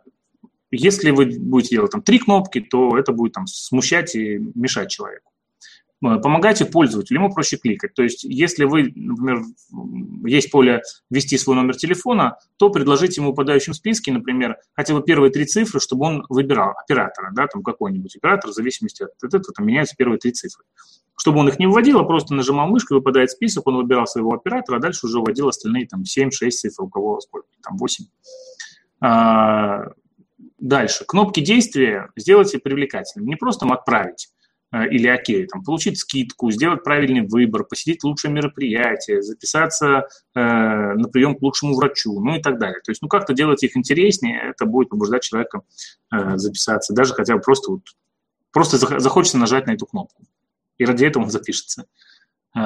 если 0.72 1.12
вы 1.12 1.38
будете 1.40 1.76
делать 1.76 1.92
там 1.92 2.02
три 2.02 2.20
кнопки, 2.20 2.62
то 2.62 2.98
это 2.98 3.12
будет 3.12 3.34
там 3.34 3.48
смущать 3.48 4.16
и 4.16 4.40
мешать 4.56 4.90
человеку. 4.90 5.33
Э, 6.04 6.20
помогайте 6.20 6.66
пользователю, 6.66 7.20
ему 7.20 7.34
проще 7.34 7.58
кликать. 7.58 7.93
То 7.93 8.04
есть, 8.04 8.24
если 8.24 8.66
вы, 8.66 8.91
например, 8.95 9.43
есть 10.26 10.51
поле 10.51 10.82
ввести 11.10 11.38
свой 11.38 11.56
номер 11.56 11.76
телефона, 11.76 12.38
то 12.58 12.70
предложите 12.70 13.22
ему 13.22 13.32
в 13.32 13.36
подающем 13.36 13.74
списке, 13.74 14.12
например, 14.12 14.58
хотя 14.74 14.93
бы 14.93 15.01
первые 15.01 15.32
три 15.32 15.45
цифры, 15.45 15.80
чтобы 15.80 16.06
он 16.06 16.26
выбирал 16.28 16.72
оператора, 16.72 17.32
да, 17.34 17.47
там 17.47 17.64
какой-нибудь 17.64 18.16
оператор, 18.18 18.51
в 18.51 18.54
зависимости 18.54 19.04
от 19.04 19.24
этого, 19.24 19.54
там 19.56 19.66
меняются 19.66 19.95
первые 19.95 20.20
три 20.20 20.32
цифры. 20.32 20.66
Чтобы 21.16 21.39
он 21.39 21.47
их 21.47 21.60
не 21.60 21.68
вводил, 21.68 21.99
а 21.99 22.04
просто 22.04 22.34
нажимал 22.34 22.68
мышкой, 22.68 22.97
выпадает 22.97 23.32
список, 23.32 23.68
он 23.68 23.78
выбирал 23.78 24.08
своего 24.08 24.34
оператора, 24.34 24.78
а 24.78 24.80
дальше 24.80 25.06
уже 25.06 25.20
вводил 25.20 25.47
остальные 25.47 25.88
там 25.88 26.01
7-6 26.01 26.49
цифр, 26.49 26.84
у 26.84 26.89
кого 26.89 27.22
сколько, 27.22 27.47
там 27.62 27.78
8. 27.78 28.06
А, 28.99 29.86
дальше. 30.58 31.06
Кнопки 31.06 31.39
действия 31.39 32.10
сделайте 32.18 32.58
привлекательными. 32.58 33.30
Не 33.30 33.36
просто 33.36 33.66
отправить, 33.68 34.30
или 34.74 35.08
окей, 35.08 35.46
там, 35.46 35.64
получить 35.64 36.00
скидку, 36.00 36.50
сделать 36.50 36.84
правильный 36.84 37.22
выбор, 37.22 37.64
посетить 37.64 38.04
лучшее 38.04 38.32
мероприятие, 38.32 39.22
записаться 39.22 40.08
э, 40.34 40.40
на 40.40 41.08
прием 41.10 41.36
к 41.36 41.42
лучшему 41.42 41.76
врачу, 41.76 42.20
ну 42.20 42.36
и 42.36 42.42
так 42.42 42.58
далее. 42.58 42.82
То 42.84 42.92
есть, 42.92 43.02
ну, 43.02 43.08
как-то 43.08 43.34
делать 43.34 43.64
их 43.64 43.78
интереснее, 43.78 44.50
это 44.50 44.66
будет 44.66 44.90
побуждать 44.90 45.22
человека 45.22 45.62
э, 46.12 46.38
записаться, 46.38 46.94
даже 46.94 47.14
хотя 47.14 47.36
бы 47.36 47.42
просто 47.42 47.72
вот, 47.72 47.82
просто 48.52 49.00
захочется 49.00 49.38
нажать 49.38 49.68
на 49.68 49.72
эту 49.72 49.86
кнопку, 49.86 50.24
и 50.78 50.86
ради 50.86 51.06
этого 51.06 51.24
он 51.24 51.30
запишется. 51.30 51.86
Э, 52.56 52.60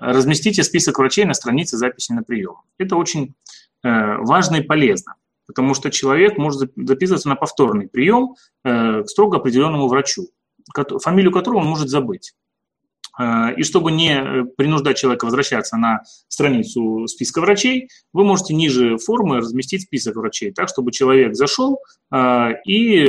разместите 0.00 0.62
список 0.62 0.98
врачей 0.98 1.26
на 1.26 1.34
странице 1.34 1.76
записи 1.76 2.12
на 2.12 2.22
прием. 2.22 2.56
Это 2.78 2.96
очень 2.96 3.34
э, 3.82 4.16
важно 4.18 4.56
и 4.56 4.62
полезно 4.62 5.16
потому 5.44 5.74
что 5.74 5.90
человек 5.90 6.38
может 6.38 6.72
записываться 6.76 7.28
на 7.28 7.36
повторный 7.36 7.88
прием 7.88 8.36
э, 8.64 9.02
к 9.02 9.08
строго 9.08 9.36
определенному 9.36 9.88
врачу 9.88 10.28
фамилию 11.00 11.32
которого 11.32 11.60
он 11.60 11.66
может 11.66 11.88
забыть. 11.88 12.34
Э, 13.18 13.54
и 13.54 13.62
чтобы 13.62 13.92
не 13.92 14.14
э, 14.14 14.44
принуждать 14.56 14.96
человека 14.96 15.26
возвращаться 15.26 15.76
на 15.76 16.02
страницу 16.28 17.06
списка 17.06 17.40
врачей, 17.40 17.88
вы 18.12 18.24
можете 18.24 18.54
ниже 18.54 18.96
формы 18.98 19.38
разместить 19.38 19.82
список 19.82 20.16
врачей, 20.16 20.52
так, 20.52 20.68
чтобы 20.68 20.92
человек 20.92 21.34
зашел 21.34 21.78
э, 22.10 22.52
и 22.66 23.06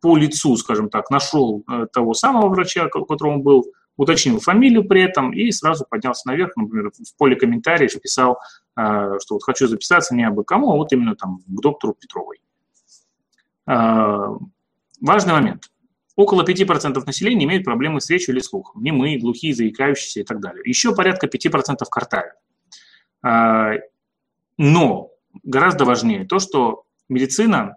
по 0.00 0.16
лицу, 0.16 0.56
скажем 0.56 0.88
так, 0.90 1.10
нашел 1.10 1.64
того 1.92 2.14
самого 2.14 2.48
врача, 2.48 2.88
у 2.94 3.04
которого 3.04 3.34
он 3.34 3.42
был, 3.42 3.66
уточнил 3.96 4.38
фамилию 4.40 4.86
при 4.86 5.02
этом 5.02 5.32
и 5.32 5.50
сразу 5.50 5.86
поднялся 5.88 6.28
наверх, 6.28 6.54
например, 6.56 6.90
в 6.92 7.16
поле 7.16 7.34
комментариев 7.34 7.98
писал, 8.00 8.38
что 8.74 9.18
вот 9.30 9.42
хочу 9.42 9.66
записаться 9.68 10.14
не 10.14 10.22
абы 10.22 10.44
кому, 10.44 10.70
а 10.70 10.76
вот 10.76 10.92
именно 10.92 11.16
там 11.16 11.38
к 11.38 11.60
доктору 11.62 11.94
Петровой. 11.98 12.40
Важный 13.66 15.32
момент– 15.32 15.70
Около 16.16 16.42
5% 16.44 17.04
населения 17.04 17.44
имеют 17.44 17.64
проблемы 17.64 18.00
с 18.00 18.08
речью 18.08 18.34
или 18.34 18.40
слухом. 18.40 18.82
Немые, 18.82 19.18
глухие, 19.18 19.54
заикающиеся 19.54 20.20
и 20.20 20.24
так 20.24 20.40
далее. 20.40 20.62
Еще 20.64 20.94
порядка 20.94 21.26
5% 21.26 21.76
картавят. 21.90 22.34
А, 23.22 23.72
но 24.56 25.10
гораздо 25.42 25.84
важнее 25.84 26.24
то, 26.24 26.38
что 26.38 26.84
медицина 27.10 27.76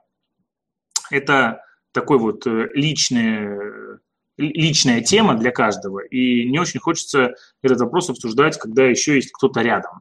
–это 1.11 1.63
такой 1.91 2.17
вот 2.17 2.47
э, 2.47 2.69
личный, 2.73 3.99
личная 4.37 5.01
тема 5.01 5.35
для 5.35 5.51
каждого, 5.51 5.99
и 5.99 6.47
не 6.49 6.59
очень 6.59 6.79
хочется 6.79 7.33
этот 7.61 7.81
вопрос 7.81 8.09
обсуждать, 8.09 8.57
когда 8.57 8.85
еще 8.85 9.15
есть 9.15 9.31
кто-то 9.31 9.61
рядом. 9.61 9.99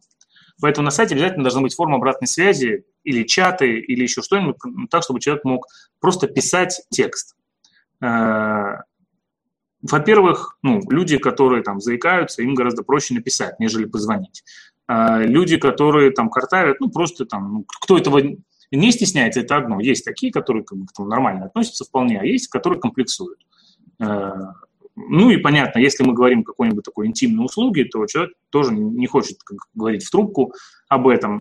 Поэтому 0.60 0.84
на 0.84 0.90
сайте 0.90 1.14
обязательно 1.14 1.44
должна 1.44 1.62
быть 1.62 1.74
форма 1.74 1.96
обратной 1.96 2.28
связи 2.28 2.84
или 3.04 3.22
чаты, 3.22 3.78
или 3.78 4.02
еще 4.02 4.22
что-нибудь, 4.22 4.56
так, 4.90 5.02
чтобы 5.02 5.20
человек 5.20 5.44
мог 5.44 5.66
просто 6.00 6.26
писать 6.26 6.82
текст. 6.90 7.36
Э, 8.00 8.78
во-первых, 9.82 10.58
ну, 10.62 10.80
люди, 10.90 11.18
которые 11.18 11.62
там 11.62 11.80
заикаются, 11.80 12.42
им 12.42 12.54
гораздо 12.54 12.82
проще 12.82 13.14
написать, 13.14 13.60
нежели 13.60 13.84
позвонить. 13.84 14.42
А 14.86 15.18
люди, 15.18 15.56
которые 15.56 16.10
там 16.10 16.30
картавят, 16.30 16.80
ну, 16.80 16.90
просто 16.90 17.26
там, 17.26 17.52
ну, 17.52 17.64
кто 17.80 17.96
этого 17.98 18.20
не 18.70 18.92
стесняется, 18.92 19.40
это 19.40 19.56
одно. 19.56 19.80
Есть 19.80 20.04
такие, 20.04 20.32
которые 20.32 20.64
как 20.64 20.78
бы, 20.78 20.86
там, 20.94 21.08
нормально 21.08 21.46
относятся 21.46 21.84
вполне, 21.84 22.20
а 22.20 22.24
есть, 22.24 22.48
которые 22.48 22.80
комплексуют. 22.80 23.38
Э, 24.00 24.32
ну 24.96 25.30
и 25.30 25.36
понятно, 25.36 25.78
если 25.78 26.02
мы 26.02 26.12
говорим 26.12 26.40
о 26.40 26.44
какой-нибудь 26.44 26.84
такой 26.84 27.06
интимной 27.06 27.44
услуге, 27.44 27.84
то 27.84 28.04
человек 28.06 28.32
тоже 28.50 28.72
не 28.72 29.06
хочет 29.06 29.42
как, 29.44 29.58
говорить 29.74 30.04
в 30.04 30.10
трубку 30.10 30.52
об 30.88 31.06
этом, 31.06 31.38
э, 31.38 31.40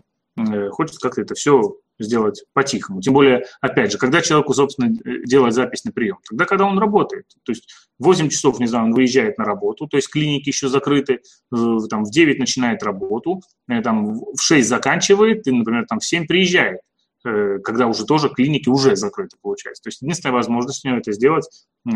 хочет 0.70 0.98
как-то 0.98 1.20
это 1.20 1.34
все 1.34 1.76
сделать 1.98 2.44
по-тихому. 2.52 3.00
Тем 3.00 3.14
более, 3.14 3.44
опять 3.60 3.92
же, 3.92 3.98
когда 3.98 4.20
человеку, 4.22 4.54
собственно, 4.54 4.96
делать 5.24 5.54
запись 5.54 5.84
на 5.84 5.92
прием? 5.92 6.18
Тогда, 6.28 6.44
когда 6.44 6.64
он 6.64 6.78
работает. 6.78 7.26
То 7.44 7.52
есть 7.52 7.68
8 7.98 8.28
часов, 8.28 8.60
не 8.60 8.66
знаю, 8.66 8.86
он 8.86 8.94
выезжает 8.94 9.38
на 9.38 9.44
работу, 9.44 9.86
то 9.86 9.96
есть 9.96 10.10
клиники 10.10 10.48
еще 10.48 10.68
закрыты, 10.68 11.14
э, 11.14 11.78
там 11.90 12.04
в 12.04 12.10
9 12.10 12.38
начинает 12.38 12.82
работу, 12.82 13.42
э, 13.68 13.82
там 13.82 14.20
в 14.20 14.40
6 14.40 14.68
заканчивает, 14.68 15.46
и, 15.46 15.50
например, 15.50 15.86
там 15.86 15.98
в 15.98 16.04
7 16.04 16.26
приезжает 16.26 16.80
э, 17.24 17.58
когда 17.64 17.88
уже 17.88 18.04
тоже 18.04 18.28
клиники 18.28 18.68
уже 18.68 18.94
закрыты, 18.94 19.36
получается. 19.42 19.82
То 19.82 19.88
есть 19.88 20.02
единственная 20.02 20.34
возможность 20.34 20.84
у 20.84 20.88
него 20.88 20.98
это 20.98 21.12
сделать 21.12 21.48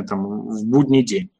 там, 0.08 0.48
в 0.48 0.64
будний 0.64 1.04
день. 1.04 1.30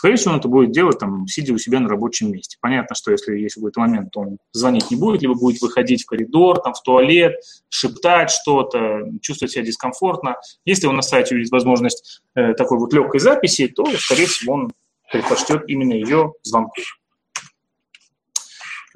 Скорее 0.00 0.16
всего, 0.16 0.32
он 0.32 0.38
это 0.38 0.48
будет 0.48 0.72
делать, 0.72 0.98
там, 0.98 1.26
сидя 1.26 1.52
у 1.52 1.58
себя 1.58 1.78
на 1.78 1.86
рабочем 1.86 2.32
месте. 2.32 2.56
Понятно, 2.62 2.96
что 2.96 3.10
если 3.10 3.36
есть 3.36 3.56
какой-то 3.56 3.80
момент, 3.80 4.10
то 4.10 4.20
он 4.20 4.38
звонить 4.50 4.90
не 4.90 4.96
будет, 4.96 5.20
либо 5.20 5.34
будет 5.34 5.60
выходить 5.60 6.04
в 6.04 6.06
коридор, 6.06 6.58
там, 6.62 6.72
в 6.72 6.80
туалет, 6.80 7.34
шептать 7.68 8.30
что-то, 8.30 9.02
чувствовать 9.20 9.52
себя 9.52 9.62
дискомфортно. 9.62 10.36
Если 10.64 10.86
он 10.86 10.96
на 10.96 11.02
сайте 11.02 11.34
увидит 11.34 11.52
возможность 11.52 12.22
э, 12.34 12.54
такой 12.54 12.78
вот 12.78 12.94
легкой 12.94 13.20
записи, 13.20 13.68
то, 13.68 13.84
скорее 13.98 14.24
всего, 14.24 14.54
он 14.54 14.72
предпочтет 15.12 15.64
именно 15.68 15.92
ее 15.92 16.32
звонку. 16.44 16.80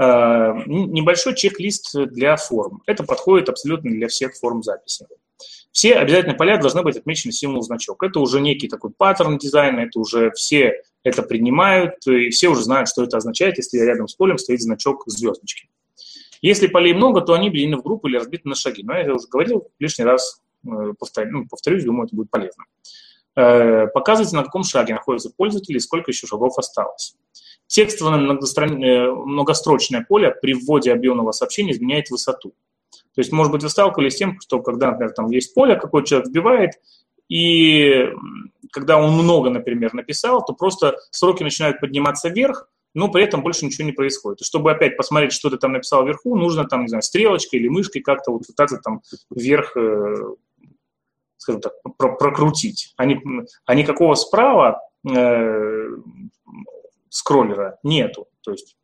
Э, 0.01 0.55
небольшой 0.65 1.37
чек-лист 1.37 1.95
для 1.95 2.37
форм. 2.37 2.81
Это 2.87 3.05
подходит 3.05 3.51
абсолютно 3.51 3.91
для 3.91 4.09
всех 4.09 4.33
форм 4.37 4.63
записи. 4.63 5.07
Все 5.71 5.97
обязательно 5.97 6.35
поля 6.35 6.57
должны 6.57 6.83
быть 6.83 6.97
отмечены 6.97 7.31
символ 7.33 7.61
значок. 7.61 8.03
Это 8.03 8.21
уже 8.21 8.41
некий 8.41 8.69
такой 8.69 8.91
паттерн 8.91 9.37
дизайна, 9.37 9.81
это 9.81 9.99
уже 9.99 10.31
все 10.31 10.81
это 11.05 11.23
принимают, 11.23 12.07
и 12.07 12.31
все 12.31 12.49
уже 12.49 12.63
знают, 12.63 12.89
что 12.89 13.05
это 13.05 13.19
означает, 13.19 13.59
если 13.59 13.79
рядом 13.79 14.09
с 14.09 14.15
полем 14.15 14.39
стоит 14.39 14.61
значок 14.61 15.05
звездочки. 15.07 15.69
Если 16.43 16.67
полей 16.67 16.95
много, 16.95 17.21
то 17.21 17.35
они 17.35 17.49
объединены 17.49 17.79
в 17.79 17.83
группы 17.83 18.09
или 18.09 18.17
разбиты 18.17 18.49
на 18.49 18.55
шаги. 18.55 18.83
Но 18.83 18.99
я 18.99 19.15
уже 19.15 19.29
говорил, 19.29 19.69
лишний 19.79 20.05
раз 20.05 20.43
э, 20.67 20.93
повторю, 20.99 21.31
ну, 21.31 21.47
повторюсь, 21.49 21.85
думаю, 21.85 22.07
это 22.07 22.17
будет 22.17 22.31
полезно. 22.31 22.65
Э, 23.37 23.87
показывайте, 23.87 24.37
на 24.37 24.45
каком 24.45 24.65
шаге 24.65 24.95
находится 24.95 25.31
пользователь 25.31 25.77
и 25.77 25.81
сколько 25.81 26.11
еще 26.11 26.27
шагов 26.27 26.59
осталось. 26.59 27.17
Текстовое 27.67 28.19
многострочное 28.19 30.05
поле 30.07 30.31
при 30.31 30.55
вводе 30.55 30.93
объемного 30.93 31.33
сообщения 31.33 31.73
изменяет 31.73 32.11
высоту. 32.11 32.55
То 33.15 33.21
есть, 33.21 33.33
может 33.33 33.53
быть, 33.53 33.63
вы 33.63 33.69
сталкивались 33.69 34.15
с 34.15 34.17
тем, 34.17 34.41
что 34.41 34.61
когда, 34.61 34.91
например, 34.91 35.13
там 35.13 35.31
есть 35.31 35.55
поле, 35.55 35.77
какой 35.77 36.05
человек 36.05 36.29
вбивает, 36.29 36.73
и 37.29 38.11
когда 38.73 38.99
он 38.99 39.13
много, 39.13 39.51
например, 39.51 39.95
написал, 39.95 40.45
то 40.45 40.53
просто 40.53 40.97
сроки 41.11 41.43
начинают 41.43 41.81
подниматься 41.81 42.29
вверх, 42.29 42.69
но 42.95 43.11
при 43.11 43.25
этом 43.25 43.43
больше 43.43 43.65
ничего 43.65 43.85
не 43.85 43.93
происходит. 43.93 44.41
И 44.41 44.45
чтобы 44.45 44.71
опять 44.71 44.97
посмотреть, 44.97 45.33
что 45.33 45.51
ты 45.51 45.59
там 45.59 45.73
написал 45.73 46.05
вверху, 46.05 46.37
нужно 46.37 46.65
там, 46.65 46.83
не 46.83 46.89
знаю, 46.89 47.03
стрелочкой 47.03 47.61
или 47.61 47.69
мышкой 47.69 48.03
как-то 48.03 48.33
вот 48.33 48.47
пытаться 48.47 48.79
там 48.79 49.03
вверх, 49.31 49.77
э, 49.77 50.17
скажем 51.37 51.61
так, 51.61 51.75
про 51.97 52.17
прокрутить. 52.17 52.95
А, 52.97 53.05
не, 53.05 53.21
а 53.65 53.75
никакого 53.75 54.15
справа 54.15 54.81
э, 55.09 55.89
скроллера 57.09 57.79
нету. 57.83 58.29
То 58.43 58.53
есть, 58.53 58.77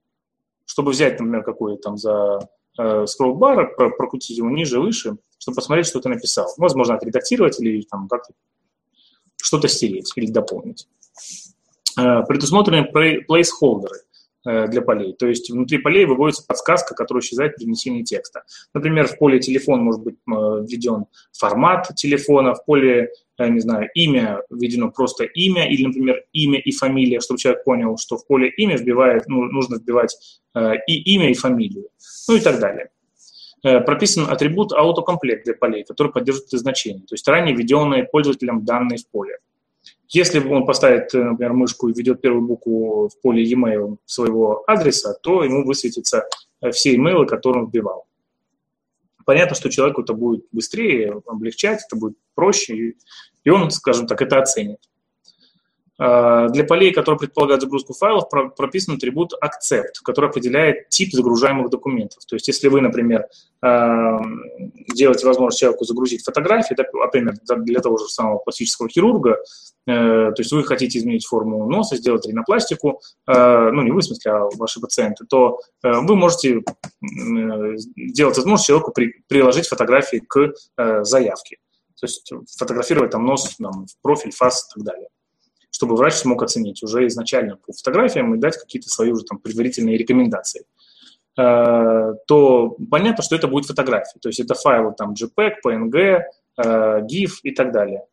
чтобы 0.64 0.90
взять, 0.90 1.18
например, 1.18 1.42
какой-то 1.42 1.80
там 1.80 1.96
за 1.96 2.48
э, 2.80 3.06
скролл-бар, 3.06 3.74
про 3.74 3.90
прокрутить 3.90 4.38
его 4.38 4.50
ниже, 4.50 4.80
выше, 4.80 5.16
чтобы 5.38 5.56
посмотреть, 5.56 5.86
что 5.86 6.00
ты 6.00 6.08
написал. 6.08 6.52
Возможно, 6.56 6.94
отредактировать 6.94 7.60
или 7.60 7.82
там 7.82 8.08
как-то 8.08 8.32
что-то 9.42 9.68
стереть 9.68 10.12
или 10.16 10.30
дополнить. 10.30 10.88
Э, 11.98 12.22
предусмотрены 12.26 12.84
плейсхолдеры 13.26 14.00
для 14.42 14.80
полей. 14.80 15.12
То 15.12 15.26
есть 15.26 15.50
внутри 15.50 15.76
полей 15.78 16.06
выводится 16.06 16.46
подсказка, 16.46 16.94
которая 16.94 17.22
исчезает 17.22 17.56
при 17.56 17.66
внесении 17.66 18.02
текста. 18.02 18.44
Например, 18.72 19.06
в 19.06 19.18
поле 19.18 19.38
телефон 19.38 19.80
может 19.80 20.02
быть 20.02 20.14
э, 20.14 20.30
введен 20.30 21.04
формат 21.38 21.94
телефона, 21.94 22.54
в 22.54 22.64
поле, 22.64 23.10
не 23.38 23.60
знаю, 23.60 23.90
имя 23.94 24.42
введено 24.48 24.90
просто 24.90 25.24
имя, 25.24 25.68
или, 25.70 25.84
например, 25.84 26.24
имя 26.32 26.58
и 26.58 26.72
фамилия, 26.72 27.20
чтобы 27.20 27.38
человек 27.38 27.64
понял, 27.64 27.98
что 27.98 28.16
в 28.16 28.26
поле 28.26 28.48
имя 28.48 28.78
вбивает, 28.78 29.28
ну, 29.28 29.44
нужно 29.44 29.76
вбивать 29.76 30.16
и 30.86 31.14
имя, 31.14 31.30
и 31.30 31.34
фамилию, 31.34 31.88
ну 32.28 32.36
и 32.36 32.40
так 32.40 32.60
далее. 32.60 32.88
Прописан 33.62 34.26
атрибут 34.30 34.72
аутокомплект 34.72 35.44
для 35.44 35.54
полей, 35.54 35.84
который 35.84 36.12
поддерживает 36.12 36.48
эти 36.48 36.56
значения, 36.56 37.00
то 37.00 37.14
есть 37.14 37.28
ранее 37.28 37.54
введенные 37.54 38.04
пользователем 38.04 38.64
данные 38.64 38.98
в 38.98 39.06
поле. 39.08 39.38
Если 40.12 40.40
он 40.40 40.66
поставит, 40.66 41.14
э, 41.14 41.22
например, 41.22 41.52
мышку 41.52 41.88
и 41.88 41.92
введет 41.92 42.20
первую 42.20 42.42
букву 42.42 43.08
в 43.08 43.20
поле 43.20 43.44
e-mail 43.44 43.98
своего 44.06 44.64
адреса, 44.66 45.14
то 45.22 45.44
ему 45.44 45.64
высветятся 45.64 46.26
э, 46.60 46.72
все 46.72 46.96
имейлы, 46.96 47.26
которые 47.26 47.62
он 47.62 47.68
вбивал. 47.68 48.06
Понятно, 49.24 49.54
что 49.54 49.70
человеку 49.70 50.02
это 50.02 50.12
будет 50.12 50.46
быстрее, 50.50 51.22
облегчать, 51.26 51.82
это 51.86 51.94
будет 51.94 52.16
проще, 52.34 52.94
и 53.44 53.50
он, 53.50 53.70
скажем 53.70 54.08
так, 54.08 54.20
это 54.20 54.40
оценит. 54.40 54.80
А, 56.02 56.48
для 56.48 56.64
полей, 56.64 56.92
которые 56.94 57.18
предполагают 57.18 57.60
загрузку 57.60 57.92
файлов, 57.92 58.30
прописан 58.56 58.94
атрибут 58.96 59.34
accept, 59.34 60.00
который 60.02 60.30
определяет 60.30 60.88
тип 60.88 61.12
загружаемых 61.12 61.68
документов. 61.68 62.24
То 62.24 62.36
есть, 62.36 62.48
если 62.48 62.68
вы, 62.68 62.80
например, 62.80 63.26
а, 63.60 64.18
делаете 64.94 65.26
возможность 65.26 65.60
человеку 65.60 65.84
загрузить 65.84 66.24
фотографии, 66.24 66.74
например, 66.74 67.34
для 67.58 67.80
того 67.80 67.98
же 67.98 68.06
самого 68.06 68.38
пластического 68.38 68.88
хирурга, 68.88 69.36
э, 69.86 70.32
то 70.32 70.34
есть 70.38 70.50
вы 70.52 70.64
хотите 70.64 70.98
изменить 70.98 71.26
форму 71.26 71.68
носа, 71.68 71.96
сделать 71.96 72.26
ринопластику, 72.26 73.02
э, 73.26 73.70
ну, 73.70 73.82
не 73.82 73.90
вы, 73.90 74.00
в 74.00 74.04
смысле, 74.04 74.32
а 74.32 74.48
ваши 74.56 74.80
пациенты, 74.80 75.26
то 75.28 75.60
э, 75.82 75.92
вы 75.92 76.16
можете 76.16 76.62
делать 77.02 78.36
возможность 78.36 78.66
человеку 78.66 78.94
приложить 79.28 79.68
фотографии 79.68 80.22
к 80.26 80.54
заявке. 81.04 81.58
То 82.00 82.06
есть 82.06 82.32
фотографировать 82.56 83.10
там 83.10 83.26
нос, 83.26 83.54
там, 83.58 83.84
профиль, 84.00 84.32
фас 84.32 84.66
и 84.70 84.78
так 84.78 84.84
далее 84.84 85.08
чтобы 85.70 85.96
врач 85.96 86.14
смог 86.14 86.42
оценить 86.42 86.82
уже 86.82 87.06
изначально 87.06 87.56
по 87.56 87.72
фотографиям 87.72 88.34
и 88.34 88.38
дать 88.38 88.56
какие-то 88.56 88.88
свои 88.88 89.10
уже 89.10 89.24
там 89.24 89.38
предварительные 89.38 89.96
рекомендации 89.96 90.64
э, 91.38 92.14
то 92.26 92.76
понятно, 92.90 93.22
что 93.22 93.36
это 93.36 93.48
будет 93.48 93.66
фотография. 93.66 94.18
То 94.20 94.28
есть 94.28 94.40
это 94.40 94.54
файлы 94.54 94.94
там 94.96 95.14
JPEG, 95.14 95.52
PNG, 95.64 96.22
э, 96.58 97.00
GIF 97.02 97.30
и 97.42 97.52
так 97.52 97.72
далее. 97.72 98.04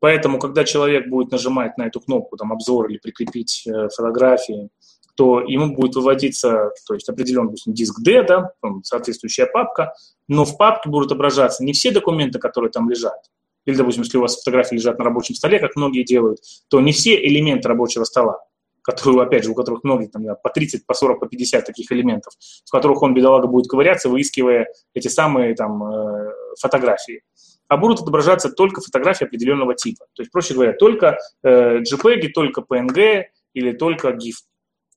Поэтому, 0.00 0.38
когда 0.38 0.64
человек 0.64 1.08
будет 1.08 1.30
нажимать 1.30 1.76
на 1.76 1.86
эту 1.86 2.00
кнопку, 2.00 2.36
там, 2.36 2.52
обзор 2.52 2.88
или 2.88 2.98
прикрепить 2.98 3.64
э, 3.66 3.88
фотографии, 3.94 4.70
то 5.14 5.40
ему 5.40 5.74
будет 5.74 5.96
выводиться, 5.96 6.70
то 6.86 6.94
есть 6.94 7.08
определенный, 7.10 7.48
допустим, 7.48 7.74
диск 7.74 8.00
D, 8.00 8.22
да, 8.22 8.52
соответствующая 8.84 9.44
папка, 9.44 9.92
но 10.28 10.46
в 10.46 10.56
папке 10.56 10.88
будут 10.88 11.08
отображаться 11.08 11.62
не 11.62 11.74
все 11.74 11.90
документы, 11.90 12.38
которые 12.38 12.70
там 12.70 12.88
лежат, 12.88 13.20
или, 13.66 13.76
допустим, 13.76 14.02
если 14.02 14.18
у 14.18 14.22
вас 14.22 14.36
фотографии 14.36 14.74
лежат 14.74 14.98
на 14.98 15.04
рабочем 15.04 15.34
столе, 15.34 15.58
как 15.58 15.76
многие 15.76 16.02
делают, 16.02 16.40
то 16.68 16.80
не 16.80 16.92
все 16.92 17.14
элементы 17.16 17.68
рабочего 17.68 18.04
стола, 18.04 18.42
которые, 18.82 19.22
опять 19.22 19.44
же, 19.44 19.50
у 19.50 19.54
которых 19.54 19.84
многие, 19.84 20.08
там, 20.08 20.24
по 20.42 20.50
30, 20.50 20.86
по 20.86 20.94
40, 20.94 21.20
по 21.20 21.26
50 21.26 21.64
таких 21.64 21.92
элементов, 21.92 22.32
в 22.64 22.70
которых 22.70 23.02
он, 23.02 23.14
бедолага, 23.14 23.46
будет 23.46 23.68
ковыряться, 23.68 24.08
выискивая 24.08 24.68
эти 24.94 25.08
самые 25.08 25.54
там 25.54 25.82
э, 25.82 26.32
фотографии. 26.58 27.22
А 27.68 27.76
будут 27.76 28.00
отображаться 28.00 28.50
только 28.50 28.80
фотографии 28.80 29.24
определенного 29.24 29.74
типа. 29.74 30.06
То 30.14 30.22
есть, 30.22 30.32
проще 30.32 30.54
говоря, 30.54 30.72
только 30.72 31.18
э, 31.42 31.80
JPEG, 31.82 32.30
только 32.34 32.62
PNG 32.62 33.24
или 33.54 33.72
только 33.72 34.08
GIF. 34.08 34.34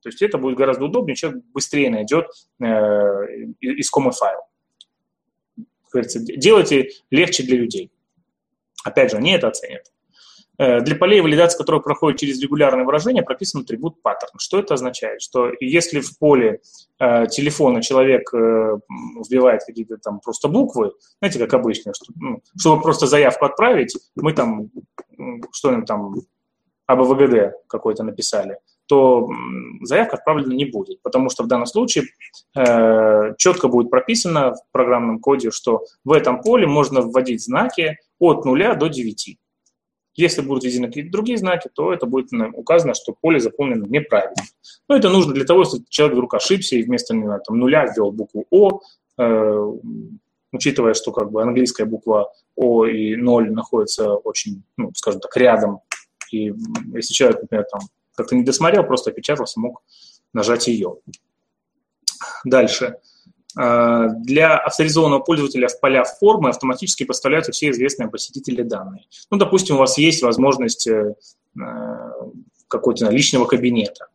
То 0.02 0.10
есть 0.10 0.22
это 0.22 0.38
будет 0.38 0.58
гораздо 0.58 0.86
удобнее, 0.86 1.16
человек 1.16 1.44
быстрее 1.54 1.90
найдет 1.90 2.28
э, 2.60 2.66
искомый 3.62 4.14
файл. 4.14 4.40
Как 5.56 5.92
говорится, 5.94 6.20
делайте 6.20 6.90
легче 7.10 7.44
для 7.44 7.58
людей. 7.58 7.92
Опять 8.84 9.12
же, 9.12 9.18
они 9.18 9.32
это 9.32 9.48
оценят. 9.48 9.84
Э, 10.60 10.82
для 10.82 10.96
полей 10.96 11.22
валидации, 11.22 11.58
которые 11.58 11.82
проходят 11.82 12.20
через 12.20 12.40
регулярное 12.42 12.86
выражение, 12.86 13.24
прописан 13.24 13.62
атрибут 13.62 14.02
паттерн. 14.02 14.38
Что 14.38 14.60
это 14.60 14.76
означает? 14.76 15.22
Что 15.22 15.52
если 15.60 16.00
в 16.00 16.18
поле 16.20 16.62
э, 17.00 17.28
телефона 17.28 17.82
человек 17.82 18.32
э, 18.34 18.38
вбивает 19.28 19.64
какие-то 19.66 19.98
там 19.98 20.20
просто 20.20 20.48
буквы, 20.48 20.92
знаете, 21.20 21.40
как 21.40 21.54
обычно, 21.54 21.94
что, 21.94 22.14
ну, 22.16 22.42
чтобы 22.58 22.82
просто 22.82 23.08
заявку 23.08 23.46
отправить, 23.46 23.96
мы 24.16 24.34
там 24.34 24.70
что-нибудь 25.52 25.88
там 25.88 26.16
АБВГД 26.86 27.68
какой-то 27.68 28.04
написали, 28.04 28.58
то 28.94 29.28
заявка 29.82 30.18
отправлена 30.18 30.54
не 30.54 30.66
будет, 30.66 31.02
потому 31.02 31.32
что 31.32 31.44
в 31.44 31.48
данном 31.48 31.66
случае 31.66 32.04
э, 32.56 33.34
четко 33.40 33.68
будет 33.68 33.90
прописано 33.90 34.54
в 34.54 34.60
программном 34.72 35.20
коде, 35.20 35.50
что 35.50 35.84
в 36.06 36.12
этом 36.12 36.44
поле 36.44 36.68
можно 36.68 37.02
вводить 37.02 37.44
знаки 37.44 37.98
от 38.20 38.46
0 38.46 38.76
до 38.78 38.88
9. 38.88 39.38
Если 40.16 40.42
будут 40.42 40.64
введены 40.64 40.88
какие-то 40.90 41.12
другие 41.12 41.40
знаки, 41.40 41.72
то 41.74 41.92
это 41.92 42.06
будет 42.06 42.30
указано, 42.54 42.94
что 42.94 43.16
поле 43.20 43.40
заполнено 43.40 43.86
неправильно. 43.86 44.44
Но 44.88 44.96
это 44.96 45.10
нужно 45.10 45.34
для 45.34 45.46
того, 45.46 45.64
чтобы 45.64 45.86
человек 45.90 46.14
вдруг 46.14 46.36
ошибся 46.36 46.76
и 46.76 46.84
вместо 46.84 47.16
там, 47.48 47.58
нуля 47.58 47.88
ввел 47.88 48.12
букву 48.12 48.46
О, 48.52 48.80
э, 49.18 49.72
учитывая, 50.52 50.94
что 50.94 51.12
как 51.12 51.32
бы 51.32 51.42
английская 51.42 51.86
буква 51.86 52.32
О 52.56 52.86
и 52.86 53.16
0 53.16 53.52
находятся 53.54 54.14
очень, 54.14 54.62
ну, 54.78 54.92
скажем 54.94 55.20
так, 55.20 55.36
рядом. 55.36 55.80
И 56.32 56.54
если 56.94 57.12
человек, 57.12 57.42
например, 57.42 57.66
там 57.72 57.82
как-то 58.16 58.36
не 58.36 58.44
досмотрел, 58.44 58.84
просто 58.84 59.12
опечатался, 59.12 59.60
мог 59.60 59.82
нажать 60.34 60.68
ее. 60.68 60.98
Дальше. 62.46 62.98
А, 63.56 64.08
для 64.08 64.58
авторизованного 64.58 65.20
пользователя 65.20 65.68
в 65.68 65.80
поля 65.80 66.04
формы 66.04 66.50
автоматически 66.50 67.04
поставляются 67.04 67.52
все 67.52 67.70
известные 67.70 68.10
посетители 68.10 68.64
данные. 68.64 69.06
Ну, 69.30 69.38
допустим, 69.38 69.76
у 69.76 69.80
вас 69.80 69.98
есть 69.98 70.24
возможность 70.24 70.88
э, 70.88 71.16
э, 71.60 71.62
какого-то 72.68 73.10
личного 73.10 73.46
кабинета 73.46 74.08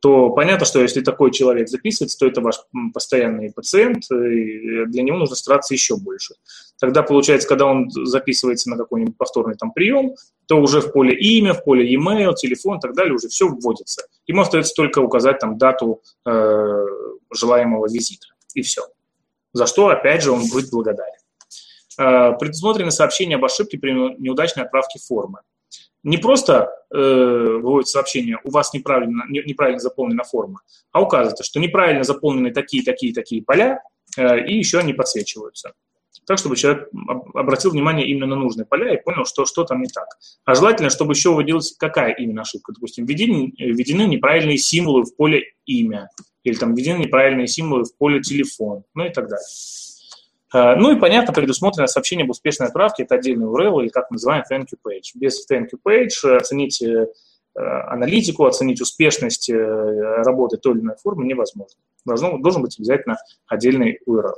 то 0.00 0.30
понятно, 0.30 0.64
что 0.64 0.80
если 0.80 1.00
такой 1.00 1.32
человек 1.32 1.68
записывается, 1.68 2.18
то 2.18 2.26
это 2.26 2.40
ваш 2.40 2.56
постоянный 2.94 3.52
пациент, 3.52 4.04
и 4.10 4.84
для 4.86 5.02
него 5.02 5.18
нужно 5.18 5.34
стараться 5.34 5.74
еще 5.74 5.96
больше. 5.96 6.34
Тогда, 6.78 7.02
получается, 7.02 7.48
когда 7.48 7.66
он 7.66 7.90
записывается 7.90 8.70
на 8.70 8.76
какой-нибудь 8.76 9.16
повторный 9.16 9.56
там 9.56 9.72
прием, 9.72 10.14
то 10.46 10.60
уже 10.60 10.80
в 10.80 10.92
поле 10.92 11.16
имя, 11.16 11.52
в 11.52 11.64
поле 11.64 11.90
e-mail, 11.90 12.34
телефон 12.34 12.78
и 12.78 12.80
так 12.80 12.94
далее 12.94 13.14
уже 13.14 13.28
все 13.28 13.48
вводится. 13.48 14.06
Ему 14.26 14.42
остается 14.42 14.72
только 14.74 15.00
указать 15.00 15.40
там 15.40 15.58
дату 15.58 16.00
э, 16.24 16.84
желаемого 17.32 17.88
визита, 17.88 18.28
и 18.54 18.62
все. 18.62 18.82
За 19.52 19.66
что, 19.66 19.88
опять 19.88 20.22
же, 20.22 20.30
он 20.30 20.48
будет 20.48 20.70
благодарен. 20.70 21.18
Э, 21.98 22.36
предусмотрены 22.38 22.92
сообщения 22.92 23.34
об 23.34 23.44
ошибке 23.44 23.78
при 23.78 23.90
неудачной 23.90 24.62
отправке 24.62 25.00
формы 25.00 25.40
не 26.02 26.18
просто 26.18 26.70
э, 26.92 26.96
выводит 26.96 27.88
сообщение, 27.88 28.38
у 28.44 28.50
вас 28.50 28.72
неправильно, 28.72 29.24
не, 29.28 29.42
неправильно 29.44 29.80
заполнена 29.80 30.24
форма, 30.24 30.60
а 30.92 31.02
указывается, 31.02 31.44
что 31.44 31.60
неправильно 31.60 32.04
заполнены 32.04 32.52
такие, 32.52 32.84
такие, 32.84 33.12
такие 33.12 33.42
поля, 33.42 33.82
э, 34.16 34.46
и 34.46 34.56
еще 34.56 34.78
они 34.78 34.92
подсвечиваются. 34.92 35.72
Так, 36.26 36.38
чтобы 36.38 36.56
человек 36.56 36.90
обратил 37.34 37.70
внимание 37.70 38.06
именно 38.06 38.26
на 38.26 38.36
нужные 38.36 38.66
поля 38.66 38.92
и 38.92 39.02
понял, 39.02 39.24
что, 39.24 39.46
что 39.46 39.64
там 39.64 39.80
не 39.80 39.88
так. 39.88 40.06
А 40.44 40.54
желательно, 40.54 40.90
чтобы 40.90 41.14
еще 41.14 41.32
вводилась 41.32 41.74
какая 41.78 42.12
именно 42.12 42.42
ошибка. 42.42 42.72
Допустим, 42.72 43.06
введены, 43.06 43.54
введены 43.56 44.02
неправильные 44.02 44.58
символы 44.58 45.04
в 45.04 45.16
поле 45.16 45.44
имя 45.64 46.10
или 46.44 46.54
там 46.54 46.74
введены 46.74 46.98
неправильные 46.98 47.46
символы 47.46 47.84
в 47.84 47.96
поле 47.96 48.20
телефон, 48.20 48.84
ну 48.94 49.06
и 49.06 49.10
так 49.10 49.28
далее. 49.28 49.46
Э, 50.54 50.76
ну 50.76 50.96
и, 50.96 51.00
понятно, 51.00 51.32
предусмотрено 51.32 51.86
сообщение 51.86 52.24
об 52.24 52.30
успешной 52.30 52.68
отправке, 52.68 53.04
это 53.04 53.14
отдельный 53.16 53.46
URL 53.46 53.82
или, 53.82 53.88
как 53.88 54.10
мы 54.10 54.14
называем, 54.14 54.44
thank 54.50 54.66
you 54.72 54.78
page. 54.84 55.12
Без 55.14 55.46
thank 55.50 55.68
you 55.72 55.78
page 55.84 56.36
оценить 56.36 56.82
аналитику, 57.54 58.46
оценить 58.46 58.80
успешность 58.80 59.50
работы 59.50 60.58
той 60.58 60.74
или 60.74 60.80
иной 60.80 60.94
формы 61.02 61.24
невозможно. 61.24 61.76
Должно, 62.04 62.38
должен 62.38 62.62
быть 62.62 62.78
обязательно 62.78 63.16
отдельный 63.48 63.98
URL. 64.08 64.34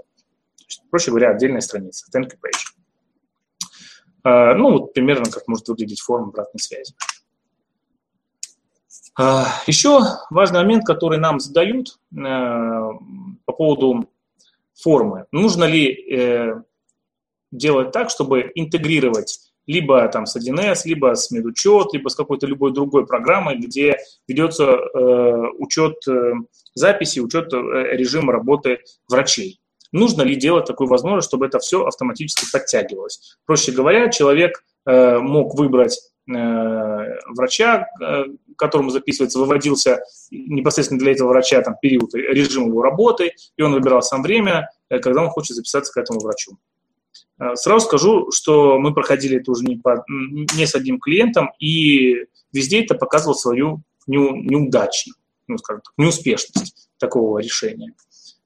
Проще 0.90 1.10
говоря, 1.10 1.32
отдельная 1.32 1.60
страница, 1.60 2.06
thank 2.16 2.30
you 2.30 2.38
page. 2.40 2.62
Ну, 4.56 4.72
вот 4.72 4.94
примерно 4.94 5.30
как 5.30 5.46
может 5.48 5.68
выглядеть 5.68 6.00
форма 6.00 6.28
обратной 6.28 6.60
связи. 6.60 6.94
Еще 9.66 10.00
важный 10.30 10.60
момент, 10.60 10.86
который 10.86 11.18
нам 11.18 11.40
задают 11.40 11.98
э, 12.12 12.16
по 12.16 13.52
поводу 13.52 14.08
формы. 14.82 15.26
Нужно 15.32 15.64
ли 15.64 15.92
э, 15.92 16.62
делать 17.52 17.92
так, 17.92 18.10
чтобы 18.10 18.50
интегрировать 18.54 19.40
либо 19.66 20.08
там 20.08 20.26
с 20.26 20.36
1С, 20.36 20.80
либо 20.84 21.14
с 21.14 21.30
медучет, 21.30 21.92
либо 21.92 22.08
с 22.08 22.14
какой-то 22.14 22.46
любой 22.46 22.72
другой 22.72 23.06
программой, 23.06 23.58
где 23.58 23.98
ведется 24.26 24.64
э, 24.64 25.46
учет 25.58 25.96
записи, 26.74 27.20
учет 27.20 27.52
режима 27.52 28.32
работы 28.32 28.80
врачей. 29.08 29.60
Нужно 29.92 30.22
ли 30.22 30.36
делать 30.36 30.66
такую 30.66 30.88
возможность, 30.88 31.28
чтобы 31.28 31.46
это 31.46 31.58
все 31.58 31.84
автоматически 31.84 32.50
подтягивалось? 32.52 33.36
Проще 33.44 33.72
говоря, 33.72 34.08
человек 34.08 34.64
мог 34.86 35.56
выбрать 35.56 36.00
врача, 36.26 37.86
которому 38.60 38.90
записывается, 38.90 39.38
выводился 39.38 40.02
непосредственно 40.30 41.00
для 41.00 41.12
этого 41.12 41.28
врача 41.28 41.60
там, 41.62 41.76
период, 41.80 42.14
режим 42.14 42.68
его 42.68 42.82
работы, 42.82 43.32
и 43.56 43.62
он 43.62 43.72
выбирал 43.72 44.02
сам 44.02 44.22
время, 44.22 44.68
э, 44.90 44.98
когда 44.98 45.22
он 45.22 45.30
хочет 45.30 45.56
записаться 45.56 45.92
к 45.92 45.96
этому 45.96 46.20
врачу. 46.20 46.58
Э, 47.40 47.56
сразу 47.56 47.86
скажу, 47.86 48.30
что 48.30 48.78
мы 48.78 48.92
проходили 48.92 49.38
это 49.38 49.50
уже 49.50 49.64
не, 49.64 49.76
по, 49.76 50.04
не 50.08 50.66
с 50.66 50.74
одним 50.74 51.00
клиентом, 51.00 51.50
и 51.58 52.26
везде 52.52 52.84
это 52.84 52.94
показывало 52.94 53.34
свою 53.34 53.82
неудачу, 54.06 55.12
ну, 55.48 55.56
скажем 55.58 55.82
так, 55.82 55.94
неуспешность 55.96 56.88
такого 56.98 57.38
решения. 57.38 57.94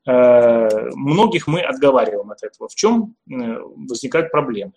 Э, 0.07 0.91
многих 0.95 1.49
мы 1.49 1.61
отговариваем 1.61 2.31
от 2.31 2.43
этого. 2.45 2.69
В 2.69 2.75
чем 2.75 3.17
возникают 3.27 4.31
проблемы? 4.31 4.73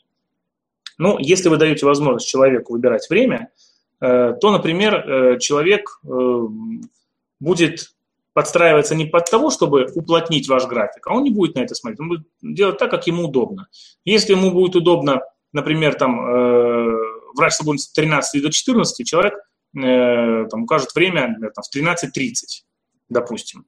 Ну, 0.98 1.20
если 1.20 1.50
вы 1.50 1.58
даете 1.58 1.86
возможность 1.86 2.28
человеку 2.28 2.74
выбирать 2.74 3.08
время, 3.10 3.52
то, 4.00 4.52
например, 4.52 4.96
э, 4.96 5.40
человек 5.40 6.00
э, 6.04 6.42
будет 7.40 7.94
подстраиваться 8.34 8.94
не 8.94 9.06
под 9.06 9.30
того, 9.30 9.50
чтобы 9.50 9.88
уплотнить 9.96 10.48
ваш 10.48 10.68
график, 10.68 11.08
а 11.08 11.16
он 11.16 11.24
не 11.24 11.32
будет 11.32 11.56
на 11.56 11.62
это 11.62 11.74
смотреть, 11.74 12.00
он 12.00 12.10
будет 12.10 12.28
делать 12.42 12.78
так, 12.78 12.92
как 12.92 13.08
ему 13.08 13.26
удобно. 13.26 13.68
Если 14.06 14.34
ему 14.34 14.52
будет 14.52 14.76
удобно, 14.76 15.22
например, 15.54 15.96
там, 15.96 16.24
врач 17.36 17.54
свободен 17.54 17.80
с 17.80 17.92
13 17.94 18.44
до 18.44 18.52
14, 18.52 19.08
человек 19.08 19.34
там, 19.74 20.64
укажет 20.64 20.94
время 20.94 21.36
там, 21.56 21.64
в 21.64 21.76
13.30, 21.76 22.34
допустим. 23.10 23.66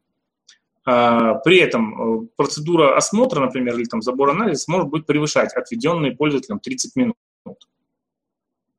А, 0.86 1.36
при 1.36 1.60
этом 1.60 2.30
процедура 2.36 2.96
осмотра, 2.96 3.40
например, 3.40 3.76
или 3.76 3.86
там 3.86 4.02
забор 4.02 4.32
анализа 4.32 4.66
может 4.68 4.90
быть 4.90 5.06
превышать 5.06 5.54
отведенные 5.54 6.16
пользователям 6.16 6.60
30 6.60 6.96
минут. 6.96 7.16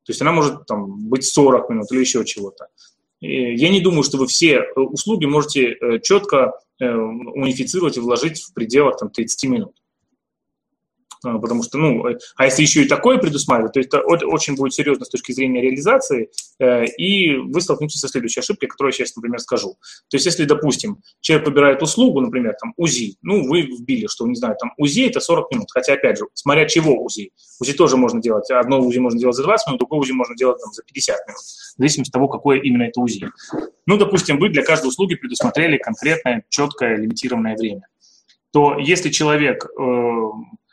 То 0.04 0.10
есть 0.10 0.22
она 0.22 0.32
может 0.32 0.66
там, 0.66 1.08
быть 1.08 1.24
40 1.24 1.70
минут 1.70 1.92
или 1.92 2.00
еще 2.00 2.24
чего-то. 2.24 2.68
Я 3.20 3.68
не 3.68 3.80
думаю, 3.80 4.02
что 4.02 4.16
вы 4.16 4.26
все 4.26 4.60
э, 4.60 4.80
услуги 4.80 5.26
можете 5.26 5.72
э, 5.72 5.98
четко 6.00 6.54
э, 6.80 6.90
унифицировать 6.90 7.98
и 7.98 8.00
вложить 8.00 8.40
в 8.40 8.54
пределах 8.54 8.98
там, 8.98 9.10
30 9.10 9.50
минут. 9.50 9.79
А, 11.22 11.38
потому 11.38 11.62
что, 11.62 11.76
ну, 11.78 12.04
а 12.36 12.44
если 12.44 12.62
еще 12.62 12.82
и 12.82 12.88
такое 12.88 13.18
предусматривать, 13.18 13.72
то 13.72 13.78
это 13.78 14.26
очень 14.26 14.56
будет 14.56 14.72
серьезно 14.72 15.04
с 15.04 15.10
точки 15.10 15.32
зрения 15.32 15.60
реализации, 15.60 16.30
э, 16.58 16.86
и 16.86 17.36
вы 17.36 17.60
столкнетесь 17.60 18.00
со 18.00 18.08
следующей 18.08 18.40
ошибкой, 18.40 18.68
которую 18.68 18.92
я 18.92 18.96
сейчас, 19.04 19.16
например, 19.16 19.38
скажу. 19.40 19.76
То 20.08 20.16
есть, 20.16 20.24
если, 20.24 20.44
допустим, 20.44 20.98
человек 21.20 21.46
выбирает 21.46 21.82
услугу, 21.82 22.20
например, 22.20 22.54
там, 22.60 22.72
УЗИ, 22.76 23.16
ну, 23.22 23.46
вы 23.46 23.62
вбили, 23.62 24.06
что, 24.06 24.26
не 24.26 24.34
знаю, 24.34 24.56
там, 24.58 24.72
УЗИ– 24.78 25.08
это 25.10 25.20
40 25.20 25.52
минут, 25.52 25.68
хотя, 25.70 25.92
опять 25.92 26.18
же, 26.18 26.24
смотря 26.34 26.66
чего 26.66 26.94
УЗИ. 27.02 27.32
УЗИ 27.60 27.74
тоже 27.74 27.98
можно 27.98 28.20
делать, 28.22 28.50
одно 28.50 28.80
УЗИ 28.80 28.98
можно 28.98 29.20
делать 29.20 29.36
за 29.36 29.42
20 29.42 29.66
минут, 29.68 29.80
другое 29.80 30.00
УЗИ 30.00 30.12
можно 30.12 30.34
делать 30.36 30.58
там, 30.62 30.72
за 30.72 30.82
50 30.82 31.26
минут, 31.26 31.40
в 31.40 31.74
зависимости 31.76 32.10
от 32.10 32.14
того, 32.14 32.28
какое 32.28 32.60
именно 32.60 32.84
это 32.84 33.00
УЗИ. 33.00 33.28
Ну, 33.86 33.98
допустим, 33.98 34.38
вы 34.38 34.48
для 34.48 34.62
каждой 34.62 34.86
услуги 34.86 35.16
предусмотрели 35.16 35.76
конкретное, 35.76 36.44
четкое, 36.48 36.96
лимитированное 36.96 37.56
время 37.56 37.82
то 38.52 38.76
если 38.78 39.10
человек 39.10 39.64
э, 39.64 40.30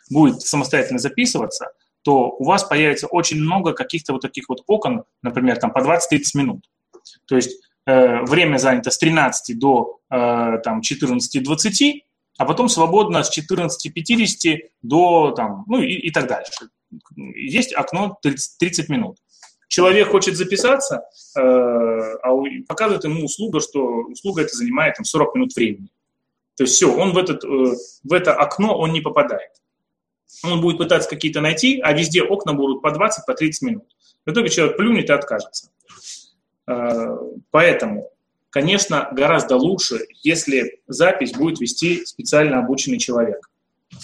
будет 0.09 0.41
самостоятельно 0.41 0.99
записываться, 0.99 1.71
то 2.07 2.29
у 2.39 2.45
вас 2.45 2.63
появится 2.63 3.07
очень 3.07 3.37
много 3.37 3.73
каких-то 3.73 4.13
вот 4.13 4.21
таких 4.21 4.47
вот 4.47 4.63
окон, 4.65 5.03
например, 5.21 5.57
там 5.57 5.71
по 5.71 5.79
20-30 5.79 5.99
минут. 6.35 6.69
То 7.25 7.35
есть 7.35 7.61
э, 7.85 8.21
время 8.21 8.57
занято 8.57 8.91
с 8.91 8.97
13 8.97 9.59
до 9.59 9.99
э, 10.09 10.59
там, 10.63 10.79
14.20, 10.79 11.93
а 12.37 12.45
потом 12.45 12.69
свободно 12.69 13.23
с 13.23 13.37
14.50 13.37 14.59
до, 14.81 15.31
там, 15.31 15.65
ну 15.67 15.81
и, 15.81 15.95
и 15.95 16.11
так 16.11 16.27
дальше. 16.27 16.69
Есть 17.15 17.73
окно 17.73 18.17
30, 18.21 18.57
30 18.57 18.89
минут. 18.89 19.17
Человек 19.67 20.09
хочет 20.09 20.37
записаться, 20.37 21.03
э, 21.37 21.41
а 21.41 22.29
показывает 22.69 23.03
ему 23.03 23.25
услуга, 23.25 23.59
что 23.59 23.83
услуга 24.03 24.43
это 24.43 24.55
занимает 24.55 24.95
там, 24.95 25.03
40 25.03 25.35
минут 25.35 25.55
времени. 25.55 25.89
То 26.55 26.63
есть 26.63 26.75
все, 26.75 26.89
он 26.89 27.11
в, 27.11 27.17
этот, 27.17 27.43
э, 27.43 27.75
в 28.03 28.13
это 28.13 28.33
окно 28.33 28.77
он 28.77 28.93
не 28.93 29.01
попадает 29.01 29.51
он 30.43 30.61
будет 30.61 30.77
пытаться 30.77 31.09
какие-то 31.09 31.41
найти, 31.41 31.79
а 31.81 31.93
везде 31.93 32.21
окна 32.23 32.53
будут 32.53 32.81
по 32.81 32.91
20, 32.91 33.25
по 33.25 33.33
30 33.33 33.61
минут. 33.63 33.85
В 34.25 34.31
итоге 34.31 34.49
человек 34.49 34.77
плюнет 34.77 35.09
и 35.09 35.13
откажется. 35.13 35.69
Э, 36.67 37.17
поэтому, 37.51 38.09
конечно, 38.49 39.09
гораздо 39.11 39.55
лучше, 39.55 40.05
если 40.23 40.81
запись 40.87 41.31
будет 41.31 41.59
вести 41.59 42.05
специально 42.05 42.59
обученный 42.59 42.99
человек. 42.99 43.49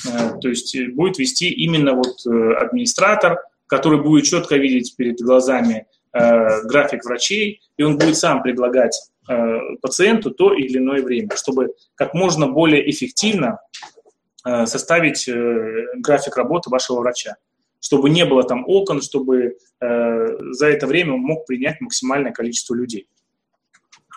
Э, 0.07 0.39
то 0.41 0.49
есть 0.49 0.75
будет 0.93 1.19
вести 1.19 1.49
именно 1.49 1.93
вот 1.93 2.25
э, 2.25 2.53
администратор, 2.55 3.39
который 3.67 4.01
будет 4.01 4.25
четко 4.25 4.55
видеть 4.55 4.95
перед 4.95 5.19
глазами 5.19 5.87
график 6.15 7.05
врачей, 7.05 7.61
и 7.75 7.81
он 7.81 7.97
будет 7.97 8.15
сам 8.17 8.43
предлагать 8.43 9.09
пациенту 9.81 10.29
то 10.29 10.53
или 10.53 10.77
иное 10.77 11.01
время, 11.01 11.35
чтобы 11.35 11.73
как 11.95 12.13
можно 12.13 12.45
более 12.45 12.87
эффективно 12.87 13.57
Э, 13.95 14.02
составить 14.65 15.27
э, 15.27 15.85
график 15.95 16.35
работы 16.37 16.69
вашего 16.69 16.99
врача, 16.99 17.37
чтобы 17.79 18.09
не 18.09 18.25
было 18.25 18.43
там 18.43 18.63
окон, 18.67 19.01
чтобы 19.01 19.57
э, 19.79 20.27
за 20.51 20.67
это 20.67 20.87
время 20.87 21.13
он 21.13 21.21
мог 21.21 21.45
принять 21.45 21.81
максимальное 21.81 22.31
количество 22.31 22.73
людей. 22.75 23.07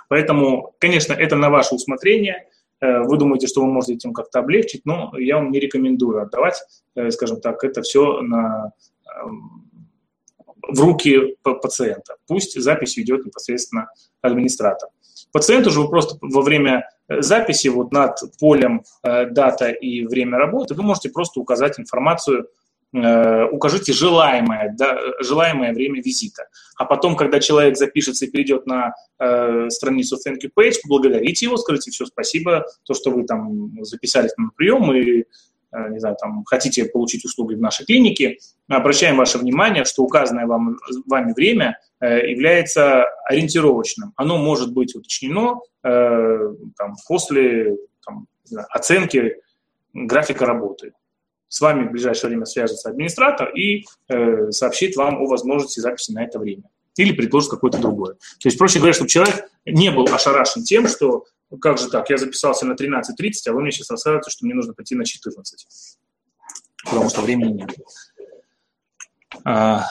Поэтому, 0.09 0.75
конечно, 0.79 1.13
это 1.13 1.37
на 1.37 1.51
ваше 1.51 1.75
усмотрение. 1.75 2.49
Вы 2.81 3.17
думаете, 3.17 3.49
что 3.49 3.63
вы 3.63 3.73
можете 3.73 3.95
этим 3.95 4.13
как-то 4.13 4.39
облегчить, 4.39 4.83
но 4.85 5.13
я 5.19 5.37
вам 5.37 5.51
не 5.51 5.59
рекомендую 5.59 6.23
отдавать, 6.23 6.63
скажем 7.11 7.41
так, 7.41 7.65
это 7.65 7.83
все 7.83 8.21
на, 8.21 8.73
эм, 9.21 9.67
в 10.69 10.81
руки 10.81 11.37
пациента. 11.43 12.17
Пусть 12.27 12.61
запись 12.61 12.97
ведет 12.97 13.25
непосредственно 13.25 13.89
администратор. 14.21 14.91
Пациенту 15.37 15.71
же 15.71 15.83
вы 15.83 15.91
просто 15.91 16.17
во 16.23 16.41
время 16.41 16.89
э, 17.09 17.21
записи 17.21 17.69
вот 17.69 17.93
над 17.93 18.17
полем 18.41 18.85
э, 19.03 19.27
дата 19.27 19.69
и 19.69 20.07
время 20.07 20.39
работы 20.39 20.73
вы 20.73 20.83
можете 20.83 21.11
просто 21.11 21.41
указать 21.41 21.79
информацию, 21.79 22.49
э, 22.95 23.45
укажите 23.45 23.93
желаемое, 23.93 24.75
да, 24.79 24.99
желаемое 25.21 25.75
время 25.75 26.01
визита. 26.01 26.45
А 26.79 26.87
потом, 26.87 27.17
когда 27.17 27.39
человек 27.39 27.77
запишется 27.77 28.25
и 28.25 28.31
перейдет 28.31 28.65
на 28.65 28.95
э, 29.19 29.69
страницу 29.69 30.17
Thank 30.17 30.39
you 30.43 30.51
page, 30.59 30.77
поблагодарите 30.83 31.45
его, 31.45 31.59
скажите 31.59 31.91
все 31.91 32.07
спасибо, 32.07 32.65
то, 32.85 32.95
что 32.95 33.11
вы 33.11 33.25
там 33.25 33.85
записались 33.85 34.35
на 34.39 34.49
прием 34.57 34.91
и 34.95 35.25
не 35.91 35.99
знаю, 35.99 36.17
там, 36.21 36.45
хотите 36.45 36.85
получить 36.87 37.25
услуги 37.25 37.55
в 37.55 37.61
нашей 37.61 37.87
клинике, 37.87 38.39
мы 38.69 38.77
обращаем 38.77 39.17
ваше 39.17 39.39
внимание, 39.39 39.85
что 39.85 40.03
указанное 40.03 40.47
вам, 40.47 40.77
вами 41.07 41.33
время 41.35 41.79
э, 42.01 42.31
является 42.31 43.05
ориентировочным. 43.29 44.13
Оно 44.17 44.39
может 44.39 44.73
быть 44.73 44.95
уточнено 44.95 45.61
э, 45.85 46.55
там, 46.77 46.95
после 47.07 47.77
там, 48.05 48.27
знаю, 48.45 48.67
оценки 48.71 49.37
графика 49.93 50.47
работы. 50.47 50.93
С 51.49 51.61
вами 51.61 51.87
в 51.87 51.93
ближайшее 51.93 52.29
время 52.29 52.45
свяжется 52.45 52.91
администратор 52.91 53.51
и 53.51 53.85
э, 54.09 54.51
сообщит 54.51 54.97
вам 54.97 55.23
о 55.23 55.27
возможности 55.27 55.81
записи 55.81 56.13
на 56.13 56.25
это 56.25 56.39
время. 56.39 56.65
Или 56.97 57.13
предложит 57.13 57.51
какое-то 57.51 57.79
другое. 57.79 58.15
То 58.15 58.47
есть, 58.47 58.59
проще 58.59 58.79
говоря, 58.79 58.95
чтобы 58.95 59.11
человек 59.11 59.49
не 59.67 59.91
был 59.91 60.07
ошарашен 60.07 60.65
тем, 60.65 60.89
что 60.89 61.25
как 61.61 61.79
же 61.79 61.89
так, 61.89 62.11
я 62.11 62.17
записался 62.17 62.67
на 62.67 62.73
13.30, 62.73 63.03
а 63.49 63.53
вы 63.53 63.63
мне 63.63 63.71
сейчас 63.71 63.91
рассказываете, 63.91 64.31
что 64.31 64.45
мне 64.45 64.55
нужно 64.55 64.75
пойти 64.75 64.95
на 64.95 65.05
14, 65.05 65.67
потому 66.85 67.09
что 67.09 67.21
времени 67.21 67.53
нет. 67.53 67.75
А, 69.45 69.87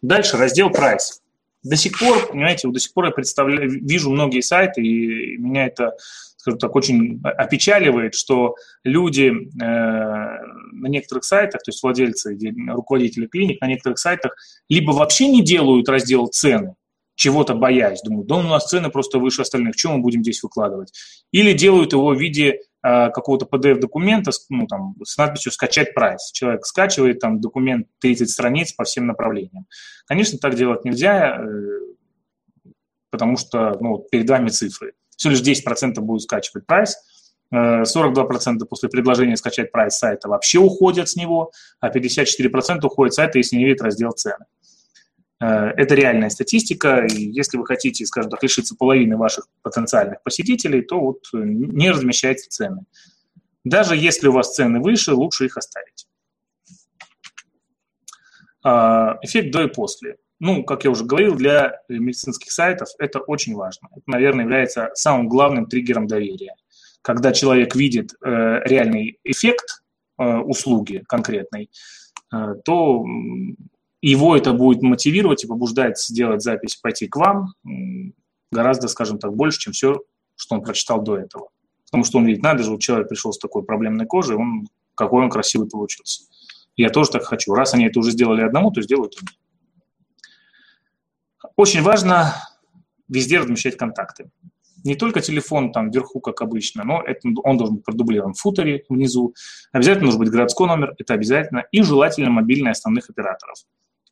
дальше 0.00 0.36
раздел 0.36 0.70
прайс. 0.70 1.20
До 1.62 1.76
сих 1.76 1.98
пор, 1.98 2.26
понимаете, 2.26 2.68
до 2.68 2.80
сих 2.80 2.92
пор 2.92 3.06
я 3.06 3.10
представляю, 3.12 3.70
вижу 3.70 4.10
многие 4.10 4.40
сайты, 4.40 4.82
и 4.82 5.36
меня 5.36 5.66
это, 5.66 5.94
скажем 6.36 6.58
так, 6.58 6.74
очень 6.74 7.20
опечаливает, 7.22 8.14
что 8.14 8.56
люди 8.82 9.30
э, 9.30 9.64
на 9.64 10.88
некоторых 10.88 11.24
сайтах, 11.24 11.62
то 11.62 11.70
есть 11.70 11.82
владельцы, 11.82 12.36
руководители 12.68 13.26
клиник 13.26 13.60
на 13.60 13.66
некоторых 13.66 13.98
сайтах 13.98 14.34
либо 14.68 14.90
вообще 14.90 15.28
не 15.28 15.44
делают 15.44 15.88
раздел 15.88 16.26
цены, 16.26 16.74
чего-то 17.14 17.54
боясь, 17.54 18.02
думают, 18.02 18.26
да 18.26 18.36
у 18.36 18.42
нас 18.42 18.68
цены 18.68 18.90
просто 18.90 19.18
выше 19.18 19.42
остальных, 19.42 19.74
что 19.76 19.92
мы 19.92 20.02
будем 20.02 20.22
здесь 20.22 20.42
выкладывать? 20.42 20.92
Или 21.30 21.52
делают 21.52 21.92
его 21.92 22.08
в 22.10 22.18
виде 22.18 22.60
э, 22.82 23.10
какого-то 23.10 23.46
PDF-документа 23.46 24.30
ну, 24.48 24.66
там, 24.66 24.96
с 25.04 25.16
надписью 25.16 25.52
«скачать 25.52 25.94
прайс». 25.94 26.30
Человек 26.32 26.64
скачивает 26.64 27.20
там 27.20 27.40
документ 27.40 27.86
30 28.00 28.30
страниц 28.30 28.72
по 28.72 28.84
всем 28.84 29.06
направлениям. 29.06 29.66
Конечно, 30.06 30.38
так 30.38 30.54
делать 30.54 30.84
нельзя, 30.84 31.38
э, 31.38 32.72
потому 33.10 33.36
что 33.36 33.76
ну, 33.80 34.06
перед 34.10 34.28
вами 34.28 34.48
цифры. 34.48 34.94
Всего 35.16 35.32
лишь 35.32 35.42
10% 35.42 36.00
будут 36.00 36.22
скачивать 36.22 36.66
прайс, 36.66 36.96
42% 37.52 38.62
э, 38.62 38.64
после 38.68 38.88
предложения 38.88 39.36
скачать 39.36 39.70
прайс 39.70 39.98
сайта 39.98 40.28
вообще 40.28 40.58
уходят 40.58 41.08
с 41.08 41.16
него, 41.16 41.52
а 41.80 41.90
54% 41.90 42.80
уходят 42.84 43.12
с 43.12 43.16
сайта, 43.16 43.38
если 43.38 43.56
не 43.56 43.66
видят 43.66 43.82
раздел 43.82 44.12
цены. 44.12 44.46
Э, 45.42 45.72
это 45.76 45.94
реальная 45.96 46.30
статистика, 46.30 47.04
и 47.04 47.30
если 47.32 47.56
вы 47.58 47.66
хотите, 47.66 48.06
скажем 48.06 48.30
так, 48.30 48.42
лишиться 48.42 48.76
половины 48.76 49.16
ваших 49.16 49.48
потенциальных 49.62 50.22
посетителей, 50.22 50.82
то 50.82 51.00
вот 51.00 51.24
э, 51.34 51.38
не 51.38 51.90
размещайте 51.90 52.48
цены. 52.48 52.84
Даже 53.64 53.96
если 53.96 54.28
у 54.28 54.32
вас 54.32 54.54
цены 54.54 54.80
выше, 54.80 55.14
лучше 55.14 55.46
их 55.46 55.56
оставить. 55.56 56.06
А, 58.64 59.18
эффект 59.22 59.52
до 59.52 59.64
и 59.64 59.68
после. 59.68 60.16
Ну, 60.38 60.64
как 60.64 60.84
я 60.84 60.90
уже 60.90 61.04
говорил, 61.04 61.34
для 61.34 61.80
медицинских 61.88 62.52
сайтов 62.52 62.88
это 62.98 63.18
очень 63.20 63.54
важно. 63.54 63.88
Это, 63.92 64.04
наверное, 64.06 64.44
является 64.44 64.90
самым 64.94 65.28
главным 65.28 65.66
триггером 65.66 66.06
доверия. 66.06 66.54
Когда 67.02 67.32
человек 67.32 67.74
видит 67.74 68.12
э, 68.14 68.60
реальный 68.64 69.18
эффект 69.24 69.82
услуги 70.18 71.02
конкретной, 71.08 71.68
то 72.64 73.02
его 74.10 74.36
это 74.36 74.52
будет 74.52 74.82
мотивировать 74.82 75.44
и 75.44 75.46
побуждать 75.46 75.98
сделать 75.98 76.42
запись, 76.42 76.76
пойти 76.76 77.06
к 77.06 77.16
вам 77.16 77.54
гораздо, 78.50 78.88
скажем 78.88 79.18
так, 79.18 79.34
больше, 79.34 79.60
чем 79.60 79.72
все, 79.72 80.02
что 80.36 80.56
он 80.56 80.62
прочитал 80.62 81.00
до 81.00 81.16
этого. 81.16 81.48
Потому 81.86 82.04
что 82.04 82.18
он 82.18 82.26
видит, 82.26 82.42
надо 82.42 82.62
же, 82.62 82.70
вот 82.70 82.80
человек 82.80 83.08
пришел 83.08 83.32
с 83.32 83.38
такой 83.38 83.62
проблемной 83.64 84.06
кожей, 84.06 84.36
он, 84.36 84.66
какой 84.94 85.22
он 85.22 85.30
красивый 85.30 85.68
получился. 85.68 86.24
Я 86.76 86.90
тоже 86.90 87.10
так 87.10 87.24
хочу. 87.24 87.54
Раз 87.54 87.74
они 87.74 87.86
это 87.86 87.98
уже 88.00 88.10
сделали 88.10 88.42
одному, 88.42 88.70
то 88.70 88.82
сделают 88.82 89.14
и 89.14 89.26
Очень 91.56 91.82
важно 91.82 92.34
везде 93.08 93.38
размещать 93.38 93.76
контакты. 93.76 94.30
Не 94.84 94.96
только 94.96 95.20
телефон 95.20 95.70
там 95.70 95.90
вверху, 95.90 96.20
как 96.20 96.40
обычно, 96.40 96.82
но 96.82 97.02
это, 97.02 97.28
он 97.44 97.56
должен 97.56 97.76
быть 97.76 97.84
продублирован 97.84 98.32
в 98.32 98.40
футере 98.40 98.84
внизу. 98.88 99.34
Обязательно 99.70 100.06
должен 100.06 100.20
быть 100.20 100.30
городской 100.30 100.66
номер, 100.66 100.94
это 100.98 101.14
обязательно. 101.14 101.64
И 101.70 101.82
желательно 101.82 102.30
мобильные 102.30 102.72
основных 102.72 103.08
операторов. 103.08 103.58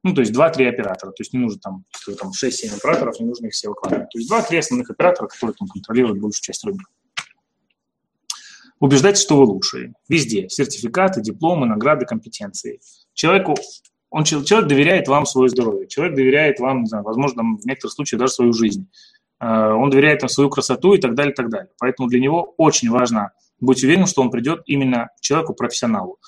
Ну, 0.03 0.15
то 0.15 0.23
есть 0.23 0.33
2-3 0.35 0.67
оператора. 0.69 1.11
То 1.11 1.21
есть 1.21 1.33
не 1.33 1.41
нужно 1.41 1.61
там, 1.61 1.85
если 1.95 2.15
там 2.15 2.31
6-7 2.31 2.77
операторов, 2.77 3.21
не 3.21 3.27
нужно 3.27 3.47
их 3.47 3.53
все 3.53 3.69
выкладывать. 3.69 4.09
То 4.11 4.19
есть 4.19 4.31
2-3 4.33 4.59
основных 4.59 4.91
оператора, 4.91 5.27
которые 5.29 5.55
там 5.55 5.69
контролируют 5.69 6.19
большую 6.19 6.43
часть 6.43 6.65
рынка. 6.65 6.91
Убеждайте, 8.79 9.21
что 9.21 9.37
вы 9.37 9.45
лучшие. 9.45 9.93
Везде. 10.09 10.49
Сертификаты, 10.49 11.21
дипломы, 11.21 11.67
награды, 11.67 12.07
компетенции. 12.07 12.81
Человеку, 13.13 13.55
он, 14.09 14.25
человек 14.25 14.69
доверяет 14.69 15.07
вам 15.07 15.27
свое 15.27 15.51
здоровье. 15.51 15.87
Человек 15.87 16.17
доверяет 16.17 16.61
вам, 16.61 16.81
не 16.83 16.87
знаю, 16.87 17.05
возможно, 17.05 17.43
в 17.43 17.67
некоторых 17.67 17.93
случаях 17.93 18.21
даже 18.21 18.33
свою 18.33 18.55
жизнь. 18.55 18.89
Э, 19.39 19.73
он 19.73 19.91
доверяет 19.91 20.23
вам 20.23 20.31
свою 20.31 20.49
красоту 20.49 20.95
и 20.95 20.99
так 20.99 21.15
далее, 21.15 21.33
и 21.33 21.37
так 21.37 21.51
далее. 21.51 21.71
Поэтому 21.79 22.09
для 22.09 22.21
него 22.21 22.55
очень 22.57 22.89
важно 22.89 23.33
быть 23.61 23.85
уверенным, 23.85 24.07
что 24.07 24.23
он 24.23 24.31
придет 24.31 24.63
именно 24.65 25.11
к 25.19 25.21
человеку-профессионалу. 25.21 26.19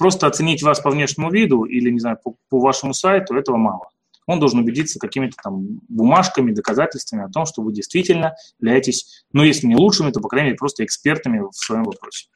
Просто 0.00 0.26
оценить 0.26 0.62
вас 0.62 0.80
по 0.80 0.90
внешнему 0.90 1.30
виду 1.30 1.64
или, 1.64 1.90
не 1.90 2.00
знаю, 2.00 2.16
по, 2.24 2.34
по 2.48 2.58
вашему 2.58 2.94
сайту, 2.94 3.34
этого 3.34 3.58
мало. 3.58 3.90
Он 4.26 4.40
должен 4.40 4.60
убедиться 4.60 4.98
какими-то 4.98 5.36
там 5.42 5.80
бумажками, 5.90 6.52
доказательствами 6.52 7.24
о 7.24 7.28
том, 7.28 7.44
что 7.44 7.60
вы 7.60 7.74
действительно 7.74 8.34
являетесь, 8.58 9.26
ну, 9.34 9.42
если 9.42 9.66
не 9.66 9.76
лучшими, 9.76 10.10
то, 10.10 10.20
по 10.20 10.28
крайней 10.28 10.46
мере, 10.46 10.56
просто 10.56 10.86
экспертами 10.86 11.40
в 11.40 11.52
своем 11.52 11.84
вопросе. 11.84 12.28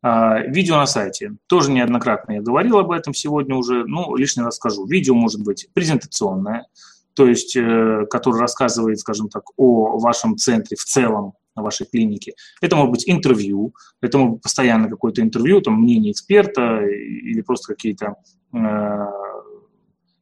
А, 0.00 0.38
видео 0.42 0.76
на 0.76 0.86
сайте. 0.86 1.32
Тоже 1.48 1.72
неоднократно 1.72 2.34
я 2.34 2.40
говорил 2.40 2.78
об 2.78 2.92
этом 2.92 3.14
сегодня 3.14 3.56
уже, 3.56 3.84
ну, 3.84 4.14
лишний 4.14 4.44
раз 4.44 4.54
скажу. 4.54 4.86
Видео 4.86 5.16
может 5.16 5.42
быть 5.42 5.68
презентационное, 5.74 6.68
то 7.14 7.26
есть, 7.26 7.56
э, 7.56 8.06
которое 8.08 8.38
рассказывает, 8.38 9.00
скажем 9.00 9.28
так, 9.28 9.42
о 9.56 9.98
вашем 9.98 10.36
центре 10.36 10.76
в 10.76 10.84
целом, 10.84 11.32
на 11.58 11.64
вашей 11.64 11.86
клинике. 11.86 12.32
Это 12.60 12.76
может 12.76 12.92
быть 12.92 13.08
интервью, 13.08 13.74
это 14.00 14.18
может 14.18 14.34
быть 14.34 14.42
постоянно 14.42 14.88
какое-то 14.88 15.20
интервью, 15.20 15.60
там 15.60 15.82
мнение 15.82 16.12
эксперта 16.12 16.84
или 16.84 17.40
просто 17.42 17.74
какие-то 17.74 18.14
э, 18.54 18.58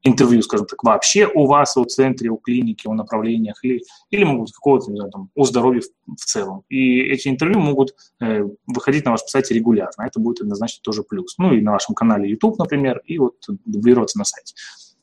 интервью, 0.03 0.43
скажем 0.43 0.67
так, 0.67 0.83
вообще 0.83 1.27
о 1.27 1.47
вас, 1.47 1.77
о 1.77 1.85
центре, 1.85 2.31
о 2.31 2.37
клинике, 2.37 2.89
о 2.89 2.95
направлениях, 2.95 3.59
или, 3.63 3.83
или 4.11 4.25
могут 4.25 4.53
какого-то, 4.53 4.91
не 4.91 4.97
знаю, 4.97 5.11
там, 5.11 5.31
о 5.35 5.45
здоровье 5.45 5.83
в, 5.83 6.15
в 6.15 6.25
целом. 6.25 6.63
И 6.69 7.01
эти 7.01 7.29
интервью 7.29 7.61
могут 7.61 7.95
э, 8.21 8.43
выходить 8.67 9.05
на 9.05 9.13
вашем 9.13 9.29
сайте 9.29 9.55
регулярно. 9.55 10.05
Это 10.05 10.21
будет 10.21 10.41
однозначно 10.41 10.81
тоже 10.83 11.03
плюс. 11.03 11.37
Ну 11.39 11.53
и 11.53 11.61
на 11.61 11.73
вашем 11.73 11.95
канале 11.95 12.31
YouTube, 12.31 12.59
например, 12.59 13.03
и 13.05 13.19
вот 13.19 13.35
дублироваться 13.65 14.19
на 14.19 14.25
сайте. 14.25 14.55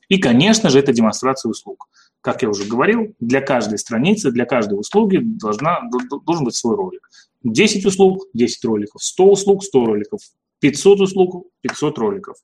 И, 0.08 0.18
конечно 0.18 0.70
же, 0.70 0.78
это 0.78 0.92
демонстрация 0.92 1.50
услуг 1.50 1.88
как 2.24 2.40
я 2.40 2.48
уже 2.48 2.64
говорил, 2.64 3.14
для 3.20 3.42
каждой 3.42 3.76
страницы, 3.76 4.30
для 4.30 4.46
каждой 4.46 4.80
услуги 4.80 5.18
должна, 5.22 5.82
должен 6.24 6.46
быть 6.46 6.54
свой 6.54 6.74
ролик. 6.74 7.10
10 7.42 7.84
услуг, 7.84 8.24
10 8.32 8.64
роликов, 8.64 9.02
100 9.02 9.30
услуг, 9.30 9.62
100 9.62 9.84
роликов, 9.84 10.20
500 10.60 11.00
услуг, 11.00 11.46
500 11.60 11.98
роликов. 11.98 12.38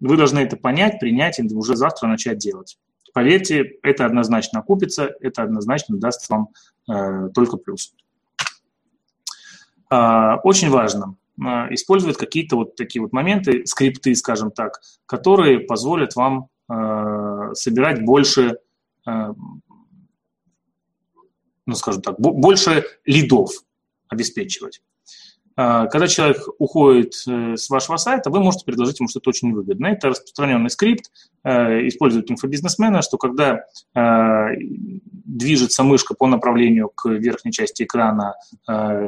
Вы 0.00 0.16
должны 0.16 0.40
это 0.40 0.56
понять, 0.56 0.98
принять 0.98 1.38
и 1.38 1.44
уже 1.54 1.76
завтра 1.76 2.08
начать 2.08 2.38
делать. 2.38 2.76
Поверьте, 3.12 3.78
это 3.84 4.04
однозначно 4.04 4.58
окупится, 4.58 5.12
это 5.20 5.44
однозначно 5.44 5.96
даст 5.96 6.28
вам 6.28 6.48
э, 6.90 7.28
только 7.32 7.56
плюс. 7.56 7.94
Э, 9.92 10.38
очень 10.42 10.70
важно 10.70 11.14
э, 11.38 11.72
использовать 11.72 12.16
какие-то 12.16 12.56
вот 12.56 12.74
такие 12.74 13.00
вот 13.00 13.12
моменты, 13.12 13.64
скрипты, 13.64 14.12
скажем 14.16 14.50
так, 14.50 14.80
которые 15.06 15.60
позволят 15.60 16.16
вам 16.16 16.48
э, 16.68 17.54
собирать 17.54 18.04
больше 18.04 18.58
ну, 19.06 19.36
скажем 21.74 22.02
так, 22.02 22.20
больше 22.20 22.84
лидов 23.04 23.50
обеспечивать. 24.08 24.82
Э, 25.56 25.86
когда 25.90 26.08
человек 26.08 26.38
уходит 26.58 27.14
э, 27.26 27.56
с 27.56 27.70
вашего 27.70 27.96
сайта, 27.96 28.30
вы 28.30 28.40
можете 28.40 28.64
предложить 28.64 29.00
ему 29.00 29.08
что-то 29.08 29.30
очень 29.30 29.52
выгодное. 29.52 29.92
Это 29.92 30.08
распространенный 30.08 30.70
скрипт, 30.70 31.10
используют 31.46 32.30
инфобизнесмены, 32.30 33.02
что 33.02 33.18
когда 33.18 33.60
движется 33.92 35.82
мышка 35.82 36.14
по 36.14 36.26
направлению 36.26 36.88
к 36.88 37.06
верхней 37.10 37.52
части 37.52 37.82
экрана, 37.82 38.34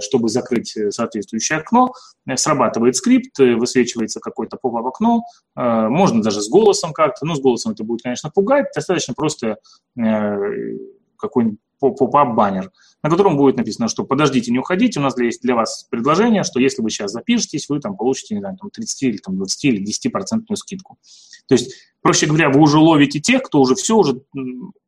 чтобы 0.01 0.29
закрыть 0.29 0.77
соответствующее 0.91 1.61
окно, 1.61 1.95
срабатывает 2.35 2.97
скрипт, 2.97 3.39
высвечивается 3.39 4.21
какое-то 4.21 4.59
поп 4.59 4.87
окно, 4.87 5.23
можно 5.55 6.23
даже 6.23 6.43
с 6.43 6.51
голосом 6.51 6.93
как-то, 6.93 7.25
ну, 7.25 7.37
с 7.37 7.41
голосом 7.41 7.73
это 7.73 7.85
будет, 7.85 8.03
конечно, 8.03 8.29
пугать, 8.29 8.67
достаточно 8.75 9.15
просто 9.15 9.57
какой-нибудь 9.95 11.59
поп-ап 11.79 12.35
баннер, 12.35 12.71
на 13.07 13.11
котором 13.11 13.37
будет 13.37 13.57
написано, 13.57 13.87
что 13.87 14.03
подождите, 14.03 14.51
не 14.51 14.59
уходите, 14.59 14.99
у 14.99 15.03
нас 15.03 15.17
есть 15.17 15.41
для 15.41 15.55
вас 15.55 15.87
предложение, 15.89 16.43
что 16.43 16.59
если 16.59 16.83
вы 16.83 16.91
сейчас 16.91 17.13
запишетесь, 17.13 17.69
вы 17.69 17.79
там 17.79 17.97
получите, 17.97 18.35
не 18.35 18.41
знаю, 18.41 18.57
там 18.57 18.69
30 18.69 19.03
или 19.05 19.17
там, 19.19 19.37
20 19.37 19.65
или 19.65 19.85
10 19.85 20.11
процентную 20.11 20.57
скидку. 20.57 20.99
То 21.47 21.55
есть, 21.55 21.73
проще 22.03 22.27
говоря, 22.27 22.51
вы 22.51 22.61
уже 22.61 22.79
ловите 22.79 23.21
тех, 23.21 23.45
кто 23.45 23.61
уже 23.61 23.77
все 23.77 23.97
уже 23.97 24.23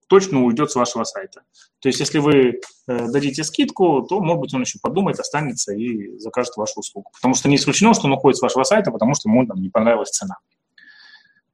точно 0.08 0.44
уйдет 0.44 0.72
с 0.72 0.74
вашего 0.74 1.04
сайта. 1.04 1.42
То 1.78 1.88
есть, 1.88 2.00
если 2.00 2.18
вы 2.18 2.60
э, 2.88 3.06
дадите 3.08 3.44
скидку, 3.44 4.02
то, 4.02 4.18
может 4.18 4.40
быть, 4.40 4.54
он 4.54 4.62
еще 4.62 4.80
подумает, 4.82 5.20
останется 5.20 5.72
и 5.72 6.18
закажет 6.18 6.56
вашу 6.56 6.80
услугу. 6.80 7.12
Потому 7.14 7.36
что 7.36 7.48
не 7.48 7.54
исключено, 7.54 7.94
что 7.94 8.06
он 8.06 8.14
уходит 8.14 8.38
с 8.38 8.42
вашего 8.42 8.64
сайта, 8.64 8.90
потому 8.90 9.14
что 9.14 9.28
ему 9.28 9.46
там 9.46 9.62
не 9.62 9.68
понравилась 9.68 10.10
цена. 10.10 10.38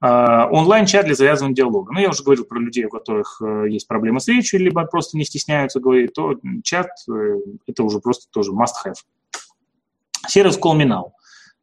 А, 0.01 0.47
онлайн-чат 0.51 1.05
для 1.05 1.15
завязывания 1.15 1.55
диалога. 1.55 1.93
Ну, 1.93 1.99
я 1.99 2.09
уже 2.09 2.23
говорил 2.23 2.45
про 2.45 2.59
людей, 2.59 2.85
у 2.85 2.89
которых 2.89 3.41
э, 3.41 3.65
есть 3.69 3.87
проблемы 3.87 4.19
с 4.19 4.27
речью, 4.27 4.59
либо 4.59 4.85
просто 4.85 5.17
не 5.17 5.23
стесняются 5.23 5.79
говорить, 5.79 6.13
то 6.13 6.35
чат 6.63 6.89
э,– 7.09 7.37
это 7.67 7.83
уже 7.83 7.99
просто 7.99 8.27
тоже 8.29 8.51
must-have. 8.51 8.95
Сервис 10.27 10.59
CallMeNow. 10.59 11.11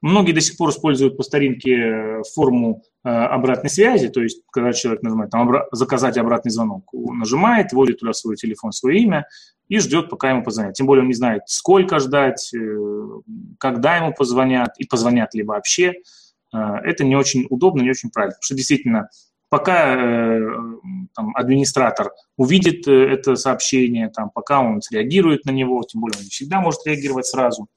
Многие 0.01 0.33
до 0.33 0.41
сих 0.41 0.57
пор 0.57 0.71
используют 0.71 1.17
по 1.17 1.23
старинке 1.23 1.77
э, 1.77 2.23
форму 2.35 2.83
обратной 3.05 3.69
связи, 3.69 4.09
то 4.09 4.23
есть, 4.23 4.43
когда 4.53 4.73
человек 4.73 5.03
нажимает 5.03 5.31
там, 5.31 5.51
обра- 5.51 5.65
«заказать 5.73 6.17
обратный 6.17 6.53
звонок», 6.53 6.85
нажимает, 6.93 7.73
вводит 7.73 7.99
туда 7.99 8.13
свой 8.13 8.37
телефон, 8.37 8.71
свое 8.71 9.01
имя 9.01 9.27
и 9.69 9.81
ждет, 9.81 10.09
пока 10.09 10.31
ему 10.31 10.45
позвонят. 10.45 10.75
Тем 10.75 10.87
более 10.87 11.03
он 11.03 11.09
не 11.09 11.15
знает, 11.15 11.43
сколько 11.47 11.99
ждать, 11.99 12.55
когда 13.59 13.97
ему 13.97 14.15
позвонят 14.15 14.75
и 14.79 14.87
позвонят 14.87 15.35
ли 15.35 15.43
вообще– 15.43 15.95
это 16.53 17.05
не 17.05 17.17
очень 17.17 17.47
удобно, 17.51 17.83
не 17.83 17.91
очень 17.91 18.11
правильно. 18.11 18.35
Потому 18.35 18.45
что 18.45 18.55
действительно, 18.55 19.09
пока 19.49 19.95
э, 19.95 20.41
там, 21.15 21.35
администратор 21.37 22.13
увидит 22.37 22.87
это 22.87 23.37
сообщение, 23.37 24.09
там, 24.09 24.31
пока 24.31 24.61
он 24.61 24.83
среагирует 24.83 25.45
на 25.45 25.51
него, 25.51 25.83
тем 25.83 26.01
более 26.01 26.19
он 26.19 26.25
не 26.25 26.31
всегда 26.31 26.61
может 26.61 26.87
реагировать 26.87 27.27
сразу. 27.27 27.69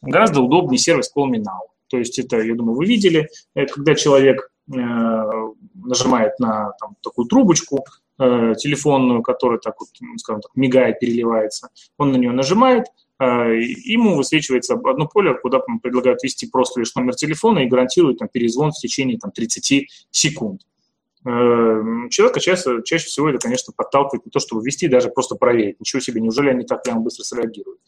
Гораздо 0.00 0.40
удобнее 0.40 0.78
сервис 0.78 1.10
Call 1.16 1.28
Me 1.30 1.38
Now. 1.38 1.68
То 1.88 1.98
есть 1.98 2.18
это, 2.18 2.40
я 2.40 2.54
думаю, 2.54 2.76
вы 2.76 2.86
видели, 2.86 3.28
когда 3.54 3.94
человек 3.94 4.50
нажимает 4.66 6.38
на 6.38 6.72
там, 6.80 6.96
такую 7.02 7.26
трубочку 7.26 7.84
э, 8.18 8.54
телефонную, 8.56 9.22
которая 9.22 9.58
так 9.58 9.74
вот, 9.80 9.88
скажем 10.18 10.40
так, 10.40 10.50
мигает, 10.54 11.00
переливается, 11.00 11.68
он 11.98 12.12
на 12.12 12.16
нее 12.16 12.32
нажимает, 12.32 12.86
э, 12.86 13.11
ему 13.22 14.16
высвечивается 14.16 14.74
одно 14.74 15.06
поле, 15.06 15.34
куда 15.34 15.60
предлагают 15.82 16.22
ввести 16.22 16.46
просто 16.46 16.80
лишь 16.80 16.94
номер 16.94 17.14
телефона 17.14 17.60
и 17.60 17.68
гарантируют 17.68 18.18
там, 18.18 18.28
перезвон 18.28 18.72
в 18.72 18.78
течение 18.78 19.18
там, 19.18 19.30
30 19.30 19.88
секунд. 20.10 20.62
Эм, 21.24 22.08
человека 22.10 22.40
чаще, 22.40 22.82
чаще 22.84 23.06
всего 23.06 23.28
это, 23.28 23.38
конечно, 23.38 23.72
подталкивает 23.76 24.24
на 24.24 24.30
то, 24.32 24.40
чтобы 24.40 24.64
ввести, 24.64 24.88
даже 24.88 25.08
просто 25.08 25.36
проверить, 25.36 25.78
ничего 25.78 26.00
себе, 26.00 26.20
неужели 26.20 26.50
они 26.50 26.64
так 26.64 26.82
прямо 26.82 27.00
быстро 27.00 27.22
среагируют. 27.22 27.78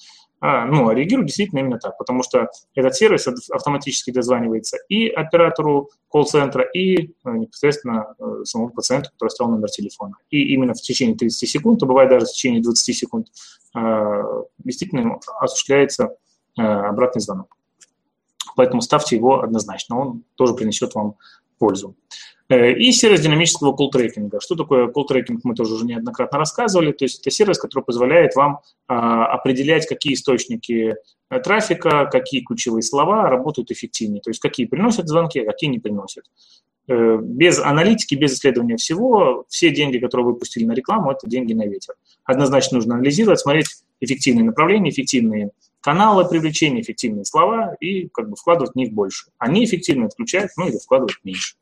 А, 0.40 0.66
ну, 0.66 0.88
а 0.88 0.94
реагируют 0.94 1.26
действительно 1.26 1.60
именно 1.60 1.78
так, 1.78 1.98
потому 1.98 2.22
что 2.22 2.48
этот 2.76 2.94
сервис 2.94 3.26
автоматически 3.50 4.12
дозванивается 4.12 4.76
и 4.88 5.08
оператору 5.08 5.90
колл-центра, 6.08 6.62
и 6.62 7.08
э, 7.08 7.08
непосредственно 7.24 8.14
э, 8.18 8.44
самому 8.44 8.70
пациенту, 8.70 9.10
который 9.10 9.28
оставил 9.28 9.50
номер 9.50 9.68
телефона. 9.68 10.14
И 10.30 10.54
именно 10.54 10.74
в 10.74 10.80
течение 10.80 11.16
30 11.16 11.48
секунд, 11.48 11.82
а 11.82 11.86
бывает 11.86 12.10
даже 12.10 12.26
в 12.26 12.30
течение 12.30 12.62
20 12.62 12.96
секунд, 12.96 13.28
э, 13.76 14.22
действительно 14.58 15.18
осуществляется 15.40 16.14
обратный 16.56 17.20
звонок. 17.20 17.56
Поэтому 18.54 18.80
ставьте 18.80 19.16
его 19.16 19.42
однозначно, 19.42 19.98
он 19.98 20.24
тоже 20.36 20.54
принесет 20.54 20.94
вам 20.94 21.16
пользу. 21.58 21.96
Э, 22.48 22.72
и 22.72 22.92
сервис 22.92 23.20
динамического 23.20 23.72
колл-трекинга. 23.72 24.40
Что 24.40 24.54
такое 24.54 24.88
колл-трекинг, 24.88 25.40
мы 25.44 25.54
тоже 25.54 25.74
уже 25.74 25.86
неоднократно 25.86 26.38
рассказывали. 26.38 26.92
То 26.92 27.04
есть 27.04 27.20
это 27.20 27.30
сервис, 27.30 27.58
который 27.58 27.84
позволяет 27.84 28.34
вам 28.36 28.60
а, 28.86 29.26
определять, 29.26 29.86
какие 29.86 30.14
источники 30.14 30.96
э, 31.30 31.40
трафика, 31.40 32.06
какие 32.06 32.42
ключевые 32.42 32.82
слова 32.82 33.28
работают 33.30 33.70
эффективнее. 33.70 34.20
То 34.20 34.30
есть 34.30 34.40
какие 34.40 34.66
приносят 34.66 35.08
звонки, 35.08 35.40
а 35.40 35.46
какие 35.46 35.70
не 35.70 35.78
приносят. 35.78 36.24
Э, 36.86 37.18
без 37.18 37.58
аналитики, 37.60 38.14
без 38.14 38.34
исследования 38.34 38.76
всего, 38.76 39.46
все 39.48 39.70
деньги, 39.70 39.98
которые 39.98 40.26
выпустили 40.26 40.64
на 40.64 40.72
рекламу, 40.72 41.12
это 41.12 41.26
деньги 41.26 41.54
на 41.54 41.66
ветер. 41.66 41.94
Однозначно 42.24 42.76
нужно 42.76 42.96
анализировать, 42.96 43.40
смотреть 43.40 43.68
эффективные 44.00 44.44
направления, 44.44 44.90
эффективные 44.90 45.50
каналы 45.80 46.28
привлечения, 46.28 46.82
эффективные 46.82 47.24
слова 47.24 47.74
и 47.80 48.08
как 48.08 48.28
бы 48.28 48.36
вкладывать 48.36 48.72
в 48.72 48.76
них 48.76 48.92
больше. 48.92 49.26
Они 49.38 49.64
эффективно 49.64 50.06
отключают, 50.06 50.50
ну 50.58 50.68
или 50.68 50.76
вкладывать 50.76 51.16
меньше. 51.24 51.54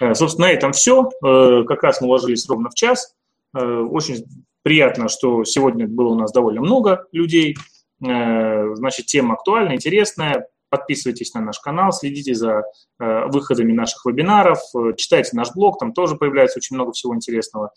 Э, 0.00 0.14
собственно, 0.14 0.48
на 0.48 0.52
этом 0.52 0.72
все. 0.72 1.10
Э, 1.24 1.64
как 1.66 1.82
раз 1.82 2.00
мы 2.00 2.08
уложились 2.08 2.48
ровно 2.48 2.70
в 2.70 2.74
час. 2.74 3.14
Э, 3.56 3.60
очень 3.60 4.24
приятно, 4.62 5.08
что 5.08 5.44
сегодня 5.44 5.86
было 5.86 6.08
у 6.08 6.18
нас 6.18 6.32
довольно 6.32 6.60
много 6.60 7.06
людей. 7.12 7.56
Значит, 8.00 9.06
тема 9.06 9.34
актуальная, 9.34 9.76
интересная. 9.76 10.48
Подписывайтесь 10.68 11.32
на 11.32 11.40
наш 11.40 11.60
канал, 11.60 11.92
следите 11.92 12.34
за 12.34 12.64
выходами 12.98 13.72
наших 13.72 14.04
вебинаров, 14.04 14.58
читайте 14.96 15.36
наш 15.36 15.52
блог, 15.54 15.78
там 15.78 15.92
тоже 15.92 16.16
появляется 16.16 16.58
очень 16.58 16.76
много 16.76 16.92
всего 16.92 17.14
интересного. 17.14 17.70